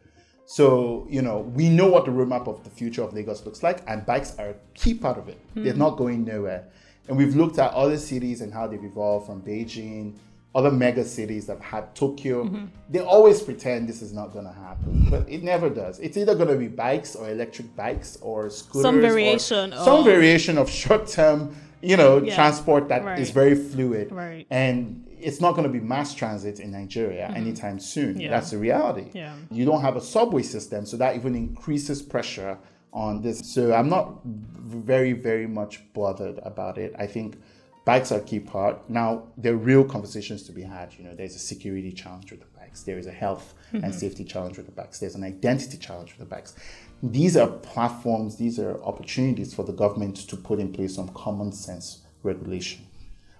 So, 0.48 1.06
you 1.08 1.22
know, 1.22 1.42
we 1.42 1.70
know 1.70 1.88
what 1.88 2.06
the 2.06 2.12
roadmap 2.12 2.48
of 2.48 2.64
the 2.64 2.72
future 2.72 3.04
of 3.04 3.14
Lagos 3.14 3.46
looks 3.46 3.62
like, 3.62 3.84
and 3.88 4.04
bikes 4.08 4.36
are 4.40 4.50
a 4.50 4.56
key 4.74 4.96
part 4.96 5.20
of 5.20 5.30
it. 5.30 5.40
They're 5.54 5.74
hmm. 5.74 5.80
not 5.80 5.98
going 5.98 6.26
nowhere. 6.26 6.68
And 7.08 7.16
we've 7.16 7.36
looked 7.36 7.60
at 7.60 7.72
other 7.74 7.98
cities 7.98 8.42
and 8.42 8.52
how 8.52 8.66
they've 8.66 8.84
evolved 8.84 9.28
from 9.28 9.44
Beijing, 9.44 10.16
other 10.56 10.72
mega 10.72 11.04
cities 11.04 11.48
that 11.48 11.60
had 11.62 11.96
Tokyo. 11.96 12.68
They 12.89 13.00
always 13.00 13.42
pretend 13.42 13.89
this 13.89 14.02
is 14.02 14.13
not 14.13 14.34
going 14.34 14.46
to 14.46 14.54
happen, 14.54 15.08
but 15.10 15.28
it 15.28 15.42
never 15.44 15.70
does. 15.70 16.00
It's 16.00 16.16
either 16.18 16.36
going 16.36 16.50
to 16.50 16.56
be 16.58 16.68
bikes 16.68 17.16
or 17.16 17.30
electric 17.30 17.76
bikes 17.76 18.18
or 18.22 18.50
scooters. 18.50 18.86
or 18.94 19.02
variation 19.02 19.72
Some 19.72 20.00
of- 20.00 20.06
variation 20.06 20.58
of 20.60 20.70
short 20.70 21.08
term, 21.08 21.56
you 21.82 21.98
know, 21.98 22.22
Yeah, 22.22 22.36
transport 22.36 22.88
that 22.89 23.02
is 23.20 23.30
right. 23.30 23.34
very 23.34 23.56
fluid. 23.56 24.12
Right. 24.12 24.46
And 24.52 25.08
it's 25.20 25.42
not 25.42 25.52
going 25.56 25.63
to 25.63 25.74
be 25.74 25.80
mass 25.80 26.13
transit 26.13 26.60
in 26.60 26.72
Nigeria 26.72 27.32
anytime 27.36 27.80
soon. 27.80 28.12
Mm-hmm. 28.12 28.20
Yeah. 28.22 28.30
That's 28.30 28.52
the 28.52 28.58
reality. 28.60 29.08
Yeah. 29.13 29.34
You 29.50 29.66
don't 29.66 29.82
have 29.82 29.96
a 29.96 30.02
subway 30.02 30.44
system, 30.44 30.86
so 30.86 30.98
that 30.98 31.16
even 31.16 31.34
increases 31.34 32.02
pressure 32.02 32.58
on 32.92 33.22
this. 33.24 33.39
So 33.52 33.74
I'm 33.74 33.89
not 33.89 34.20
very, 34.24 35.13
very 35.13 35.48
much 35.48 35.82
bothered 35.94 36.39
about 36.44 36.78
it. 36.78 36.94
I 37.00 37.08
think 37.08 37.38
bikes 37.86 38.12
are 38.12 38.19
a 38.19 38.24
key 38.24 38.39
part. 38.39 38.89
Now, 38.89 39.24
there 39.38 39.54
are 39.54 39.58
real 39.58 39.84
conversations 39.84 40.43
to 40.43 40.52
be 40.52 40.63
had. 40.63 40.93
You 40.98 41.04
know, 41.04 41.15
there's 41.15 41.36
a 41.36 41.39
security 41.39 41.91
challenge 41.91 42.32
with 42.32 42.39
the 42.39 42.58
bikes, 42.58 42.84
there 42.84 42.98
is 42.98 43.08
a 43.08 43.12
health 43.12 43.54
and 43.72 43.84
mm-hmm. 43.84 43.91
safety 43.91 44.24
challenge 44.24 44.58
with 44.58 44.65
the 44.65 44.72
bikes, 44.72 45.00
there's 45.00 45.15
an 45.15 45.24
identity 45.24 45.78
challenge 45.78 46.12
with 46.17 46.30
the 46.30 46.36
bikes. 46.36 46.56
These 47.02 47.36
are 47.36 47.48
platforms, 47.48 48.38
these 48.38 48.60
are 48.60 48.82
opportunities 48.84 49.54
for 49.54 49.63
the 49.63 49.74
government 49.74 50.15
to 50.15 50.38
put 50.38 50.60
in 50.60 50.72
place 50.72 50.96
some 50.96 51.10
common 51.10 51.52
sense 51.52 52.02
regulation. 52.24 52.86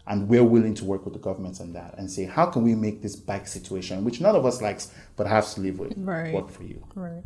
And 0.06 0.28
we're 0.28 0.44
willing 0.44 0.74
to 0.76 0.86
work 0.86 1.06
with 1.06 1.14
the 1.14 1.20
government 1.20 1.62
on 1.62 1.72
that 1.74 1.96
and 1.98 2.12
say, 2.12 2.26
how 2.26 2.48
can 2.48 2.64
we 2.64 2.76
make 2.76 3.02
this 3.02 3.16
bike 3.16 3.48
situation, 3.48 4.04
which 4.04 4.20
none 4.20 4.36
of 4.36 4.46
us 4.46 4.62
likes 4.62 4.92
but 5.16 5.28
has 5.28 5.54
to 5.56 5.62
live 5.62 5.80
with, 5.80 5.94
Right. 5.98 6.34
work 6.34 6.50
for 6.50 6.64
you? 6.64 6.86
Right. 6.94 7.24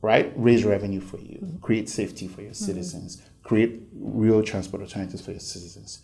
right? 0.00 0.32
Raise 0.34 0.64
revenue 0.64 1.00
for 1.00 1.18
you, 1.18 1.40
mm-hmm. 1.44 1.58
create 1.58 1.90
safety 1.90 2.26
for 2.26 2.40
your 2.40 2.52
mm-hmm. 2.52 2.64
citizens, 2.64 3.22
create 3.42 3.82
real 3.92 4.42
transport 4.42 4.80
alternatives 4.82 5.20
for 5.22 5.32
your 5.32 5.40
citizens. 5.40 6.00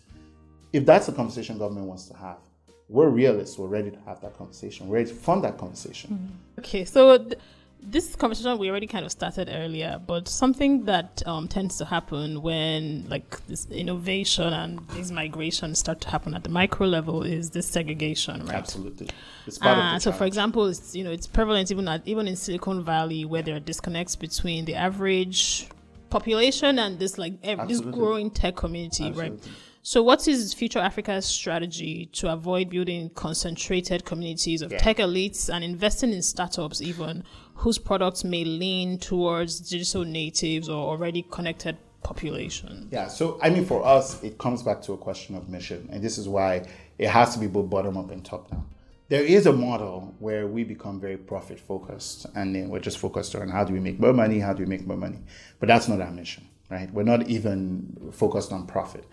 If 0.73 0.85
that's 0.85 1.07
a 1.07 1.11
conversation 1.13 1.57
government 1.57 1.87
wants 1.87 2.05
to 2.07 2.15
have, 2.17 2.37
we're 2.89 3.09
realists. 3.09 3.57
We're 3.57 3.67
ready 3.67 3.91
to 3.91 3.99
have 4.05 4.21
that 4.21 4.37
conversation. 4.37 4.87
We're 4.87 4.95
ready 4.97 5.09
to 5.09 5.15
fund 5.15 5.43
that 5.43 5.57
conversation. 5.57 6.37
Okay, 6.59 6.85
so 6.85 7.17
th- 7.17 7.37
this 7.81 8.15
conversation 8.15 8.57
we 8.57 8.69
already 8.69 8.87
kind 8.87 9.05
of 9.05 9.11
started 9.11 9.49
earlier, 9.51 10.01
but 10.05 10.27
something 10.27 10.85
that 10.85 11.21
um, 11.25 11.47
tends 11.47 11.77
to 11.77 11.85
happen 11.85 12.41
when 12.41 13.05
like 13.09 13.45
this 13.47 13.67
innovation 13.71 14.51
and 14.51 14.79
these 14.89 15.11
migrations 15.11 15.79
start 15.79 16.01
to 16.01 16.09
happen 16.09 16.33
at 16.33 16.43
the 16.43 16.49
micro 16.49 16.87
level 16.87 17.23
is 17.23 17.49
this 17.51 17.67
segregation, 17.67 18.45
right? 18.45 18.55
Absolutely, 18.55 19.07
it's 19.45 19.57
part 19.57 19.77
Ah, 19.77 19.89
of 19.89 19.95
the 19.95 19.99
so, 20.01 20.11
for 20.11 20.25
example, 20.25 20.65
it's, 20.67 20.95
you 20.95 21.03
know, 21.03 21.11
it's 21.11 21.27
prevalent 21.27 21.71
even 21.71 21.87
at, 21.87 22.01
even 22.05 22.27
in 22.27 22.35
Silicon 22.35 22.83
Valley, 22.83 23.25
where 23.25 23.41
there 23.41 23.55
are 23.55 23.59
disconnects 23.61 24.15
between 24.15 24.65
the 24.65 24.75
average 24.75 25.67
population 26.09 26.79
and 26.79 26.99
this 26.99 27.17
like 27.17 27.33
ev- 27.43 27.67
this 27.67 27.81
growing 27.81 28.31
tech 28.31 28.55
community, 28.55 29.11
right? 29.11 29.33
So, 29.83 30.03
what 30.03 30.27
is 30.27 30.53
Future 30.53 30.79
Africa's 30.79 31.25
strategy 31.25 32.07
to 32.13 32.31
avoid 32.31 32.69
building 32.69 33.09
concentrated 33.11 34.03
communities 34.05 34.61
of 34.61 34.71
Yeah. 34.71 34.79
tech 34.79 34.97
elites 34.97 35.53
and 35.53 35.63
investing 35.63 36.11
in 36.11 36.21
startups, 36.21 36.81
even 36.81 37.23
whose 37.55 37.77
products 37.77 38.23
may 38.23 38.43
lean 38.43 38.97
towards 38.97 39.59
digital 39.59 40.03
natives 40.03 40.67
or 40.67 40.75
already 40.89 41.21
connected 41.31 41.77
population? 42.03 42.89
Yeah, 42.91 43.07
so 43.07 43.39
I 43.41 43.49
mean, 43.49 43.65
for 43.65 43.85
us, 43.85 44.21
it 44.23 44.37
comes 44.37 44.61
back 44.61 44.81
to 44.83 44.93
a 44.93 44.97
question 44.97 45.35
of 45.35 45.47
mission, 45.47 45.87
and 45.91 46.03
this 46.03 46.17
is 46.17 46.27
why 46.27 46.63
it 46.97 47.09
has 47.09 47.33
to 47.35 47.39
be 47.39 47.47
both 47.47 47.69
bottom 47.69 47.97
up 47.97 48.11
and 48.11 48.25
top 48.25 48.51
down. 48.51 48.65
There 49.09 49.23
is 49.23 49.45
a 49.45 49.53
model 49.53 50.15
where 50.19 50.47
we 50.47 50.65
become 50.65 50.99
very 50.99 51.15
profit 51.15 51.61
focused, 51.61 52.25
and 52.35 52.53
then 52.53 52.67
we're 52.69 52.81
just 52.81 52.97
focused 52.97 53.35
on 53.35 53.47
how 53.47 53.63
do 53.63 53.71
we 53.73 53.79
make 53.79 54.01
more 54.01 54.11
money, 54.11 54.39
how 54.39 54.51
do 54.51 54.63
we 54.63 54.69
make 54.69 54.85
more 54.85 54.97
money, 54.97 55.19
but 55.61 55.67
that's 55.67 55.87
not 55.87 56.01
our 56.01 56.11
mission, 56.11 56.45
right? 56.69 56.91
We're 56.93 57.03
not 57.03 57.29
even 57.29 58.09
focused 58.11 58.51
on 58.51 58.67
profit. 58.67 59.05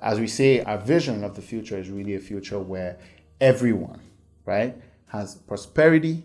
As 0.00 0.20
we 0.20 0.26
say, 0.26 0.62
our 0.62 0.78
vision 0.78 1.24
of 1.24 1.34
the 1.34 1.42
future 1.42 1.78
is 1.78 1.90
really 1.90 2.14
a 2.14 2.20
future 2.20 2.58
where 2.58 2.98
everyone, 3.40 4.00
right, 4.44 4.76
has 5.06 5.36
prosperity 5.36 6.24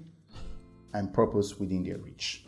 and 0.93 1.13
purpose 1.13 1.59
within 1.59 1.83
their 1.83 1.97
reach 1.97 2.43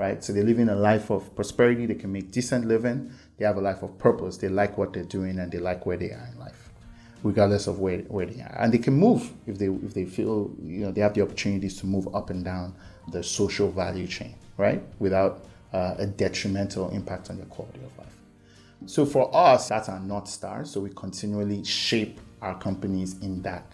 right? 0.00 0.24
So 0.24 0.32
they're 0.32 0.44
living 0.44 0.70
a 0.70 0.74
life 0.74 1.10
of 1.10 1.36
prosperity. 1.36 1.84
They 1.84 1.94
can 1.94 2.10
make 2.10 2.32
decent 2.32 2.66
living. 2.66 3.12
They 3.36 3.44
have 3.44 3.58
a 3.58 3.60
life 3.60 3.82
of 3.82 3.98
purpose. 3.98 4.38
They 4.38 4.48
like 4.48 4.78
what 4.78 4.94
they're 4.94 5.04
doing 5.04 5.38
and 5.38 5.52
they 5.52 5.58
like 5.58 5.84
where 5.84 5.98
they 5.98 6.10
are 6.10 6.26
in 6.32 6.38
life, 6.38 6.70
regardless 7.22 7.66
of 7.66 7.80
where, 7.80 7.98
where 8.08 8.24
they 8.24 8.40
are. 8.40 8.56
And 8.58 8.72
they 8.72 8.78
can 8.78 8.94
move 8.94 9.30
if 9.46 9.58
they 9.58 9.66
if 9.66 9.92
they 9.92 10.06
feel 10.06 10.50
you 10.62 10.86
know 10.86 10.90
they 10.90 11.02
have 11.02 11.12
the 11.12 11.20
opportunities 11.20 11.76
to 11.80 11.86
move 11.86 12.12
up 12.14 12.30
and 12.30 12.42
down 12.42 12.74
the 13.12 13.22
social 13.22 13.70
value 13.70 14.06
chain, 14.06 14.34
right? 14.56 14.82
Without 14.98 15.44
uh, 15.74 15.96
a 15.98 16.06
detrimental 16.06 16.88
impact 16.90 17.28
on 17.28 17.36
their 17.36 17.46
quality 17.46 17.80
of 17.84 17.98
life. 17.98 18.09
So 18.86 19.04
for 19.04 19.34
us, 19.34 19.68
that's 19.68 19.88
our 19.88 20.00
north 20.00 20.28
star. 20.28 20.64
So 20.64 20.80
we 20.80 20.90
continually 20.90 21.64
shape 21.64 22.20
our 22.40 22.58
companies 22.58 23.18
in 23.20 23.42
that 23.42 23.70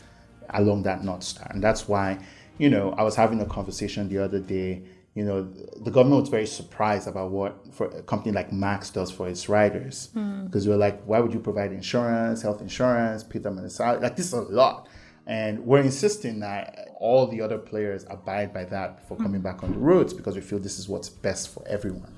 along 0.51 0.83
that 0.85 1.05
north 1.05 1.23
star, 1.23 1.49
and 1.51 1.63
that's 1.63 1.89
why 1.89 2.19
you 2.59 2.71
know 2.71 2.93
I 2.93 3.03
was 3.03 3.17
having 3.17 3.41
a 3.41 3.47
conversation 3.47 4.09
the 4.09 4.19
other 4.19 4.41
day. 4.41 4.83
You 5.15 5.25
know, 5.25 5.45
the 5.45 5.91
government 5.91 6.21
was 6.21 6.29
very 6.29 6.47
surprised 6.47 7.09
about 7.09 7.31
what 7.31 7.75
for 7.75 7.87
a 7.87 8.03
company 8.03 8.33
like 8.33 8.53
Max 8.53 8.91
does 8.91 9.11
for 9.11 9.27
its 9.29 9.49
riders 9.49 10.11
hmm. 10.13 10.45
because 10.45 10.67
we 10.67 10.73
were 10.73 10.79
like, 10.79 11.03
why 11.05 11.21
would 11.21 11.33
you 11.33 11.41
provide 11.41 11.73
insurance, 11.73 12.43
health 12.43 12.61
insurance, 12.61 13.25
pay 13.25 13.39
them 13.39 13.57
the 13.57 13.71
side? 13.71 14.03
Like 14.03 14.17
this 14.17 14.27
is 14.27 14.35
a 14.35 14.43
lot. 14.43 14.89
And 15.27 15.65
we're 15.65 15.81
insisting 15.81 16.41
that 16.41 16.91
all 17.01 17.27
the 17.27 17.41
other 17.41 17.57
players 17.57 18.05
abide 18.11 18.53
by 18.53 18.65
that 18.67 18.99
before 19.01 19.17
hmm. 19.17 19.23
coming 19.23 19.41
back 19.41 19.63
on 19.63 19.73
the 19.73 19.79
roads 19.79 20.13
because 20.13 20.35
we 20.35 20.43
feel 20.43 20.59
this 20.59 20.79
is 20.79 20.87
what's 20.87 21.09
best 21.09 21.49
for 21.49 21.67
everyone. 21.67 22.16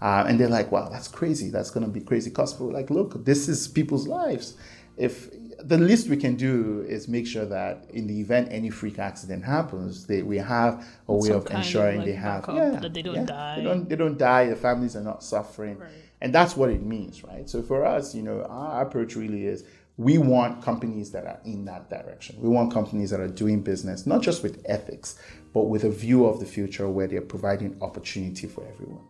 Uh, 0.00 0.24
and 0.26 0.38
they're 0.38 0.48
like, 0.48 0.70
wow, 0.70 0.88
that's 0.88 1.08
crazy. 1.08 1.50
That's 1.50 1.70
going 1.70 1.84
to 1.84 1.90
be 1.90 2.00
crazy 2.00 2.30
cost. 2.30 2.58
But 2.58 2.72
like, 2.72 2.90
look, 2.90 3.24
this 3.24 3.48
is 3.48 3.68
people's 3.68 4.06
lives. 4.06 4.54
If 4.96 5.30
the 5.60 5.78
least 5.78 6.08
we 6.08 6.16
can 6.16 6.36
do 6.36 6.84
is 6.88 7.08
make 7.08 7.26
sure 7.26 7.44
that 7.44 7.86
in 7.90 8.06
the 8.06 8.20
event 8.20 8.48
any 8.50 8.70
freak 8.70 8.98
accident 8.98 9.44
happens, 9.44 10.06
they, 10.06 10.22
we 10.22 10.38
have 10.38 10.86
a 11.08 11.14
way 11.14 11.28
Some 11.28 11.36
of 11.36 11.44
kind 11.44 11.60
of, 11.60 11.64
ensuring 11.66 11.98
like, 11.98 12.06
they 12.06 12.12
have 12.12 12.46
backup, 12.46 12.82
that 12.82 12.94
they 12.94 13.02
don't 13.02 13.14
yeah, 13.14 13.24
die. 13.24 13.56
They 13.56 13.62
don't, 13.64 13.88
they 13.88 13.96
don't 13.96 14.18
die. 14.18 14.46
The 14.46 14.56
families 14.56 14.96
are 14.96 15.02
not 15.02 15.22
suffering. 15.22 15.80
And 16.20 16.34
that's 16.34 16.56
what 16.56 16.70
it 16.70 16.82
means, 16.82 17.22
right? 17.22 17.48
So 17.48 17.62
for 17.62 17.84
us, 17.84 18.14
you 18.14 18.22
know, 18.22 18.42
our 18.44 18.82
approach 18.82 19.14
really 19.14 19.46
is 19.46 19.64
we 19.96 20.18
want 20.18 20.62
companies 20.62 21.10
that 21.12 21.26
are 21.26 21.40
in 21.44 21.64
that 21.66 21.90
direction. 21.90 22.36
We 22.40 22.48
want 22.48 22.72
companies 22.72 23.10
that 23.10 23.20
are 23.20 23.28
doing 23.28 23.62
business, 23.62 24.06
not 24.06 24.22
just 24.22 24.42
with 24.42 24.64
ethics, 24.64 25.18
but 25.52 25.64
with 25.64 25.84
a 25.84 25.90
view 25.90 26.26
of 26.26 26.40
the 26.40 26.46
future 26.46 26.88
where 26.88 27.06
they're 27.06 27.20
providing 27.20 27.76
opportunity 27.80 28.46
for 28.46 28.66
everyone. 28.68 29.02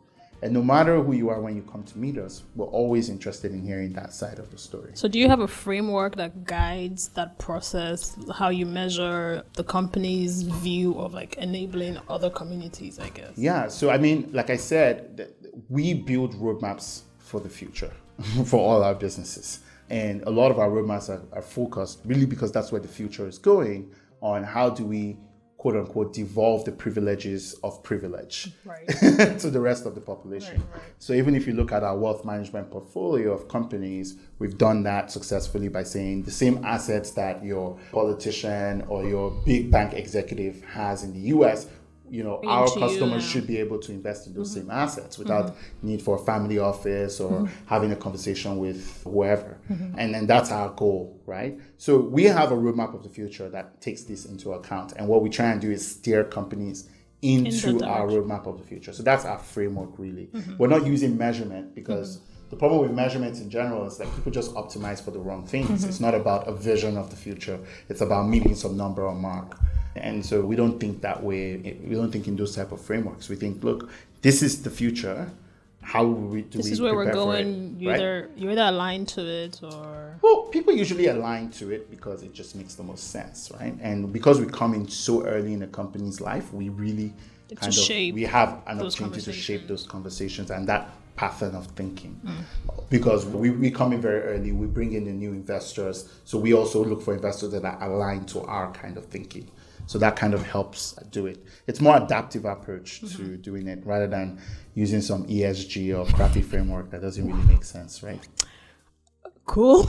And 0.42 0.52
no 0.52 0.62
matter 0.62 1.02
who 1.02 1.12
you 1.12 1.30
are 1.30 1.40
when 1.40 1.56
you 1.56 1.62
come 1.62 1.82
to 1.82 1.98
meet 1.98 2.16
us, 2.16 2.44
we're 2.54 2.66
always 2.66 3.08
interested 3.08 3.52
in 3.52 3.62
hearing 3.62 3.92
that 3.94 4.12
side 4.12 4.38
of 4.38 4.50
the 4.50 4.58
story. 4.58 4.92
So, 4.94 5.08
do 5.08 5.18
you 5.18 5.28
have 5.28 5.40
a 5.40 5.48
framework 5.48 6.16
that 6.16 6.44
guides 6.44 7.08
that 7.10 7.38
process, 7.38 8.16
how 8.34 8.50
you 8.50 8.66
measure 8.66 9.42
the 9.54 9.64
company's 9.64 10.42
view 10.42 10.98
of 10.98 11.12
like 11.12 11.36
enabling 11.36 11.98
other 12.08 12.30
communities, 12.30 12.98
I 12.98 13.08
guess? 13.08 13.32
Yeah, 13.36 13.68
so 13.68 13.90
I 13.90 13.98
mean, 13.98 14.30
like 14.32 14.50
I 14.50 14.56
said, 14.56 15.32
we 15.68 15.94
build 15.94 16.34
roadmaps 16.34 17.02
for 17.18 17.40
the 17.40 17.48
future 17.48 17.92
for 18.44 18.60
all 18.60 18.82
our 18.82 18.94
businesses. 18.94 19.60
And 19.90 20.22
a 20.24 20.30
lot 20.30 20.50
of 20.50 20.58
our 20.58 20.68
roadmaps 20.68 21.08
are, 21.08 21.22
are 21.32 21.42
focused 21.42 22.00
really 22.04 22.26
because 22.26 22.52
that's 22.52 22.70
where 22.70 22.80
the 22.80 22.88
future 22.88 23.26
is 23.26 23.38
going 23.38 23.90
on 24.20 24.42
how 24.42 24.68
do 24.68 24.84
we 24.84 25.16
quote 25.58 25.76
unquote 25.76 26.12
devolve 26.14 26.64
the 26.64 26.72
privileges 26.72 27.54
of 27.64 27.82
privilege 27.82 28.48
Right. 28.64 28.86
to 29.40 29.50
the 29.50 29.60
rest 29.60 29.86
of 29.86 29.94
the 29.96 30.00
population. 30.00 30.56
Right, 30.56 30.74
right. 30.74 30.82
So 31.00 31.12
even 31.12 31.34
if 31.34 31.46
you 31.48 31.52
look 31.52 31.72
at 31.72 31.82
our 31.82 31.98
wealth 31.98 32.24
management 32.24 32.70
portfolio 32.70 33.32
of 33.32 33.48
companies, 33.48 34.14
we've 34.38 34.56
done 34.56 34.84
that 34.84 35.10
successfully 35.10 35.68
by 35.68 35.82
saying 35.82 36.22
the 36.22 36.30
same 36.30 36.64
assets 36.64 37.10
that 37.12 37.44
your 37.44 37.76
politician 37.90 38.82
or 38.88 39.04
your 39.04 39.32
big 39.44 39.70
bank 39.70 39.94
executive 39.94 40.64
has 40.64 41.02
in 41.02 41.12
the 41.12 41.20
US, 41.36 41.66
you 42.10 42.24
know, 42.24 42.40
our 42.46 42.66
Into 42.66 42.80
customers 42.80 43.24
should 43.24 43.46
be 43.46 43.58
able 43.58 43.78
to 43.78 43.92
invest 43.92 44.26
in 44.26 44.34
those 44.34 44.50
Mm-hmm. 44.50 44.68
same 44.68 44.70
assets 44.70 45.18
without 45.18 45.56
need 45.82 46.00
for 46.02 46.16
a 46.16 46.18
family 46.18 46.58
office 46.58 47.20
or 47.20 47.48
having 47.66 47.92
a 47.92 47.96
conversation 47.96 48.58
with 48.58 49.02
whoever. 49.04 49.58
Mm-hmm. 49.70 49.98
And 49.98 50.14
then 50.14 50.26
that's 50.26 50.50
our 50.50 50.70
goal, 50.70 51.20
right? 51.26 51.58
So 51.76 51.98
we 51.98 52.24
have 52.24 52.50
a 52.52 52.56
roadmap 52.56 52.94
of 52.94 53.02
the 53.02 53.08
future 53.08 53.48
that 53.50 53.80
takes 53.80 54.02
this 54.04 54.24
into 54.24 54.52
account. 54.52 54.92
And 54.96 55.08
what 55.08 55.22
we 55.22 55.28
try 55.28 55.50
and 55.52 55.60
do 55.60 55.70
is 55.70 55.86
steer 55.96 56.24
companies 56.24 56.88
into 57.20 57.84
our 57.84 58.06
roadmap 58.06 58.46
of 58.46 58.58
the 58.58 58.64
future. 58.64 58.92
So 58.92 59.02
that's 59.02 59.24
our 59.24 59.38
framework, 59.38 59.98
really. 59.98 60.30
We're 60.56 60.68
not 60.68 60.86
using 60.86 61.18
measurement 61.18 61.74
because 61.74 62.20
the 62.50 62.56
problem 62.56 62.80
with 62.80 62.92
measurements 62.92 63.40
in 63.40 63.50
general 63.50 63.86
is 63.86 63.98
that 63.98 64.06
people 64.14 64.32
just 64.32 64.54
optimize 64.54 65.02
for 65.02 65.10
the 65.10 65.18
wrong 65.18 65.46
things. 65.46 65.84
It's 65.84 66.00
not 66.00 66.14
about 66.14 66.48
a 66.48 66.52
vision 66.52 66.96
of 66.96 67.10
the 67.10 67.16
future, 67.16 67.58
it's 67.88 68.00
about 68.00 68.28
meeting 68.28 68.54
some 68.54 68.76
number 68.76 69.04
or 69.04 69.14
mark. 69.14 69.58
And 69.98 70.24
so 70.24 70.40
we 70.40 70.56
don't 70.56 70.78
think 70.78 71.00
that 71.02 71.22
way. 71.22 71.56
We 71.84 71.94
don't 71.94 72.10
think 72.10 72.28
in 72.28 72.36
those 72.36 72.54
type 72.54 72.72
of 72.72 72.80
frameworks. 72.80 73.28
We 73.28 73.36
think, 73.36 73.62
look, 73.62 73.90
this 74.22 74.42
is 74.42 74.62
the 74.62 74.70
future. 74.70 75.30
How 75.82 76.04
do 76.04 76.10
we 76.10 76.42
do 76.42 76.58
This 76.58 76.66
we 76.66 76.72
is 76.72 76.80
where 76.80 76.94
we're 76.94 77.12
going. 77.12 77.76
it, 77.76 77.82
You 77.82 77.88
right? 77.88 77.96
either 78.00 78.30
you're 78.36 78.52
either 78.52 78.62
aligned 78.62 79.08
to 79.08 79.22
it 79.24 79.60
or 79.62 80.18
Well, 80.20 80.42
people 80.50 80.74
usually 80.74 81.06
align 81.06 81.50
to 81.52 81.70
it 81.70 81.90
because 81.90 82.22
it 82.22 82.34
just 82.34 82.54
makes 82.56 82.74
the 82.74 82.82
most 82.82 83.10
sense, 83.10 83.50
right? 83.58 83.74
And 83.80 84.12
because 84.12 84.38
we 84.38 84.46
come 84.46 84.74
in 84.74 84.86
so 84.88 85.24
early 85.24 85.54
in 85.54 85.62
a 85.62 85.66
company's 85.68 86.20
life, 86.20 86.52
we 86.52 86.68
really 86.68 87.14
To 87.48 87.54
kind 87.54 87.72
of 87.72 87.88
we 88.14 88.24
have 88.24 88.60
an 88.66 88.80
opportunity 88.80 89.22
to 89.22 89.32
shape 89.32 89.66
those 89.66 89.86
conversations 89.86 90.50
and 90.50 90.68
that 90.68 90.90
pattern 91.16 91.54
of 91.54 91.66
thinking. 91.68 92.20
Mm. 92.24 92.44
Because 92.90 93.26
we, 93.26 93.50
we 93.50 93.70
come 93.70 93.92
in 93.92 94.00
very 94.00 94.20
early, 94.22 94.52
we 94.52 94.66
bring 94.66 94.92
in 94.92 95.04
the 95.04 95.10
new 95.10 95.32
investors, 95.32 96.08
so 96.24 96.38
we 96.38 96.54
also 96.54 96.84
look 96.84 97.02
for 97.02 97.12
investors 97.12 97.50
that 97.52 97.64
are 97.64 97.82
aligned 97.90 98.28
to 98.28 98.40
our 98.42 98.70
kind 98.72 98.96
of 98.96 99.06
thinking. 99.06 99.50
So 99.88 99.98
that 99.98 100.16
kind 100.16 100.34
of 100.34 100.42
helps 100.42 100.92
do 101.10 101.24
it. 101.26 101.42
It's 101.66 101.80
more 101.80 101.96
adaptive 101.96 102.44
approach 102.44 103.00
to 103.00 103.06
Mm-hmm. 103.06 103.36
doing 103.40 103.66
it 103.68 103.80
rather 103.86 104.06
than 104.06 104.38
using 104.74 105.00
some 105.00 105.26
ESG 105.26 105.98
or 105.98 106.04
crappy 106.14 106.42
framework 106.42 106.90
that 106.90 107.00
doesn't 107.00 107.26
really 107.26 107.46
make 107.46 107.64
sense, 107.64 108.02
right? 108.02 108.20
Cool. 109.46 109.88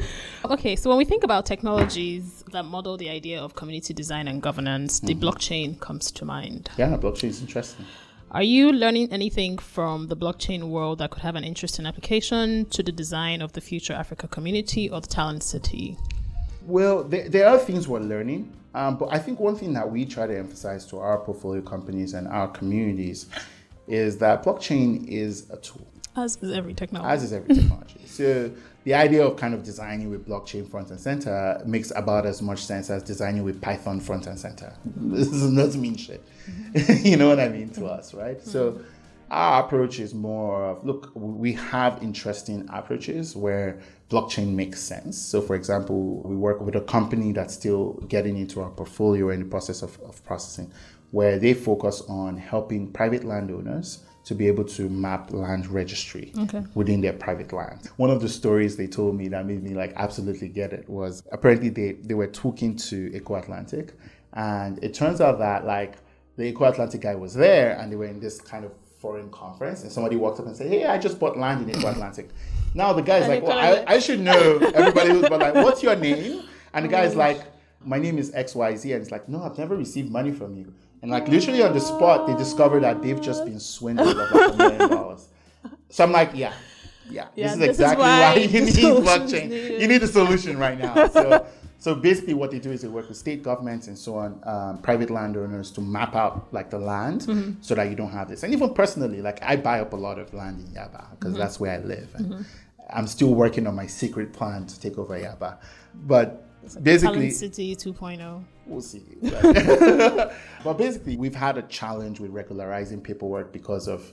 okay, 0.44 0.76
so 0.76 0.90
when 0.90 0.98
we 0.98 1.06
think 1.06 1.24
about 1.24 1.46
technologies 1.46 2.44
that 2.52 2.66
model 2.66 2.98
the 2.98 3.08
idea 3.08 3.40
of 3.40 3.54
community 3.54 3.94
design 3.94 4.28
and 4.28 4.42
governance, 4.42 5.00
the 5.00 5.14
blockchain 5.14 5.80
comes 5.80 6.12
to 6.12 6.26
mind. 6.26 6.68
Yeah, 6.76 6.98
blockchain 6.98 7.30
is 7.30 7.40
interesting. 7.40 7.86
Are 8.30 8.42
you 8.42 8.70
learning 8.70 9.10
anything 9.10 9.56
from 9.56 10.08
the 10.08 10.16
blockchain 10.16 10.64
world 10.68 10.98
that 10.98 11.08
could 11.10 11.22
have 11.22 11.36
an 11.36 11.44
interesting 11.44 11.86
application 11.86 12.66
to 12.66 12.82
the 12.82 12.92
design 12.92 13.40
of 13.40 13.54
the 13.54 13.62
future 13.62 13.94
Africa 13.94 14.28
community 14.28 14.90
or 14.90 15.00
the 15.00 15.08
talent 15.08 15.42
city? 15.42 15.96
Well, 16.66 17.02
there, 17.02 17.30
there 17.30 17.48
are 17.48 17.56
things 17.56 17.88
we're 17.88 18.00
learning, 18.00 18.52
um, 18.78 18.96
but 18.96 19.08
I 19.12 19.18
think 19.18 19.40
one 19.40 19.56
thing 19.56 19.72
that 19.72 19.90
we 19.90 20.04
try 20.04 20.26
to 20.26 20.36
emphasize 20.38 20.86
to 20.86 20.98
our 20.98 21.18
portfolio 21.18 21.62
companies 21.62 22.14
and 22.14 22.28
our 22.28 22.48
communities 22.48 23.26
is 23.88 24.18
that 24.18 24.44
blockchain 24.44 25.06
is 25.08 25.50
a 25.50 25.56
tool, 25.56 25.86
As 26.16 26.36
is 26.40 26.52
every 26.56 26.74
technology. 26.74 27.12
as 27.14 27.22
is 27.24 27.32
every 27.32 27.54
technology. 27.54 28.00
So 28.06 28.50
the 28.84 28.94
idea 28.94 29.26
of 29.26 29.36
kind 29.36 29.52
of 29.54 29.62
designing 29.64 30.10
with 30.10 30.26
blockchain 30.28 30.70
front 30.70 30.90
and 30.90 31.00
center 31.00 31.60
makes 31.66 31.90
about 32.02 32.24
as 32.24 32.40
much 32.40 32.60
sense 32.64 32.88
as 32.90 33.02
designing 33.02 33.42
with 33.42 33.60
Python 33.60 33.98
front 34.00 34.26
and 34.26 34.38
center. 34.38 34.72
This 34.96 35.28
doesn't 35.28 35.80
mean 35.80 35.96
shit. 35.96 36.22
you 37.04 37.16
know 37.16 37.28
what 37.28 37.40
I 37.40 37.48
mean 37.48 37.70
to 37.70 37.86
us, 37.86 38.14
right? 38.14 38.40
So 38.42 38.80
our 39.30 39.64
approach 39.64 39.98
is 40.00 40.14
more 40.14 40.64
of 40.64 40.84
look, 40.84 41.10
we 41.14 41.52
have 41.54 42.02
interesting 42.02 42.66
approaches 42.72 43.36
where 43.36 43.80
blockchain 44.10 44.54
makes 44.54 44.80
sense. 44.80 45.18
So, 45.18 45.40
for 45.42 45.54
example, 45.54 46.22
we 46.22 46.36
work 46.36 46.60
with 46.60 46.76
a 46.76 46.80
company 46.80 47.32
that's 47.32 47.54
still 47.54 47.94
getting 48.08 48.36
into 48.36 48.60
our 48.62 48.70
portfolio 48.70 49.30
in 49.30 49.40
the 49.40 49.46
process 49.46 49.82
of, 49.82 49.98
of 50.00 50.24
processing, 50.24 50.72
where 51.10 51.38
they 51.38 51.54
focus 51.54 52.02
on 52.08 52.36
helping 52.36 52.90
private 52.92 53.24
landowners 53.24 54.04
to 54.24 54.34
be 54.34 54.46
able 54.46 54.64
to 54.64 54.90
map 54.90 55.32
land 55.32 55.66
registry 55.68 56.32
Okay. 56.38 56.62
within 56.74 57.00
their 57.00 57.14
private 57.14 57.50
land. 57.52 57.88
One 57.96 58.10
of 58.10 58.20
the 58.20 58.28
stories 58.28 58.76
they 58.76 58.86
told 58.86 59.16
me 59.16 59.28
that 59.28 59.46
made 59.46 59.62
me 59.62 59.72
like 59.74 59.94
absolutely 59.96 60.48
get 60.48 60.72
it 60.74 60.88
was 60.88 61.22
apparently 61.32 61.70
they, 61.70 61.92
they 61.92 62.14
were 62.14 62.26
talking 62.26 62.76
to 62.76 63.10
Eko 63.10 63.42
Atlantic, 63.42 63.94
and 64.34 64.82
it 64.84 64.92
turns 64.92 65.20
out 65.22 65.38
that 65.38 65.64
like 65.64 65.96
the 66.36 66.52
Eko 66.52 66.68
Atlantic 66.70 67.00
guy 67.00 67.14
was 67.14 67.34
there 67.34 67.78
and 67.78 67.90
they 67.90 67.96
were 67.96 68.04
in 68.06 68.20
this 68.20 68.38
kind 68.40 68.64
of 68.66 68.72
foreign 68.98 69.30
conference, 69.30 69.82
and 69.82 69.92
somebody 69.92 70.16
walked 70.16 70.40
up 70.40 70.46
and 70.46 70.56
said, 70.56 70.68
Hey, 70.68 70.84
I 70.84 70.98
just 70.98 71.18
bought 71.18 71.36
land 71.38 71.68
in 71.68 71.74
Eko 71.74 71.92
Atlantic. 71.92 72.30
Now 72.74 72.92
the 72.92 73.00
guy's 73.02 73.22
And 73.22 73.32
like, 73.32 73.42
Well, 73.42 73.58
I, 73.58 73.94
I 73.94 73.98
should 73.98 74.20
know 74.20 74.58
everybody 74.74 75.08
who's 75.10 75.28
bought 75.28 75.40
like, 75.40 75.54
What's 75.54 75.82
your 75.82 75.96
name? 75.96 76.42
And 76.74 76.84
the 76.84 76.88
guy's 76.88 77.16
like, 77.16 77.40
My 77.84 77.98
name 77.98 78.18
is 78.18 78.30
XYZ. 78.32 78.92
And 78.92 79.02
it's 79.02 79.10
like, 79.10 79.26
No, 79.28 79.42
I've 79.42 79.56
never 79.56 79.74
received 79.74 80.10
money 80.12 80.32
from 80.32 80.54
you. 80.54 80.74
And 81.00 81.10
like 81.10 81.28
literally 81.28 81.62
on 81.62 81.72
the 81.72 81.80
spot, 81.80 82.26
they 82.26 82.34
discovered 82.36 82.80
that 82.80 83.00
they've 83.02 83.20
just 83.20 83.44
been 83.46 83.58
swindled 83.60 84.16
of 84.16 84.30
like 84.32 84.52
a 84.52 84.56
million 84.56 84.90
dollars. 84.90 85.28
So 85.88 86.04
I'm 86.04 86.12
like, 86.12 86.32
yeah, 86.34 86.52
yeah, 87.08 87.28
Yeah, 87.34 87.44
this 87.46 87.52
is 87.54 87.58
this 87.58 87.68
is 87.70 87.80
exactly 87.80 88.02
why 88.02 88.20
why, 88.34 88.34
you 88.40 88.60
need 88.60 88.74
blockchain. 88.74 89.48
needed. 89.48 89.80
You 89.80 89.88
need 89.88 90.02
a 90.02 90.06
solution 90.08 90.58
right 90.58 90.78
now. 90.78 91.06
So, 91.08 91.46
so 91.78 91.94
basically, 91.94 92.34
what 92.34 92.50
they 92.50 92.58
do 92.58 92.72
is 92.72 92.82
they 92.82 92.88
work 92.88 93.08
with 93.08 93.16
state 93.16 93.42
governments 93.42 93.86
and 93.86 93.96
so 93.96 94.16
on, 94.16 94.40
um, 94.44 94.78
private 94.78 95.10
landowners 95.10 95.70
to 95.72 95.80
map 95.80 96.14
out 96.16 96.48
like 96.52 96.70
the 96.70 96.78
land 96.78 97.20
Mm-hmm. 97.22 97.62
so 97.62 97.74
that 97.76 97.88
you 97.88 97.94
don't 97.94 98.10
have 98.10 98.28
this. 98.28 98.42
And 98.42 98.52
even 98.52 98.74
personally, 98.74 99.22
like 99.22 99.38
I 99.42 99.56
buy 99.56 99.80
up 99.80 99.92
a 99.92 99.96
lot 99.96 100.18
of 100.18 100.34
land 100.34 100.58
in 100.60 100.66
Yaba 100.74 101.10
because 101.10 101.32
Mm-hmm. 101.32 101.38
that's 101.40 101.60
where 101.60 101.72
I 101.72 101.78
live. 101.78 102.08
And 102.16 102.44
I'm 102.90 103.06
still 103.06 103.34
working 103.34 103.66
on 103.66 103.74
my 103.76 103.86
secret 103.86 104.32
plan 104.32 104.66
to 104.66 104.80
take 104.80 104.98
over 104.98 105.14
Yaba, 105.18 105.58
but 105.94 106.44
basically 106.82 107.30
Talent 107.30 107.32
City 107.34 107.76
2.0. 107.76 108.42
we'll 108.66 108.80
see. 108.80 109.02
But, 109.22 110.34
but 110.64 110.74
basically, 110.78 111.16
we've 111.16 111.34
had 111.34 111.58
a 111.58 111.62
challenge 111.62 112.18
with 112.18 112.30
regularizing 112.32 113.00
paperwork 113.02 113.52
because 113.52 113.88
of 113.88 114.12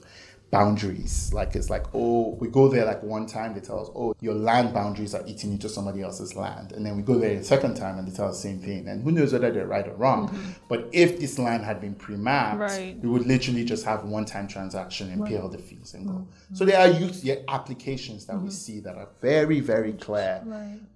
boundaries. 0.50 1.32
Like 1.32 1.56
it's 1.56 1.70
like, 1.70 1.86
oh, 1.92 2.36
we 2.40 2.48
go 2.48 2.68
there 2.68 2.84
like 2.84 3.02
one 3.02 3.26
time, 3.26 3.54
they 3.54 3.60
tell 3.60 3.80
us, 3.80 3.88
oh, 3.94 4.14
your 4.20 4.34
land 4.34 4.72
boundaries 4.72 5.14
are 5.14 5.22
eating 5.26 5.52
into 5.52 5.68
somebody 5.68 6.02
else's 6.02 6.34
land, 6.36 6.72
and 6.72 6.86
then 6.86 6.96
we 6.96 7.02
go 7.02 7.18
there 7.18 7.32
a 7.32 7.44
second 7.44 7.74
time 7.74 7.98
and 7.98 8.06
they 8.06 8.14
tell 8.14 8.28
us 8.28 8.36
the 8.36 8.48
same 8.48 8.60
thing. 8.60 8.88
And 8.88 9.02
who 9.02 9.10
knows 9.10 9.32
whether 9.32 9.50
they're 9.50 9.66
right 9.66 9.86
or 9.86 9.94
wrong? 9.94 10.28
Mm-hmm. 10.28 10.50
But 10.68 10.88
if 10.92 11.18
this 11.18 11.38
land 11.38 11.64
had 11.64 11.80
been 11.80 11.94
pre-mapped, 11.94 12.58
Right. 12.58 12.98
we 13.02 13.08
would 13.08 13.26
literally 13.26 13.64
just 13.64 13.84
have 13.84 14.04
one-time 14.04 14.48
transaction 14.48 15.10
and 15.10 15.26
pay 15.26 15.36
all 15.36 15.48
the 15.48 15.58
fees 15.58 15.94
and 15.94 16.06
go. 16.06 16.12
Mm-hmm. 16.12 16.54
So 16.54 16.64
there 16.64 16.78
are 16.80 16.88
use 16.88 17.24
yeah, 17.24 17.36
applications 17.48 18.26
that 18.26 18.34
we 18.36 18.48
mm-hmm. 18.48 18.50
see 18.50 18.80
that 18.80 18.96
are 18.96 19.08
very, 19.20 19.60
very 19.60 19.92
clear, 19.94 20.42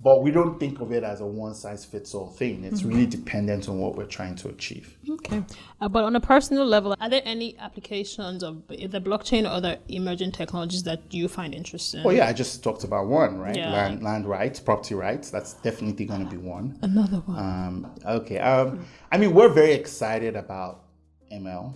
but 0.03 0.23
we 0.23 0.31
don't 0.31 0.59
think 0.59 0.81
of 0.81 0.93
it 0.93 1.03
as 1.05 1.21
a 1.21 1.27
one-size-fits-all 1.27 2.29
thing. 2.29 2.65
It's 2.65 2.83
really 2.85 3.07
dependent 3.07 3.69
on 3.69 3.79
what 3.79 3.97
we're 3.97 4.07
trying 4.07 4.37
to 4.37 4.49
achieve. 4.49 4.97
Okay. 5.09 5.43
Uh, 5.81 5.89
but 5.89 6.05
on 6.05 6.15
a 6.17 6.21
personal 6.21 6.65
level, 6.65 6.95
are 7.01 7.11
there 7.11 7.23
any 7.25 7.59
applications 7.59 8.43
of 8.43 8.67
the 8.69 9.01
blockchain 9.01 9.40
or 9.47 9.51
other 9.51 9.79
emerging 9.89 10.33
technologies 10.33 10.83
that 10.85 11.01
you 11.11 11.29
find 11.29 11.55
interesting? 11.55 12.03
Oh 12.05 12.11
yeah, 12.11 12.27
I 12.29 12.33
just 12.33 12.63
talked 12.63 12.85
about 12.85 13.07
one, 13.07 13.39
right? 13.39 13.57
Yeah. 13.57 13.73
Land, 13.73 14.03
land 14.03 14.27
rights, 14.27 14.61
property 14.61 14.95
rights. 14.95 15.31
That's 15.31 15.55
definitely 15.55 16.07
going 16.07 16.25
to 16.25 16.31
be 16.31 16.37
one. 16.37 16.79
Another 16.83 17.19
one. 17.19 17.39
Um, 17.39 17.93
okay. 18.07 18.39
Um, 18.39 18.85
I 19.13 19.19
mean, 19.19 19.35
we're 19.35 19.49
very 19.49 19.73
excited 19.73 20.37
about 20.37 20.85
ML, 21.33 21.75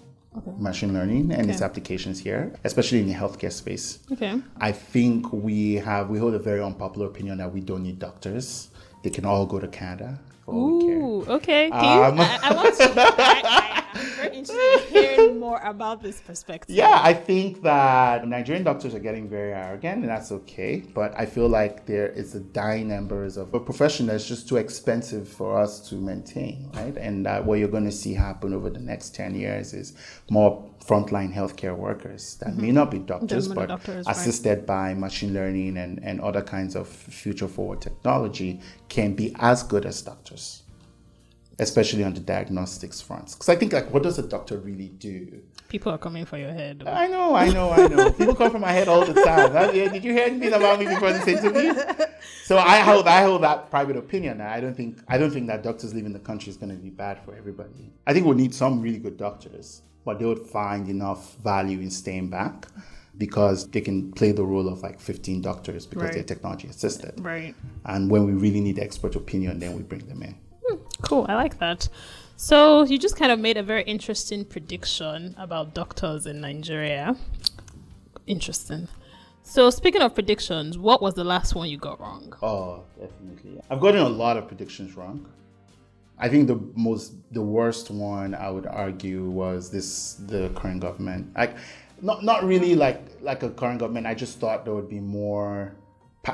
machine 0.58 0.92
learning, 0.92 1.30
and 1.32 1.48
its 1.50 1.62
applications 1.62 2.18
here, 2.18 2.52
especially 2.64 3.00
in 3.00 3.06
the 3.06 3.14
healthcare 3.14 3.52
space. 3.52 4.00
okay. 4.12 4.40
I 4.60 4.72
think 4.72 5.32
we 5.32 5.74
have 5.76 6.10
we 6.10 6.18
hold 6.18 6.34
a 6.34 6.38
very 6.40 6.60
unpopular 6.62 7.06
opinion 7.06 7.38
that 7.38 7.52
we 7.52 7.60
don't 7.60 7.82
need 7.82 7.98
doctors. 7.98 8.68
They 9.02 9.10
can 9.10 9.24
all 9.24 9.46
go 9.46 9.60
to 9.60 9.68
Canada 9.68 10.18
for 10.44 10.54
all 10.54 10.78
we 10.78 10.84
care. 10.86 10.96
Ooh, 10.98 11.24
okay. 11.36 11.70
Can 11.70 12.04
Um, 12.10 12.16
you, 12.18 12.22
I, 12.24 12.38
I 12.42 12.54
want 12.54 12.74
to. 12.76 12.84
I, 12.96 13.42
I, 13.46 13.83
I'm 13.94 14.06
very 14.06 14.36
interested 14.36 14.82
in 14.82 14.88
hearing 14.88 15.40
more 15.40 15.60
about 15.62 16.02
this 16.02 16.20
perspective. 16.20 16.74
Yeah, 16.74 17.00
I 17.02 17.14
think 17.14 17.62
that 17.62 18.26
Nigerian 18.26 18.64
doctors 18.64 18.94
are 18.94 18.98
getting 18.98 19.28
very 19.28 19.52
arrogant, 19.52 20.00
and 20.00 20.08
that's 20.08 20.32
okay. 20.32 20.82
But 20.94 21.18
I 21.18 21.26
feel 21.26 21.48
like 21.48 21.86
there 21.86 22.08
is 22.08 22.34
a 22.34 22.40
dying 22.40 22.90
embers 22.90 23.36
of 23.36 23.54
a 23.54 23.60
profession 23.60 24.06
that's 24.06 24.26
just 24.26 24.48
too 24.48 24.56
expensive 24.56 25.28
for 25.28 25.58
us 25.58 25.88
to 25.88 25.94
maintain, 25.94 26.70
right? 26.74 26.96
And 26.96 27.26
uh, 27.26 27.42
what 27.42 27.58
you're 27.58 27.68
going 27.68 27.84
to 27.84 27.92
see 27.92 28.14
happen 28.14 28.52
over 28.52 28.70
the 28.70 28.80
next 28.80 29.14
10 29.14 29.34
years 29.34 29.72
is 29.72 29.94
more 30.30 30.68
frontline 30.84 31.32
healthcare 31.32 31.76
workers 31.76 32.36
that 32.40 32.56
may 32.56 32.70
not 32.70 32.90
be 32.90 32.98
doctors, 32.98 33.48
but 33.48 33.68
doctors, 33.68 34.06
right. 34.06 34.16
assisted 34.16 34.66
by 34.66 34.92
machine 34.92 35.32
learning 35.32 35.76
and, 35.78 36.02
and 36.02 36.20
other 36.20 36.42
kinds 36.42 36.74
of 36.76 36.86
future 36.88 37.48
forward 37.48 37.80
technology 37.80 38.60
can 38.88 39.14
be 39.14 39.34
as 39.38 39.62
good 39.62 39.86
as 39.86 40.02
doctors. 40.02 40.63
Especially 41.58 42.04
on 42.04 42.14
the 42.14 42.20
diagnostics 42.20 43.00
front. 43.00 43.32
Because 43.32 43.48
I 43.48 43.56
think, 43.56 43.72
like, 43.72 43.92
what 43.92 44.02
does 44.02 44.18
a 44.18 44.26
doctor 44.26 44.58
really 44.58 44.88
do? 44.88 45.40
People 45.68 45.92
are 45.92 45.98
coming 45.98 46.24
for 46.24 46.38
your 46.38 46.52
head. 46.52 46.84
I 46.86 47.06
know, 47.08 47.34
I 47.34 47.48
know, 47.50 47.70
I 47.70 47.86
know. 47.88 48.10
People 48.18 48.34
come 48.34 48.50
for 48.50 48.58
my 48.58 48.72
head 48.72 48.88
all 48.88 49.04
the 49.04 49.14
time. 49.14 49.52
That- 49.52 49.74
yeah, 49.74 49.88
did 49.90 50.04
you 50.04 50.12
hear 50.12 50.26
anything 50.26 50.52
about 50.52 50.78
me 50.78 50.86
before 50.86 51.12
this 51.12 51.26
interview? 51.26 51.74
So 52.44 52.58
I 52.58 52.80
hold, 52.80 53.08
I 53.08 53.22
hold 53.22 53.42
that 53.42 53.70
private 53.70 53.96
opinion. 53.96 54.42
I 54.42 54.60
don't 54.60 54.74
think, 54.76 54.98
I 55.08 55.16
don't 55.16 55.30
think 55.30 55.46
that 55.46 55.62
doctors 55.62 55.94
leaving 55.94 56.12
the 56.12 56.18
country 56.18 56.50
is 56.50 56.58
going 56.58 56.68
to 56.68 56.76
be 56.76 56.90
bad 56.90 57.18
for 57.24 57.34
everybody. 57.34 57.90
I 58.06 58.12
think 58.12 58.26
we'll 58.26 58.36
need 58.36 58.54
some 58.54 58.82
really 58.82 58.98
good 58.98 59.16
doctors, 59.16 59.80
but 60.04 60.18
they 60.18 60.26
would 60.26 60.46
find 60.46 60.86
enough 60.90 61.36
value 61.36 61.80
in 61.80 61.90
staying 61.90 62.28
back 62.28 62.66
because 63.16 63.66
they 63.70 63.80
can 63.80 64.12
play 64.12 64.32
the 64.32 64.44
role 64.44 64.68
of 64.68 64.82
like 64.82 65.00
15 65.00 65.40
doctors 65.40 65.86
because 65.86 66.04
Right. 66.04 66.14
they're 66.14 66.22
technology 66.22 66.68
assisted. 66.68 67.14
Right. 67.18 67.54
And 67.86 68.10
when 68.10 68.26
we 68.26 68.32
really 68.32 68.60
need 68.60 68.78
expert 68.78 69.16
opinion, 69.16 69.58
then 69.58 69.74
we 69.74 69.82
bring 69.82 70.06
them 70.06 70.22
in. 70.22 70.34
Cool. 71.02 71.26
I 71.28 71.34
like 71.34 71.58
that. 71.58 71.88
So 72.36 72.84
you 72.84 72.98
just 72.98 73.16
kind 73.16 73.30
of 73.30 73.38
made 73.38 73.56
a 73.56 73.62
very 73.62 73.84
interesting 73.84 74.44
prediction 74.44 75.34
about 75.38 75.74
doctors 75.74 76.26
in 76.26 76.40
Nigeria. 76.40 77.16
Interesting. 78.26 78.88
So 79.42 79.70
speaking 79.70 80.02
of 80.02 80.14
predictions, 80.14 80.78
what 80.78 81.02
was 81.02 81.14
the 81.14 81.24
last 81.24 81.54
one 81.54 81.68
you 81.68 81.76
got 81.76 82.00
wrong? 82.00 82.34
Oh, 82.42 82.84
definitely. 82.98 83.60
I've 83.70 83.80
gotten 83.80 84.00
a 84.00 84.08
lot 84.08 84.36
of 84.36 84.48
predictions 84.48 84.96
wrong. 84.96 85.26
I 86.18 86.28
think 86.28 86.46
the 86.46 86.60
most, 86.74 87.12
the 87.32 87.42
worst 87.42 87.90
one 87.90 88.34
I 88.34 88.50
would 88.50 88.66
argue 88.66 89.24
was 89.24 89.70
this 89.70 90.14
the 90.14 90.50
current 90.54 90.80
government. 90.80 91.34
Like, 91.36 91.56
not 92.00 92.24
not 92.24 92.44
really 92.44 92.74
like 92.74 93.00
like 93.20 93.42
a 93.42 93.50
current 93.50 93.80
government. 93.80 94.06
I 94.06 94.14
just 94.14 94.38
thought 94.38 94.64
there 94.64 94.74
would 94.74 94.88
be 94.88 95.00
more 95.00 95.74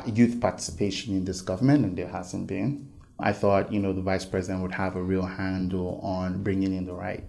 youth 0.06 0.40
participation 0.40 1.16
in 1.16 1.24
this 1.24 1.40
government, 1.40 1.84
and 1.84 1.96
there 1.96 2.08
hasn't 2.08 2.46
been. 2.46 2.88
I 3.22 3.32
thought 3.32 3.72
you 3.72 3.80
know 3.80 3.92
the 3.92 4.02
vice 4.02 4.24
president 4.24 4.62
would 4.62 4.74
have 4.74 4.96
a 4.96 5.02
real 5.02 5.26
handle 5.26 6.00
on 6.02 6.42
bringing 6.42 6.74
in 6.74 6.86
the 6.86 6.94
right 6.94 7.24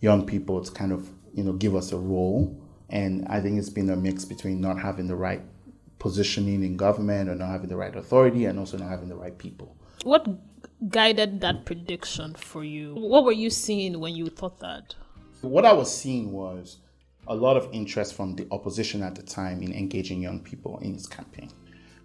young 0.00 0.26
people 0.26 0.62
to 0.62 0.70
kind 0.72 0.92
of 0.92 1.08
you 1.34 1.44
know 1.44 1.52
give 1.52 1.74
us 1.74 1.92
a 1.92 1.98
role. 1.98 2.58
And 2.88 3.26
I 3.28 3.40
think 3.40 3.58
it's 3.58 3.70
been 3.70 3.88
a 3.88 3.96
mix 3.96 4.24
between 4.24 4.60
not 4.60 4.78
having 4.78 5.06
the 5.06 5.16
right 5.16 5.42
positioning 5.98 6.62
in 6.62 6.76
government 6.76 7.30
or 7.30 7.34
not 7.34 7.48
having 7.48 7.68
the 7.68 7.76
right 7.76 7.94
authority 7.94 8.44
and 8.44 8.58
also 8.58 8.76
not 8.76 8.90
having 8.90 9.08
the 9.08 9.14
right 9.14 9.36
people. 9.38 9.76
What 10.04 10.26
guided 10.88 11.40
that 11.40 11.64
prediction 11.64 12.34
for 12.34 12.64
you? 12.64 12.94
What 12.94 13.24
were 13.24 13.32
you 13.32 13.50
seeing 13.50 14.00
when 14.00 14.14
you 14.14 14.26
thought 14.26 14.58
that? 14.60 14.94
What 15.40 15.64
I 15.64 15.72
was 15.72 15.96
seeing 15.96 16.32
was 16.32 16.78
a 17.28 17.34
lot 17.34 17.56
of 17.56 17.68
interest 17.72 18.14
from 18.14 18.34
the 18.34 18.46
opposition 18.50 19.02
at 19.02 19.14
the 19.14 19.22
time 19.22 19.62
in 19.62 19.72
engaging 19.72 20.20
young 20.20 20.40
people 20.40 20.78
in 20.80 20.92
this 20.92 21.06
campaign. 21.06 21.50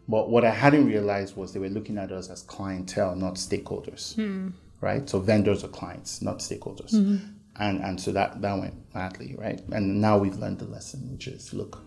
But 0.07 0.29
what 0.29 0.45
I 0.45 0.51
hadn't 0.51 0.85
realized 0.85 1.35
was 1.35 1.53
they 1.53 1.59
were 1.59 1.69
looking 1.69 1.97
at 1.97 2.11
us 2.11 2.29
as 2.29 2.41
clientele, 2.43 3.15
not 3.15 3.35
stakeholders. 3.35 4.15
Hmm. 4.15 4.49
Right? 4.79 5.09
So 5.09 5.19
vendors 5.19 5.63
are 5.63 5.69
clients, 5.69 6.21
not 6.21 6.39
stakeholders. 6.39 6.91
Hmm. 6.91 7.17
And 7.59 7.81
and 7.81 7.99
so 7.99 8.11
that, 8.11 8.41
that 8.41 8.59
went 8.59 8.93
badly, 8.93 9.35
right? 9.37 9.59
And 9.71 9.99
now 9.99 10.19
we've 10.19 10.37
learned 10.37 10.59
the 10.59 10.65
lesson, 10.65 11.11
which 11.11 11.27
is 11.27 11.53
look, 11.53 11.81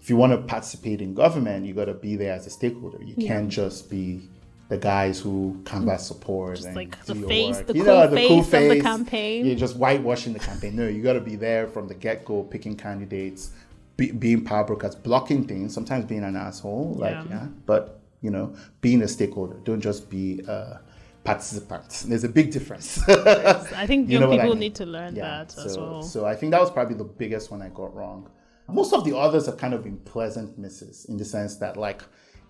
if 0.00 0.10
you 0.10 0.16
want 0.16 0.32
to 0.32 0.38
participate 0.38 1.00
in 1.00 1.14
government, 1.14 1.66
you 1.66 1.72
got 1.74 1.86
to 1.86 1.94
be 1.94 2.16
there 2.16 2.34
as 2.34 2.46
a 2.46 2.50
stakeholder. 2.50 3.02
You 3.02 3.26
can't 3.26 3.48
just 3.48 3.90
be 3.90 4.20
the 4.68 4.76
guys 4.76 5.18
who 5.18 5.60
canvass 5.64 6.04
mm. 6.04 6.08
support 6.08 6.62
and 6.64 6.76
like 6.76 7.04
do 7.06 7.14
the 7.14 7.20
your 7.20 7.28
face- 7.28 7.56
work. 7.56 7.66
the 7.66 7.74
You 7.74 7.84
cool 7.84 7.94
know, 7.94 8.06
the 8.06 8.28
cool 8.28 8.42
face 8.42 8.70
of 8.70 8.76
the 8.76 8.82
campaign. 8.82 9.46
You're 9.46 9.56
just 9.56 9.76
whitewashing 9.76 10.34
the 10.34 10.38
campaign. 10.38 10.76
No, 10.76 10.86
you 10.86 11.02
got 11.02 11.14
to 11.14 11.20
be 11.20 11.36
there 11.36 11.66
from 11.66 11.88
the 11.88 11.94
get 11.94 12.24
go, 12.24 12.42
picking 12.42 12.76
candidates, 12.76 13.50
be, 13.98 14.12
being 14.12 14.42
power 14.44 14.64
brokers, 14.64 14.94
blocking 14.94 15.46
things. 15.46 15.74
Sometimes 15.74 16.06
being 16.06 16.24
an 16.24 16.36
asshole, 16.36 16.94
like 16.96 17.12
Yeah. 17.12 17.24
yeah. 17.28 17.46
But 17.66 18.00
you 18.22 18.30
know, 18.30 18.54
being 18.80 19.02
a 19.02 19.08
stakeholder. 19.08 19.56
Don't 19.64 19.80
just 19.80 20.08
be 20.08 20.40
a 20.48 20.80
participant. 21.24 22.04
There's 22.08 22.24
a 22.24 22.28
big 22.28 22.50
difference. 22.50 23.06
I 23.08 23.86
think 23.86 24.08
You 24.08 24.14
young 24.14 24.22
know 24.22 24.28
what 24.30 24.40
I 24.40 24.42
people 24.44 24.54
mean? 24.54 24.60
need 24.60 24.74
to 24.76 24.86
learn 24.86 25.14
Yeah, 25.14 25.22
that 25.44 25.52
so, 25.52 25.62
as 25.64 25.76
well. 25.78 26.02
So 26.02 26.24
I 26.24 26.34
think 26.34 26.52
that 26.52 26.60
was 26.60 26.70
probably 26.70 26.94
the 26.96 27.04
biggest 27.04 27.50
one 27.50 27.60
I 27.62 27.68
got 27.68 27.94
wrong. 27.94 28.28
Most 28.68 28.92
of 28.92 29.04
the 29.04 29.16
others 29.16 29.46
have 29.46 29.56
kind 29.56 29.72
of 29.74 29.82
been 29.84 29.98
pleasant 29.98 30.58
misses 30.58 31.04
in 31.06 31.16
the 31.16 31.24
sense 31.24 31.56
that 31.56 31.76
like 31.76 32.02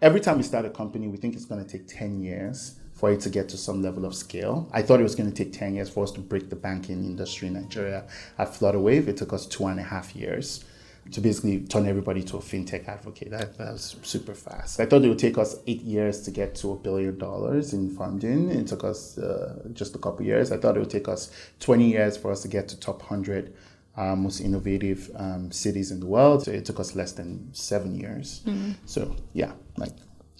every 0.03 0.20
time 0.20 0.36
we 0.36 0.42
start 0.42 0.64
a 0.64 0.70
company, 0.70 1.07
we 1.09 1.16
think 1.16 1.34
it's 1.34 1.44
going 1.44 1.64
to 1.64 1.70
take 1.70 1.86
10 1.86 2.20
years 2.20 2.78
for 2.92 3.11
it 3.12 3.20
to 3.20 3.30
get 3.30 3.49
to 3.51 3.57
some 3.57 3.82
level 3.82 4.05
of 4.05 4.14
scale. 4.14 4.68
I 4.72 4.82
thought 4.82 5.01
it 5.01 5.05
was 5.05 5.14
going 5.14 5.30
to 5.32 5.44
take 5.44 5.53
10 5.53 5.74
years 5.76 5.88
for 5.88 6.03
us 6.03 6.11
to 6.12 6.20
break 6.20 6.51
the 6.51 6.57
banking 6.57 7.05
industry 7.05 7.46
in 7.49 7.55
Nigeria 7.55 8.05
at 8.38 8.49
Flutterwave. 8.49 9.07
It 9.07 9.16
took 9.16 9.32
us 9.32 9.46
two 9.46 9.66
and 9.66 9.78
a 9.78 9.82
half 9.84 10.16
years 10.16 10.64
to 11.12 11.20
basically 11.20 11.61
turn 11.61 11.86
everybody 11.86 12.22
to 12.22 12.36
a 12.36 12.40
fintech 12.40 12.86
advocate. 12.88 13.30
That, 13.30 13.56
that 13.59 13.72
was 13.72 13.96
super 14.02 14.34
fast. 14.34 14.80
I 14.80 14.86
thought 14.86 15.02
it 15.04 15.09
would 15.09 15.18
take 15.18 15.38
us 15.38 15.56
eight 15.66 15.82
years 15.82 16.22
to 16.22 16.30
get 16.30 16.54
to 16.56 16.72
a 16.72 16.76
billion 16.76 17.18
dollars 17.18 17.72
in 17.72 17.90
funding. 17.90 18.50
It 18.50 18.66
took 18.66 18.84
us 18.84 19.16
uh, 19.18 19.62
just 19.72 19.94
a 19.94 19.98
couple 19.98 20.24
years. 20.24 20.52
I 20.52 20.56
thought 20.59 20.76
it 20.76 20.80
would 20.80 20.90
take 20.90 21.09
us 21.09 21.30
20 21.61 21.88
years 21.88 22.16
for 22.16 22.30
us 22.30 22.42
to 22.42 22.48
get 22.48 22.68
to 22.68 22.78
top 22.78 23.00
100 23.00 23.54
uh, 23.96 24.14
most 24.14 24.40
innovative 24.40 25.11
um, 25.16 25.50
cities 25.50 25.90
in 25.90 26.00
the 26.00 26.06
world. 26.06 26.44
So 26.44 26.52
it 26.52 26.64
took 26.64 26.78
us 26.78 26.94
less 26.94 27.12
than 27.12 27.52
seven 27.52 27.94
years. 27.98 28.42
So 28.84 29.16
yeah, 29.32 29.52
like 29.76 29.92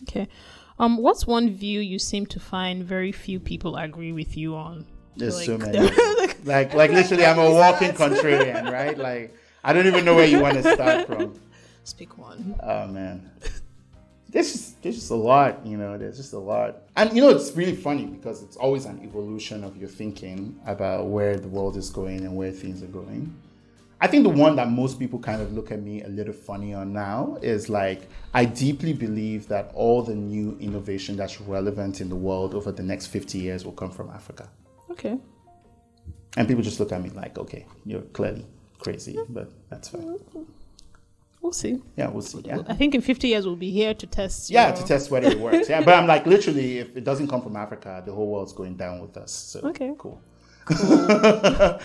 Okay. 0.03 0.29
Um, 0.79 0.97
what's 0.99 1.27
one 1.27 1.51
view 1.55 1.81
you 1.81 1.99
seem 1.99 2.25
to 2.27 2.39
find 2.39 2.85
very 2.85 3.11
few 3.11 3.41
people 3.41 3.77
agree 3.77 4.13
with 4.13 4.37
you 4.37 4.55
on? 4.55 4.87
there's 5.17 5.35
Like- 5.37 5.47
so 5.47 5.59
many. 5.59 5.79
like 6.45 6.75
like 6.75 6.93
literally, 6.93 7.25
I'm 7.25 7.39
a 7.39 7.51
walking 7.51 7.91
contrarian, 8.03 8.71
right? 8.71 8.97
Like 8.97 9.35
I 9.65 9.73
don't 9.73 9.87
even 9.87 10.05
know 10.05 10.15
where 10.15 10.27
you 10.27 10.41
want 10.41 10.55
to 10.55 10.75
start 10.75 11.07
from. 11.07 11.39
Speak 11.85 12.19
one. 12.19 12.55
Oh 12.63 12.87
man. 12.87 13.31
There's 14.31 14.53
just 14.53 14.83
there's 14.83 14.97
just 14.97 15.11
a 15.11 15.15
lot, 15.15 15.65
you 15.65 15.79
know, 15.79 15.97
there's 15.97 16.19
just 16.19 16.35
a 16.35 16.39
lot. 16.39 16.83
And 16.97 17.15
you 17.15 17.23
know 17.23 17.31
it's 17.31 17.57
really 17.57 17.75
funny 17.75 18.05
because 18.05 18.43
it's 18.43 18.57
always 18.57 18.85
an 18.85 19.01
evolution 19.03 19.65
of 19.65 19.77
your 19.77 19.89
thinking 19.89 20.61
about 20.67 21.07
where 21.07 21.39
the 21.39 21.49
world 21.49 21.77
is 21.77 21.89
going 21.89 22.21
and 22.21 22.37
where 22.37 22.53
things 22.53 22.83
are 22.83 22.89
going. 22.89 23.35
I 24.01 24.07
think 24.07 24.23
the 24.23 24.31
one 24.31 24.55
that 24.57 24.71
most 24.71 24.99
people 24.99 25.19
kind 25.19 25.43
of 25.43 25.53
look 25.55 25.73
at 25.73 25.83
me 25.83 26.03
a 26.03 26.09
little 26.09 26.35
funny 26.35 26.73
on 26.73 26.93
now 26.93 27.39
is 27.43 27.69
like 27.69 28.09
I 28.35 28.45
deeply 28.45 28.93
believe 28.93 29.49
that 29.49 29.71
all 29.75 30.03
the 30.03 30.15
new 30.15 30.57
innovation 30.61 31.17
that's 31.17 31.41
relevant 31.41 32.01
in 32.01 32.09
the 32.09 32.17
world 32.17 32.55
over 32.55 32.71
the 32.71 32.83
next 32.83 33.07
50 33.07 33.39
years 33.39 33.65
will 33.65 33.73
come 33.73 33.91
from 33.91 34.11
Africa. 34.11 34.49
Okay. 34.91 35.19
And 36.37 36.47
people 36.47 36.63
just 36.63 36.79
look 36.79 36.93
at 36.93 37.03
me 37.03 37.09
like, 37.11 37.39
okay, 37.39 37.67
you're 37.87 38.03
clearly 38.03 38.45
crazy, 38.79 39.19
but 39.29 39.51
that's 39.71 39.89
fine. 39.89 40.19
We'll 41.41 41.53
see. 41.53 41.81
Yeah, 41.97 42.09
we'll 42.09 42.23
see. 42.23 42.41
Yeah. 42.45 42.63
I 42.69 42.75
think 42.75 42.95
in 42.95 43.01
50 43.01 43.29
years 43.29 43.47
we'll 43.47 43.57
be 43.57 43.71
here 43.71 43.95
to 43.95 44.07
test. 44.07 44.51
Yeah, 44.51 44.69
your- 44.69 44.77
to 44.79 44.85
test 44.85 45.11
whether 45.11 45.29
it 45.29 45.39
works. 45.39 45.69
Yeah, 45.69 45.83
but 45.83 45.95
I'm 45.95 46.07
like 46.07 46.27
literally, 46.27 46.79
if 46.79 46.97
it 46.97 47.05
doesn't 47.05 47.29
come 47.29 47.43
from 47.43 47.57
Africa, 47.57 48.03
the 48.05 48.13
whole 48.13 48.27
world's 48.31 48.53
going 48.53 48.77
down 48.77 49.01
with 49.01 49.17
us. 49.17 49.33
So 49.33 49.61
Okay. 49.61 49.93
cool. 49.99 50.21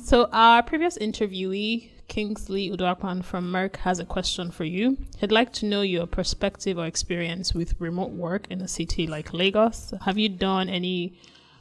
So 0.00 0.28
our 0.32 0.62
previous 0.62 0.96
interviewee, 0.96 1.88
Kingsley 2.06 2.70
Udoakpan 2.70 3.24
from 3.24 3.50
Merck, 3.52 3.76
has 3.78 3.98
a 3.98 4.04
question 4.04 4.52
for 4.52 4.62
you. 4.64 4.96
He'd 5.18 5.32
like 5.32 5.52
to 5.54 5.66
know 5.66 5.82
your 5.82 6.06
perspective 6.06 6.78
or 6.78 6.86
experience 6.86 7.52
with 7.52 7.74
remote 7.80 8.10
work 8.12 8.46
in 8.48 8.60
a 8.60 8.68
city 8.68 9.08
like 9.08 9.32
Lagos. 9.34 9.92
Have 10.04 10.16
you 10.16 10.28
done 10.28 10.68
any 10.68 11.18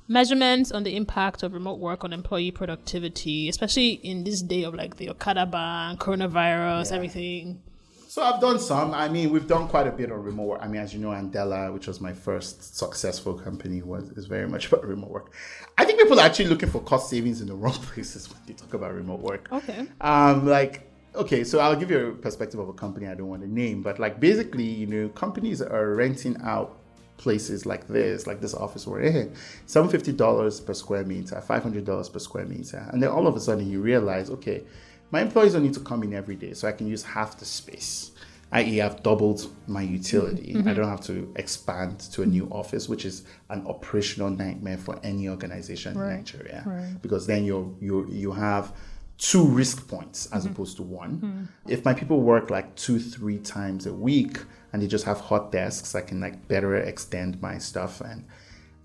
measurements 0.08 0.72
on 0.72 0.84
the 0.84 0.96
impact 0.96 1.44
of 1.44 1.54
remote 1.54 1.80
work 1.80 2.04
on 2.04 2.14
employee 2.14 2.52
productivity, 2.52 3.50
especially 3.50 3.90
in 3.92 4.24
this 4.24 4.42
day 4.42 4.64
of 4.64 4.74
like 4.74 4.98
the 4.98 5.10
Okada 5.10 5.46
ban, 5.46 5.98
coronavirus, 5.98 6.90
Yeah. 6.92 6.96
everything? 6.96 7.62
So 8.10 8.24
I've 8.24 8.40
done 8.42 8.58
some. 8.58 8.94
I 8.94 9.10
mean, 9.10 9.30
we've 9.32 9.46
done 9.46 9.68
quite 9.68 9.86
a 9.86 9.92
bit 9.92 10.10
of 10.10 10.24
remote 10.24 10.44
work. 10.46 10.60
I 10.64 10.68
mean, 10.68 10.82
as 10.82 10.92
you 10.94 11.00
know, 11.00 11.10
Andela, 11.10 11.72
which 11.74 11.88
was 11.88 12.00
my 12.02 12.14
first 12.14 12.76
successful 12.76 13.34
company, 13.36 13.82
was 13.84 14.10
is 14.12 14.26
very 14.26 14.48
much 14.48 14.68
about 14.72 14.86
remote 14.88 15.10
work. 15.12 15.34
I 15.78 15.86
think 15.86 16.00
people 16.00 16.20
are 16.20 16.26
actually 16.26 16.48
looking 16.48 16.70
for 16.70 16.82
cost 16.82 17.10
savings 17.10 17.42
in 17.42 17.48
the 17.48 17.54
wrong 17.64 17.74
places 17.74 18.30
when 18.30 18.40
they 18.48 18.54
talk 18.54 18.74
about 18.74 18.94
remote 18.96 19.20
work. 19.20 19.50
Okay. 19.52 19.86
Um, 20.02 20.48
like, 20.48 20.90
okay, 21.16 21.44
so 21.44 21.60
I'll 21.60 21.76
give 21.76 21.92
you 21.92 22.08
a 22.08 22.12
perspective 22.14 22.60
of 22.60 22.70
a 22.70 22.74
company 22.74 23.08
I 23.08 23.14
don't 23.14 23.28
want 23.28 23.42
to 23.44 23.48
name, 23.48 23.84
but 23.84 24.00
like 24.00 24.20
basically, 24.20 24.64
you 24.66 24.88
know, 24.88 25.10
companies 25.10 25.62
are 25.62 25.94
renting 25.94 26.38
out 26.44 26.77
places 27.18 27.66
like 27.66 27.88
this, 27.88 28.28
like 28.28 28.42
this 28.42 28.54
office 28.54 28.86
we're 28.88 29.02
in, 29.02 29.34
seven 29.66 29.90
fifty 29.90 30.12
dollars 30.12 30.60
per 30.60 30.74
square 30.74 31.04
meter, 31.04 31.40
five 31.42 31.64
hundred 31.64 31.86
dollars 31.86 32.10
per 32.10 32.20
square 32.20 32.46
meter, 32.46 32.88
and 32.92 33.02
then 33.02 33.10
all 33.10 33.28
of 33.28 33.36
a 33.36 33.40
sudden 33.40 33.70
you 33.70 33.82
realize, 33.82 34.30
okay, 34.30 34.64
my 35.12 35.22
employees 35.22 35.54
don't 35.54 35.64
need 35.64 35.74
to 35.74 35.80
come 35.80 36.04
in 36.04 36.14
every 36.14 36.36
day, 36.36 36.54
so 36.54 36.68
I 36.68 36.72
can 36.72 36.88
use 36.88 37.04
half 37.04 37.38
the 37.40 37.46
space. 37.46 38.12
I.e., 38.50 38.82
I've 38.82 39.04
doubled 39.04 39.50
my 39.68 39.82
utility. 39.82 40.50
Mm-hmm. 40.54 40.60
Mm-hmm. 40.60 40.70
I 40.70 40.74
don't 40.74 40.88
have 40.88 41.02
to 41.08 41.34
expand 41.36 42.00
to 42.00 42.22
a 42.22 42.26
new 42.26 42.48
office, 42.50 42.88
which 42.88 43.04
is 43.04 43.24
an 43.50 43.68
operational 43.68 44.30
nightmare 44.30 44.78
for 44.78 44.98
any 45.04 45.28
organization 45.28 45.94
in 45.94 46.00
Nigeria. 46.00 46.64
right. 46.66 46.96
Because 47.02 47.28
then 47.28 47.44
you 47.44 47.76
you 47.82 48.08
you 48.10 48.32
have 48.32 48.72
two 49.18 49.44
risk 49.44 49.88
points 49.88 50.28
as 50.28 50.44
mm-hmm. 50.44 50.54
opposed 50.54 50.78
to 50.78 50.84
one. 50.84 51.18
Mm-hmm. 51.18 51.72
If 51.72 51.84
my 51.86 51.94
people 51.94 52.22
work 52.22 52.50
like 52.50 52.76
two, 52.76 53.00
three 53.00 53.40
times 53.40 53.86
a 53.86 53.94
week 53.94 54.40
and 54.72 54.82
they 54.82 54.88
just 54.88 55.06
have 55.06 55.20
hot 55.20 55.52
desks, 55.52 55.96
I 55.96 56.02
can 56.02 56.22
like 56.22 56.48
better 56.48 56.76
extend 56.76 57.42
my 57.42 57.58
stuff 57.58 58.02
and 58.02 58.26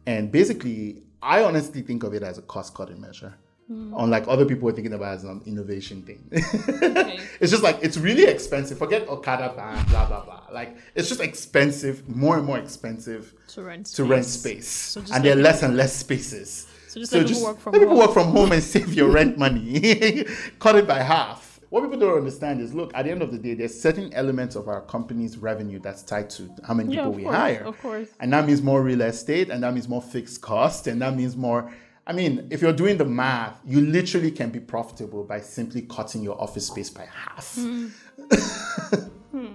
and 0.07 0.33
basically 0.33 1.03
I 1.23 1.45
honestly 1.45 1.83
think 1.83 2.03
of 2.03 2.15
it 2.15 2.23
as 2.23 2.39
a 2.39 2.43
cost 2.43 2.75
cutting 2.75 3.01
measure. 3.01 3.35
Mm. 3.71 3.95
Unlike 3.97 4.25
other 4.27 4.45
people 4.45 4.69
are 4.69 4.73
thinking 4.73 4.93
about 4.93 5.15
as 5.15 5.25
an 5.25 5.41
innovation 5.47 6.03
thing. 6.03 6.27
it's 6.33 7.51
just 7.51 7.63
like 7.63 7.79
it's 7.81 7.97
really 7.97 8.25
expensive. 8.25 8.79
Forget 8.79 9.09
Okada 9.09 9.53
ban, 9.55 9.85
blah 9.87 10.07
blah 10.07 10.25
blah. 10.25 10.43
Like 10.53 10.77
it's 10.95 11.09
just 11.09 11.21
expensive, 11.21 12.09
more 12.09 12.37
and 12.37 12.45
more 12.45 12.59
expensive 12.59 13.33
To 13.49 13.63
rent 13.63 13.87
to 13.87 14.05
rent 14.05 14.25
space. 14.25 14.95
just 14.95 15.13
and 15.13 15.25
there 15.25 15.35
are 15.35 15.41
less 15.41 15.63
and 15.63 15.77
less 15.77 15.95
spaces. 15.95 16.67
So 16.93 17.01
just 17.01 17.13
let 17.15 17.27
people 17.27 17.43
work 17.45 17.59
from 17.59 17.73
let 17.73 17.79
people 17.81 17.97
home. 17.97 18.07
work 18.07 18.13
from 18.13 18.29
home 18.29 18.53
and 18.53 18.63
save 18.75 18.93
your 18.93 19.11
rent 19.11 19.39
money. 19.39 20.25
Cut 20.59 20.77
it 20.77 20.87
by 20.87 20.99
half. 21.01 21.59
What 21.71 21.83
people 21.85 21.99
don't 21.99 22.19
understand 22.19 22.61
is 22.61 22.75
look, 22.75 22.91
at 22.95 23.07
the 23.07 23.11
end 23.11 23.23
of 23.23 23.33
the 23.33 23.39
day, 23.39 23.55
there's 23.55 23.81
certain 23.81 24.13
elements 24.13 24.57
of 24.57 24.69
our 24.69 24.83
company's 24.83 25.39
revenue 25.39 25.79
that's 25.79 26.03
tied 26.03 26.29
to 26.31 26.51
how 26.67 26.75
many 26.75 26.95
Yeah, 26.95 27.01
people 27.05 27.13
we 27.13 27.23
course, 27.23 27.35
hire. 27.37 27.63
of 27.65 27.81
course. 27.81 28.09
And 28.21 28.31
that 28.35 28.47
means 28.47 28.61
more 28.61 28.83
real 28.83 29.01
estate, 29.01 29.49
and 29.49 29.63
that 29.63 29.73
means 29.73 29.89
more 29.89 30.03
fixed 30.03 30.43
cost, 30.43 30.87
and 30.87 31.01
that 31.01 31.17
means 31.17 31.35
more. 31.35 31.73
I 32.07 32.13
mean, 32.13 32.49
if 32.51 32.61
you're 32.61 32.75
doing 32.75 32.99
the 32.99 33.07
math, 33.07 33.59
you 33.65 33.81
literally 33.81 34.31
can 34.33 34.51
be 34.51 34.61
profitable 34.61 35.25
by 35.25 35.41
simply 35.41 35.83
cutting 35.83 36.21
your 36.23 36.39
office 36.39 36.67
space 36.67 36.91
by 36.91 37.07
half. 37.07 37.57
Hmm. 37.57 37.87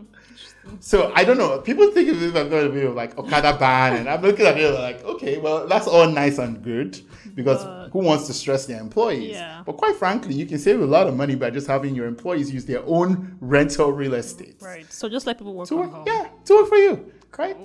So 0.82 1.14
I 1.16 1.24
don't 1.24 1.38
know. 1.38 1.60
People 1.60 1.92
think 1.92 2.10
of 2.10 2.20
this 2.20 2.36
as 2.36 2.50
going 2.50 2.68
to 2.68 2.74
be 2.74 2.86
like 2.88 3.18
Okada 3.18 3.58
ban, 3.58 3.96
and 3.98 4.10
I'm 4.10 4.22
looking 4.22 4.46
at 4.46 4.58
it 4.60 4.70
like, 4.72 5.02
okay, 5.04 5.38
well, 5.38 5.66
that's 5.66 5.88
all 5.88 6.08
nice 6.10 6.40
and 6.40 6.62
good 6.62 7.00
because 7.38 7.62
who 7.94 8.00
wants 8.00 8.28
to 8.28 8.34
stress 8.34 8.66
their 8.66 8.82
employees? 8.82 9.32
Yeah. 9.32 9.64
But 9.66 9.78
quite 9.78 9.96
frankly, 9.96 10.34
you 10.34 10.46
can 10.46 10.58
save 10.60 10.82
a 10.82 10.86
lot 10.86 11.08
of 11.08 11.16
money 11.16 11.36
by 11.36 11.50
just 11.52 11.68
having 11.68 11.96
your 11.96 12.08
employees 12.08 12.52
use 12.54 12.66
their 12.66 12.84
own 12.86 13.38
rental 13.40 13.94
real 13.94 14.16
estate. 14.16 14.58
Right. 14.60 14.92
So 14.92 15.08
just 15.08 15.26
let 15.26 15.38
people 15.38 15.54
work 15.54 15.70
To 15.70 15.76
from 15.76 15.80
work, 15.86 15.92
home. 15.94 16.04
yeah, 16.08 16.28
to 16.46 16.54
work 16.56 16.68
for 16.68 16.78
you, 16.86 17.12
right? 17.38 17.58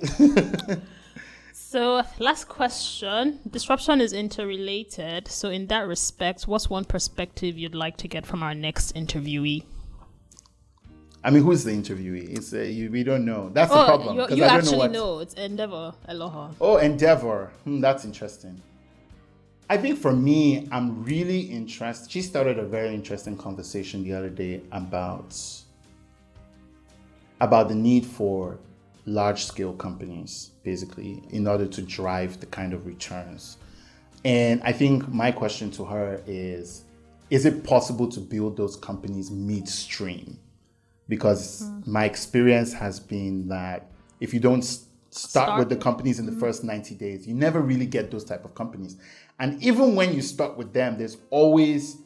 So, 1.55 2.03
last 2.19 2.49
question. 2.49 3.39
Disruption 3.51 4.01
is 4.03 4.13
interrelated. 4.13 5.27
So, 5.29 5.49
in 5.49 5.67
that 5.69 5.87
respect, 5.89 6.47
what's 6.47 6.69
one 6.69 6.85
perspective 6.85 7.57
you'd 7.59 7.75
like 7.75 7.97
to 7.99 8.09
get 8.09 8.27
from 8.27 8.43
our 8.43 8.55
next 8.55 8.95
interviewee? 8.95 9.65
I 11.25 11.31
mean, 11.31 11.43
who's 11.43 11.65
the 11.65 11.71
interviewee? 11.71 12.37
It's 12.37 12.53
uh, 12.53 12.59
you, 12.59 12.91
we 12.91 13.05
don't 13.05 13.25
know. 13.25 13.49
That's 13.55 13.71
the 13.71 13.81
Oh, 13.81 13.87
problem 13.87 14.17
you, 14.17 14.37
you 14.37 14.45
I 14.45 14.49
don't 14.49 14.59
actually 14.59 14.73
know 14.73 14.79
what. 14.79 14.91
know. 14.93 15.19
It's 15.21 15.35
Endeavor 15.35 15.95
Eloho. 16.11 16.55
Oh, 16.61 16.77
Endeavor. 16.77 17.51
Hmm, 17.65 17.81
that's 17.81 18.05
interesting. 18.05 18.61
I 19.69 19.77
think 19.77 19.99
for 19.99 20.13
me, 20.13 20.69
I'm 20.71 21.03
really 21.05 21.41
interested. 21.41 22.11
She 22.11 22.23
started 22.23 22.59
a 22.59 22.65
very 22.65 22.95
interesting 22.95 23.37
conversation 23.37 24.03
the 24.05 24.13
other 24.13 24.29
day 24.29 24.63
about 24.73 25.37
about 27.41 27.69
the 27.69 27.75
need 27.75 28.07
for 28.07 28.59
large 29.05 29.45
scale 29.45 29.73
companies, 29.73 30.53
basically, 30.63 31.23
in 31.31 31.49
order 31.49 31.67
to 31.67 31.83
drive 31.83 32.39
the 32.39 32.47
kind 32.47 32.73
of 32.73 32.87
returns. 32.87 33.57
And 34.25 34.63
I 34.63 34.73
think 34.73 35.09
my 35.09 35.33
question 35.33 35.71
to 35.73 35.85
her 35.85 36.23
is 36.27 36.85
is 37.31 37.47
it 37.47 37.65
possible 37.65 38.09
to 38.09 38.21
build 38.21 38.57
those 38.57 38.77
companies 38.77 39.31
midstream? 39.31 40.39
Because 41.09 41.63
mm-hmm. 41.63 41.93
my 41.93 42.05
experience 42.05 42.73
has 42.75 43.01
been 43.01 43.49
that 43.49 43.91
if 44.21 44.35
you 44.35 44.41
don't 44.41 44.63
start, 44.63 44.89
Start 45.15 45.59
with 45.59 45.69
the 45.69 45.77
companies 45.77 46.19
in 46.19 46.25
the 46.25 46.33
mm-hmm. 46.33 46.41
first 46.41 46.65
90 46.65 46.95
days, 46.95 47.27
you 47.27 47.35
never 47.35 47.61
really 47.61 47.85
get 47.85 48.11
those 48.11 48.25
type 48.25 48.47
of 48.47 48.55
companies. 48.55 48.97
And 49.39 49.63
even 49.63 49.97
when 49.97 50.15
you 50.15 50.23
start 50.23 50.57
with 50.57 50.73
them, 50.73 50.99
there's 50.99 51.17
always 51.31 51.99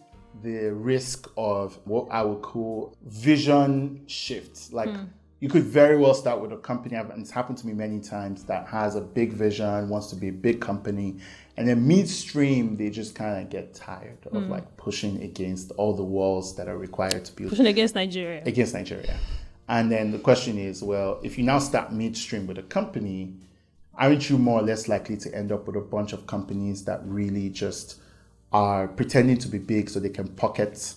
the 0.42 0.72
risk 0.72 1.30
of 1.36 1.78
what 1.84 2.08
I 2.10 2.22
would 2.22 2.42
call 2.42 2.96
vision 3.04 4.02
shifts. 4.06 4.72
Like 4.72 4.90
hmm. 4.90 5.04
you 5.40 5.48
could 5.48 5.64
very 5.64 5.96
well 5.96 6.14
start 6.14 6.40
with 6.40 6.52
a 6.52 6.56
company, 6.56 6.96
and 6.96 7.10
it's 7.20 7.30
happened 7.30 7.58
to 7.58 7.66
me 7.66 7.72
many 7.72 8.00
times, 8.00 8.44
that 8.44 8.66
has 8.68 8.96
a 8.96 9.00
big 9.00 9.32
vision, 9.32 9.88
wants 9.88 10.08
to 10.08 10.16
be 10.16 10.28
a 10.28 10.32
big 10.32 10.60
company, 10.60 11.16
and 11.56 11.66
then 11.68 11.86
midstream 11.86 12.76
they 12.76 12.90
just 12.90 13.14
kind 13.14 13.42
of 13.42 13.50
get 13.50 13.74
tired 13.74 14.18
of 14.26 14.44
hmm. 14.44 14.50
like 14.50 14.76
pushing 14.76 15.22
against 15.22 15.72
all 15.72 15.94
the 15.94 16.04
walls 16.04 16.54
that 16.56 16.68
are 16.68 16.78
required 16.78 17.24
to 17.24 17.32
build 17.32 17.50
Pushing 17.50 17.66
against 17.66 17.94
Nigeria. 17.94 18.42
against 18.44 18.74
Nigeria. 18.74 19.16
And 19.68 19.90
then 19.90 20.12
the 20.12 20.18
question 20.18 20.58
is, 20.58 20.80
well, 20.82 21.18
if 21.24 21.36
you 21.36 21.44
now 21.44 21.58
start 21.58 21.92
midstream 21.92 22.46
with 22.46 22.58
a 22.58 22.62
company, 22.62 23.34
aren't 23.98 24.28
you 24.28 24.38
more 24.38 24.60
or 24.60 24.62
less 24.62 24.88
likely 24.88 25.16
to 25.16 25.34
end 25.34 25.52
up 25.52 25.66
with 25.66 25.76
a 25.76 25.80
bunch 25.80 26.12
of 26.12 26.26
companies 26.26 26.84
that 26.84 27.00
really 27.04 27.48
just 27.48 28.00
are 28.52 28.88
pretending 28.88 29.38
to 29.38 29.48
be 29.48 29.58
big 29.58 29.88
so 29.90 30.00
they 30.00 30.08
can 30.08 30.28
pocket 30.28 30.94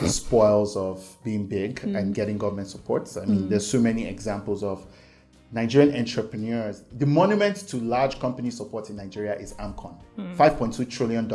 the 0.00 0.08
spoils 0.08 0.76
of 0.76 1.16
being 1.22 1.46
big 1.46 1.76
mm-hmm. 1.76 1.96
and 1.96 2.14
getting 2.14 2.38
government 2.38 2.68
supports? 2.68 3.16
I 3.16 3.24
mean, 3.24 3.38
mm-hmm. 3.38 3.48
there's 3.48 3.66
so 3.66 3.80
many 3.80 4.06
examples 4.06 4.62
of 4.62 4.86
Nigerian 5.52 5.94
entrepreneurs. 5.96 6.82
The 6.92 7.06
monument 7.06 7.56
to 7.68 7.76
large 7.76 8.18
company 8.18 8.50
support 8.50 8.90
in 8.90 8.96
Nigeria 8.96 9.36
is 9.36 9.54
AMCON. 9.54 9.96
Mm. 10.18 10.36
$5.2 10.36 10.90
trillion 10.90 11.30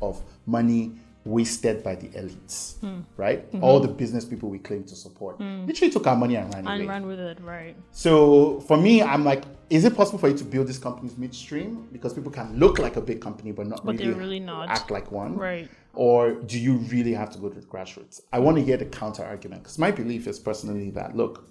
of 0.00 0.22
money 0.46 0.92
wasted 1.24 1.82
by 1.82 1.94
the 1.94 2.08
elites, 2.08 2.78
hmm. 2.80 3.00
right? 3.16 3.46
Mm-hmm. 3.48 3.62
All 3.62 3.80
the 3.80 3.88
business 3.88 4.24
people 4.24 4.48
we 4.48 4.58
claim 4.58 4.84
to 4.84 4.96
support 4.96 5.36
hmm. 5.36 5.66
literally 5.66 5.92
took 5.92 6.06
our 6.06 6.16
money 6.16 6.36
and 6.36 6.52
ran 6.54 6.66
away. 6.66 6.80
And 6.80 6.88
ran 6.88 7.06
with 7.06 7.20
it, 7.20 7.38
right. 7.40 7.76
So 7.90 8.60
for 8.60 8.76
me, 8.76 9.02
I'm 9.02 9.24
like, 9.24 9.44
is 9.68 9.84
it 9.84 9.94
possible 9.94 10.18
for 10.18 10.28
you 10.28 10.36
to 10.36 10.44
build 10.44 10.66
these 10.66 10.78
companies 10.78 11.16
midstream 11.16 11.88
because 11.92 12.14
people 12.14 12.32
can 12.32 12.58
look 12.58 12.78
like 12.78 12.96
a 12.96 13.00
big 13.00 13.20
company 13.20 13.52
but 13.52 13.66
not 13.66 13.84
But 13.84 13.98
really, 13.98 14.12
really 14.14 14.40
not. 14.40 14.68
act 14.68 14.90
like 14.90 15.12
one? 15.12 15.36
Right. 15.36 15.68
Or 15.94 16.32
do 16.32 16.58
you 16.58 16.76
really 16.76 17.12
have 17.12 17.30
to 17.30 17.38
go 17.38 17.48
to 17.48 17.60
the 17.60 17.66
grassroots? 17.66 18.20
I 18.32 18.38
want 18.38 18.56
to 18.56 18.64
hear 18.64 18.76
the 18.76 18.86
counter 18.86 19.24
argument 19.24 19.62
because 19.62 19.78
my 19.78 19.90
belief 19.90 20.26
is 20.26 20.38
personally 20.38 20.90
that 20.90 21.16
look, 21.16 21.48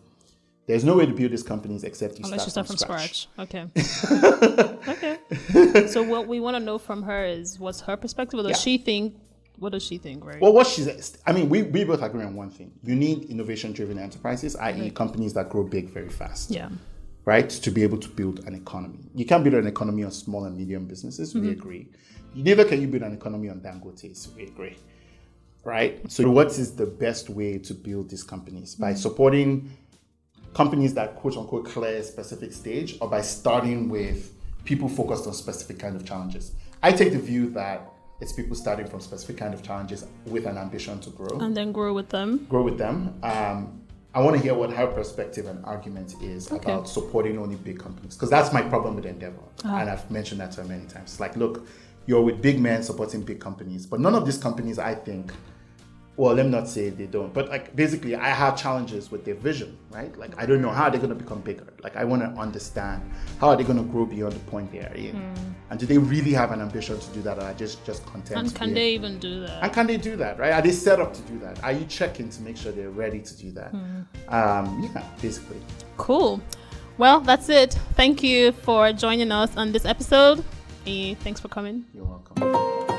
there's 0.66 0.84
no 0.84 0.98
way 0.98 1.06
to 1.06 1.14
build 1.14 1.32
these 1.32 1.44
companies 1.44 1.84
except 1.84 2.20
you 2.20 2.26
Unless 2.26 2.46
you 2.46 2.52
start, 2.52 2.68
start 2.68 2.68
from 2.68 2.78
scratch. 2.78 3.28
Okay. 3.40 3.68
okay. 5.58 5.88
So 5.88 6.04
what 6.04 6.28
we 6.28 6.40
want 6.40 6.58
to 6.58 6.60
know 6.64 6.78
from 6.78 7.04
her 7.04 7.26
is 7.26 7.60
what's 7.60 7.82
her 7.82 7.98
perspective? 7.98 8.40
Does 8.40 8.50
Yeah. 8.50 8.56
she 8.56 8.78
think? 8.78 9.16
What 9.60 9.74
does 9.74 9.84
she 9.84 9.98
think, 9.98 10.26
right? 10.26 10.40
Well, 10.42 10.54
what 10.54 10.68
she's, 10.68 11.18
I 11.26 11.32
mean, 11.32 11.50
we, 11.50 11.64
we 11.64 11.84
both 11.84 12.02
agree 12.02 12.24
on 12.24 12.36
one 12.36 12.50
thing. 12.50 12.72
You 12.84 12.96
need 12.96 13.26
innovation 13.26 13.74
driven 13.74 14.00
enterprises, 14.00 14.56
i.e., 14.56 14.90
companies 14.92 15.34
that 15.34 15.50
grow 15.50 15.64
big 15.64 15.90
very 15.90 16.10
fast. 16.10 16.52
yeah. 16.52 16.70
right? 17.26 17.50
To 17.50 17.72
be 17.72 17.84
able 17.84 17.98
to 17.98 18.10
build 18.10 18.40
an 18.48 18.56
economy. 18.56 19.00
You 19.14 19.26
can't 19.26 19.44
build 19.44 19.56
an 19.56 19.68
economy 19.68 20.04
on 20.04 20.12
small 20.12 20.46
and 20.46 20.58
medium 20.58 20.86
businesses, 20.86 21.36
we 21.36 21.42
mm-hmm. 21.42 21.52
agree. 21.52 21.88
Neither 22.36 22.64
can 22.64 22.82
you 22.82 22.88
build 22.88 23.04
an 23.04 23.14
economy 23.14 23.50
on 23.50 23.60
Dangote's, 23.62 24.30
we 24.36 24.44
agree. 24.44 24.78
Right? 25.64 26.10
So 26.10 26.30
what 26.32 26.48
is 26.48 26.76
the 26.76 26.86
best 26.86 27.30
way 27.30 27.58
to 27.58 27.74
build 27.74 28.10
these 28.10 28.24
companies? 28.24 28.76
By 28.76 28.92
mm-hmm. 28.92 28.98
supporting 29.00 29.72
companies 30.54 30.94
that 30.94 31.16
quote 31.16 31.38
unquote 31.38 31.66
clear 31.66 31.98
a 31.98 32.04
specific 32.04 32.54
stage 32.54 32.98
or 33.02 33.10
by 33.10 33.22
starting 33.22 33.90
with 33.90 34.34
people 34.64 34.90
focused 34.90 35.28
on 35.28 35.34
specific 35.34 35.80
kind 35.80 35.96
of 35.96 36.06
challenges. 36.06 36.54
I 36.82 36.92
take 36.92 37.12
the 37.12 37.20
view 37.20 37.50
that 37.52 37.82
it's 38.22 38.34
people 38.34 38.56
starting 38.56 38.86
from 38.88 39.00
specific 39.00 39.38
kind 39.38 39.54
of 39.54 39.64
challenges 39.64 40.06
with 40.26 40.46
an 40.46 40.58
ambition 40.58 41.00
to 41.02 41.10
grow 41.12 41.40
And 41.40 41.56
then 41.56 41.72
grow 41.72 41.94
with 41.94 42.10
them. 42.10 42.46
grow 42.50 42.64
with 42.64 42.78
them. 42.78 43.14
Um, 43.24 43.82
I 44.14 44.22
want 44.22 44.36
to 44.36 44.42
hear 44.42 44.56
what 44.56 44.72
her 44.72 44.88
perspective 44.88 45.46
and 45.46 45.64
argument 45.66 46.16
is 46.22 46.52
Okay. 46.52 46.72
about 46.72 46.90
supporting 46.90 47.38
only 47.38 47.56
big 47.56 47.80
companies 47.80 48.16
because 48.16 48.30
that's 48.30 48.52
my 48.52 48.62
problem 48.64 48.96
with 48.96 49.06
Endeavor, 49.06 49.44
and 49.64 49.90
I've 49.90 50.10
mentioned 50.10 50.42
that 50.42 50.52
to 50.54 50.62
her 50.64 50.68
many 50.68 50.86
times. 50.88 51.20
Like, 51.20 51.36
look, 51.36 51.68
you're 52.08 52.22
with 52.24 52.42
big 52.42 52.60
men 52.60 52.82
supporting 52.82 53.22
big 53.22 53.40
companies, 53.40 53.86
but 53.86 54.00
none 54.00 54.16
of 54.16 54.26
these 54.26 54.38
companies, 54.40 54.80
I 54.80 54.96
think, 54.96 55.32
well, 56.20 56.36
let 56.36 56.46
me 56.46 56.52
not 56.52 56.68
say 56.68 56.90
they 56.90 57.06
don't, 57.06 57.34
but 57.34 57.48
like 57.48 57.74
basically, 57.78 58.14
I 58.14 58.28
have 58.28 58.58
challenges 58.58 59.10
with 59.10 59.24
their 59.24 59.36
vision, 59.36 59.78
right? 59.90 60.14
Like, 60.18 60.38
I 60.38 60.46
don't 60.46 60.62
know 60.62 60.70
how 60.70 60.90
they're 60.90 61.00
going 61.00 61.18
to 61.18 61.24
become 61.24 61.40
bigger. 61.40 61.66
Like, 61.82 61.96
I 61.96 62.04
want 62.04 62.22
to 62.24 62.28
understand 62.38 63.10
how 63.40 63.48
are 63.48 63.56
they 63.56 63.64
going 63.64 63.78
to 63.78 63.90
grow 63.90 64.06
beyond 64.06 64.34
the 64.34 64.40
point 64.52 64.70
they 64.70 64.82
are 64.82 64.94
in, 64.94 65.16
and 65.70 65.80
do 65.80 65.86
they 65.86 65.98
really 65.98 66.34
have 66.34 66.52
an 66.52 66.60
ambition 66.60 67.00
to 67.00 67.10
do 67.12 67.22
that, 67.22 67.38
or 67.38 67.44
are 67.44 67.54
just 67.54 67.86
just 67.86 68.06
content? 68.06 68.38
And 68.38 68.54
can 68.54 68.74
they 68.74 68.90
even 68.90 69.18
do 69.18 69.40
that? 69.46 69.64
and 69.64 69.72
can 69.72 69.88
they 69.88 69.96
do 69.96 70.18
that, 70.18 70.38
right? 70.38 70.52
Are 70.52 70.62
they 70.62 70.74
set 70.74 71.00
up 71.00 71.14
to 71.14 71.22
do 71.22 71.40
that? 71.40 71.64
Are 71.64 71.72
you 71.72 71.86
checking 71.86 72.30
to 72.32 72.42
make 72.42 72.58
sure 72.58 72.74
they're 72.74 72.90
ready 72.90 73.22
to 73.22 73.38
do 73.38 73.52
that? 73.52 73.74
Um, 74.28 74.92
yeah, 74.94 75.02
basically. 75.22 75.62
Cool. 75.96 76.42
Well, 76.98 77.22
that's 77.22 77.48
it. 77.48 77.76
Thank 77.94 78.24
you 78.24 78.52
for 78.52 78.92
joining 78.92 79.32
us 79.32 79.56
on 79.56 79.72
this 79.72 79.86
episode. 79.86 80.44
Thanks 80.84 81.40
for 81.40 81.48
coming. 81.48 81.86
You're 81.94 82.04
welcome. 82.04 82.99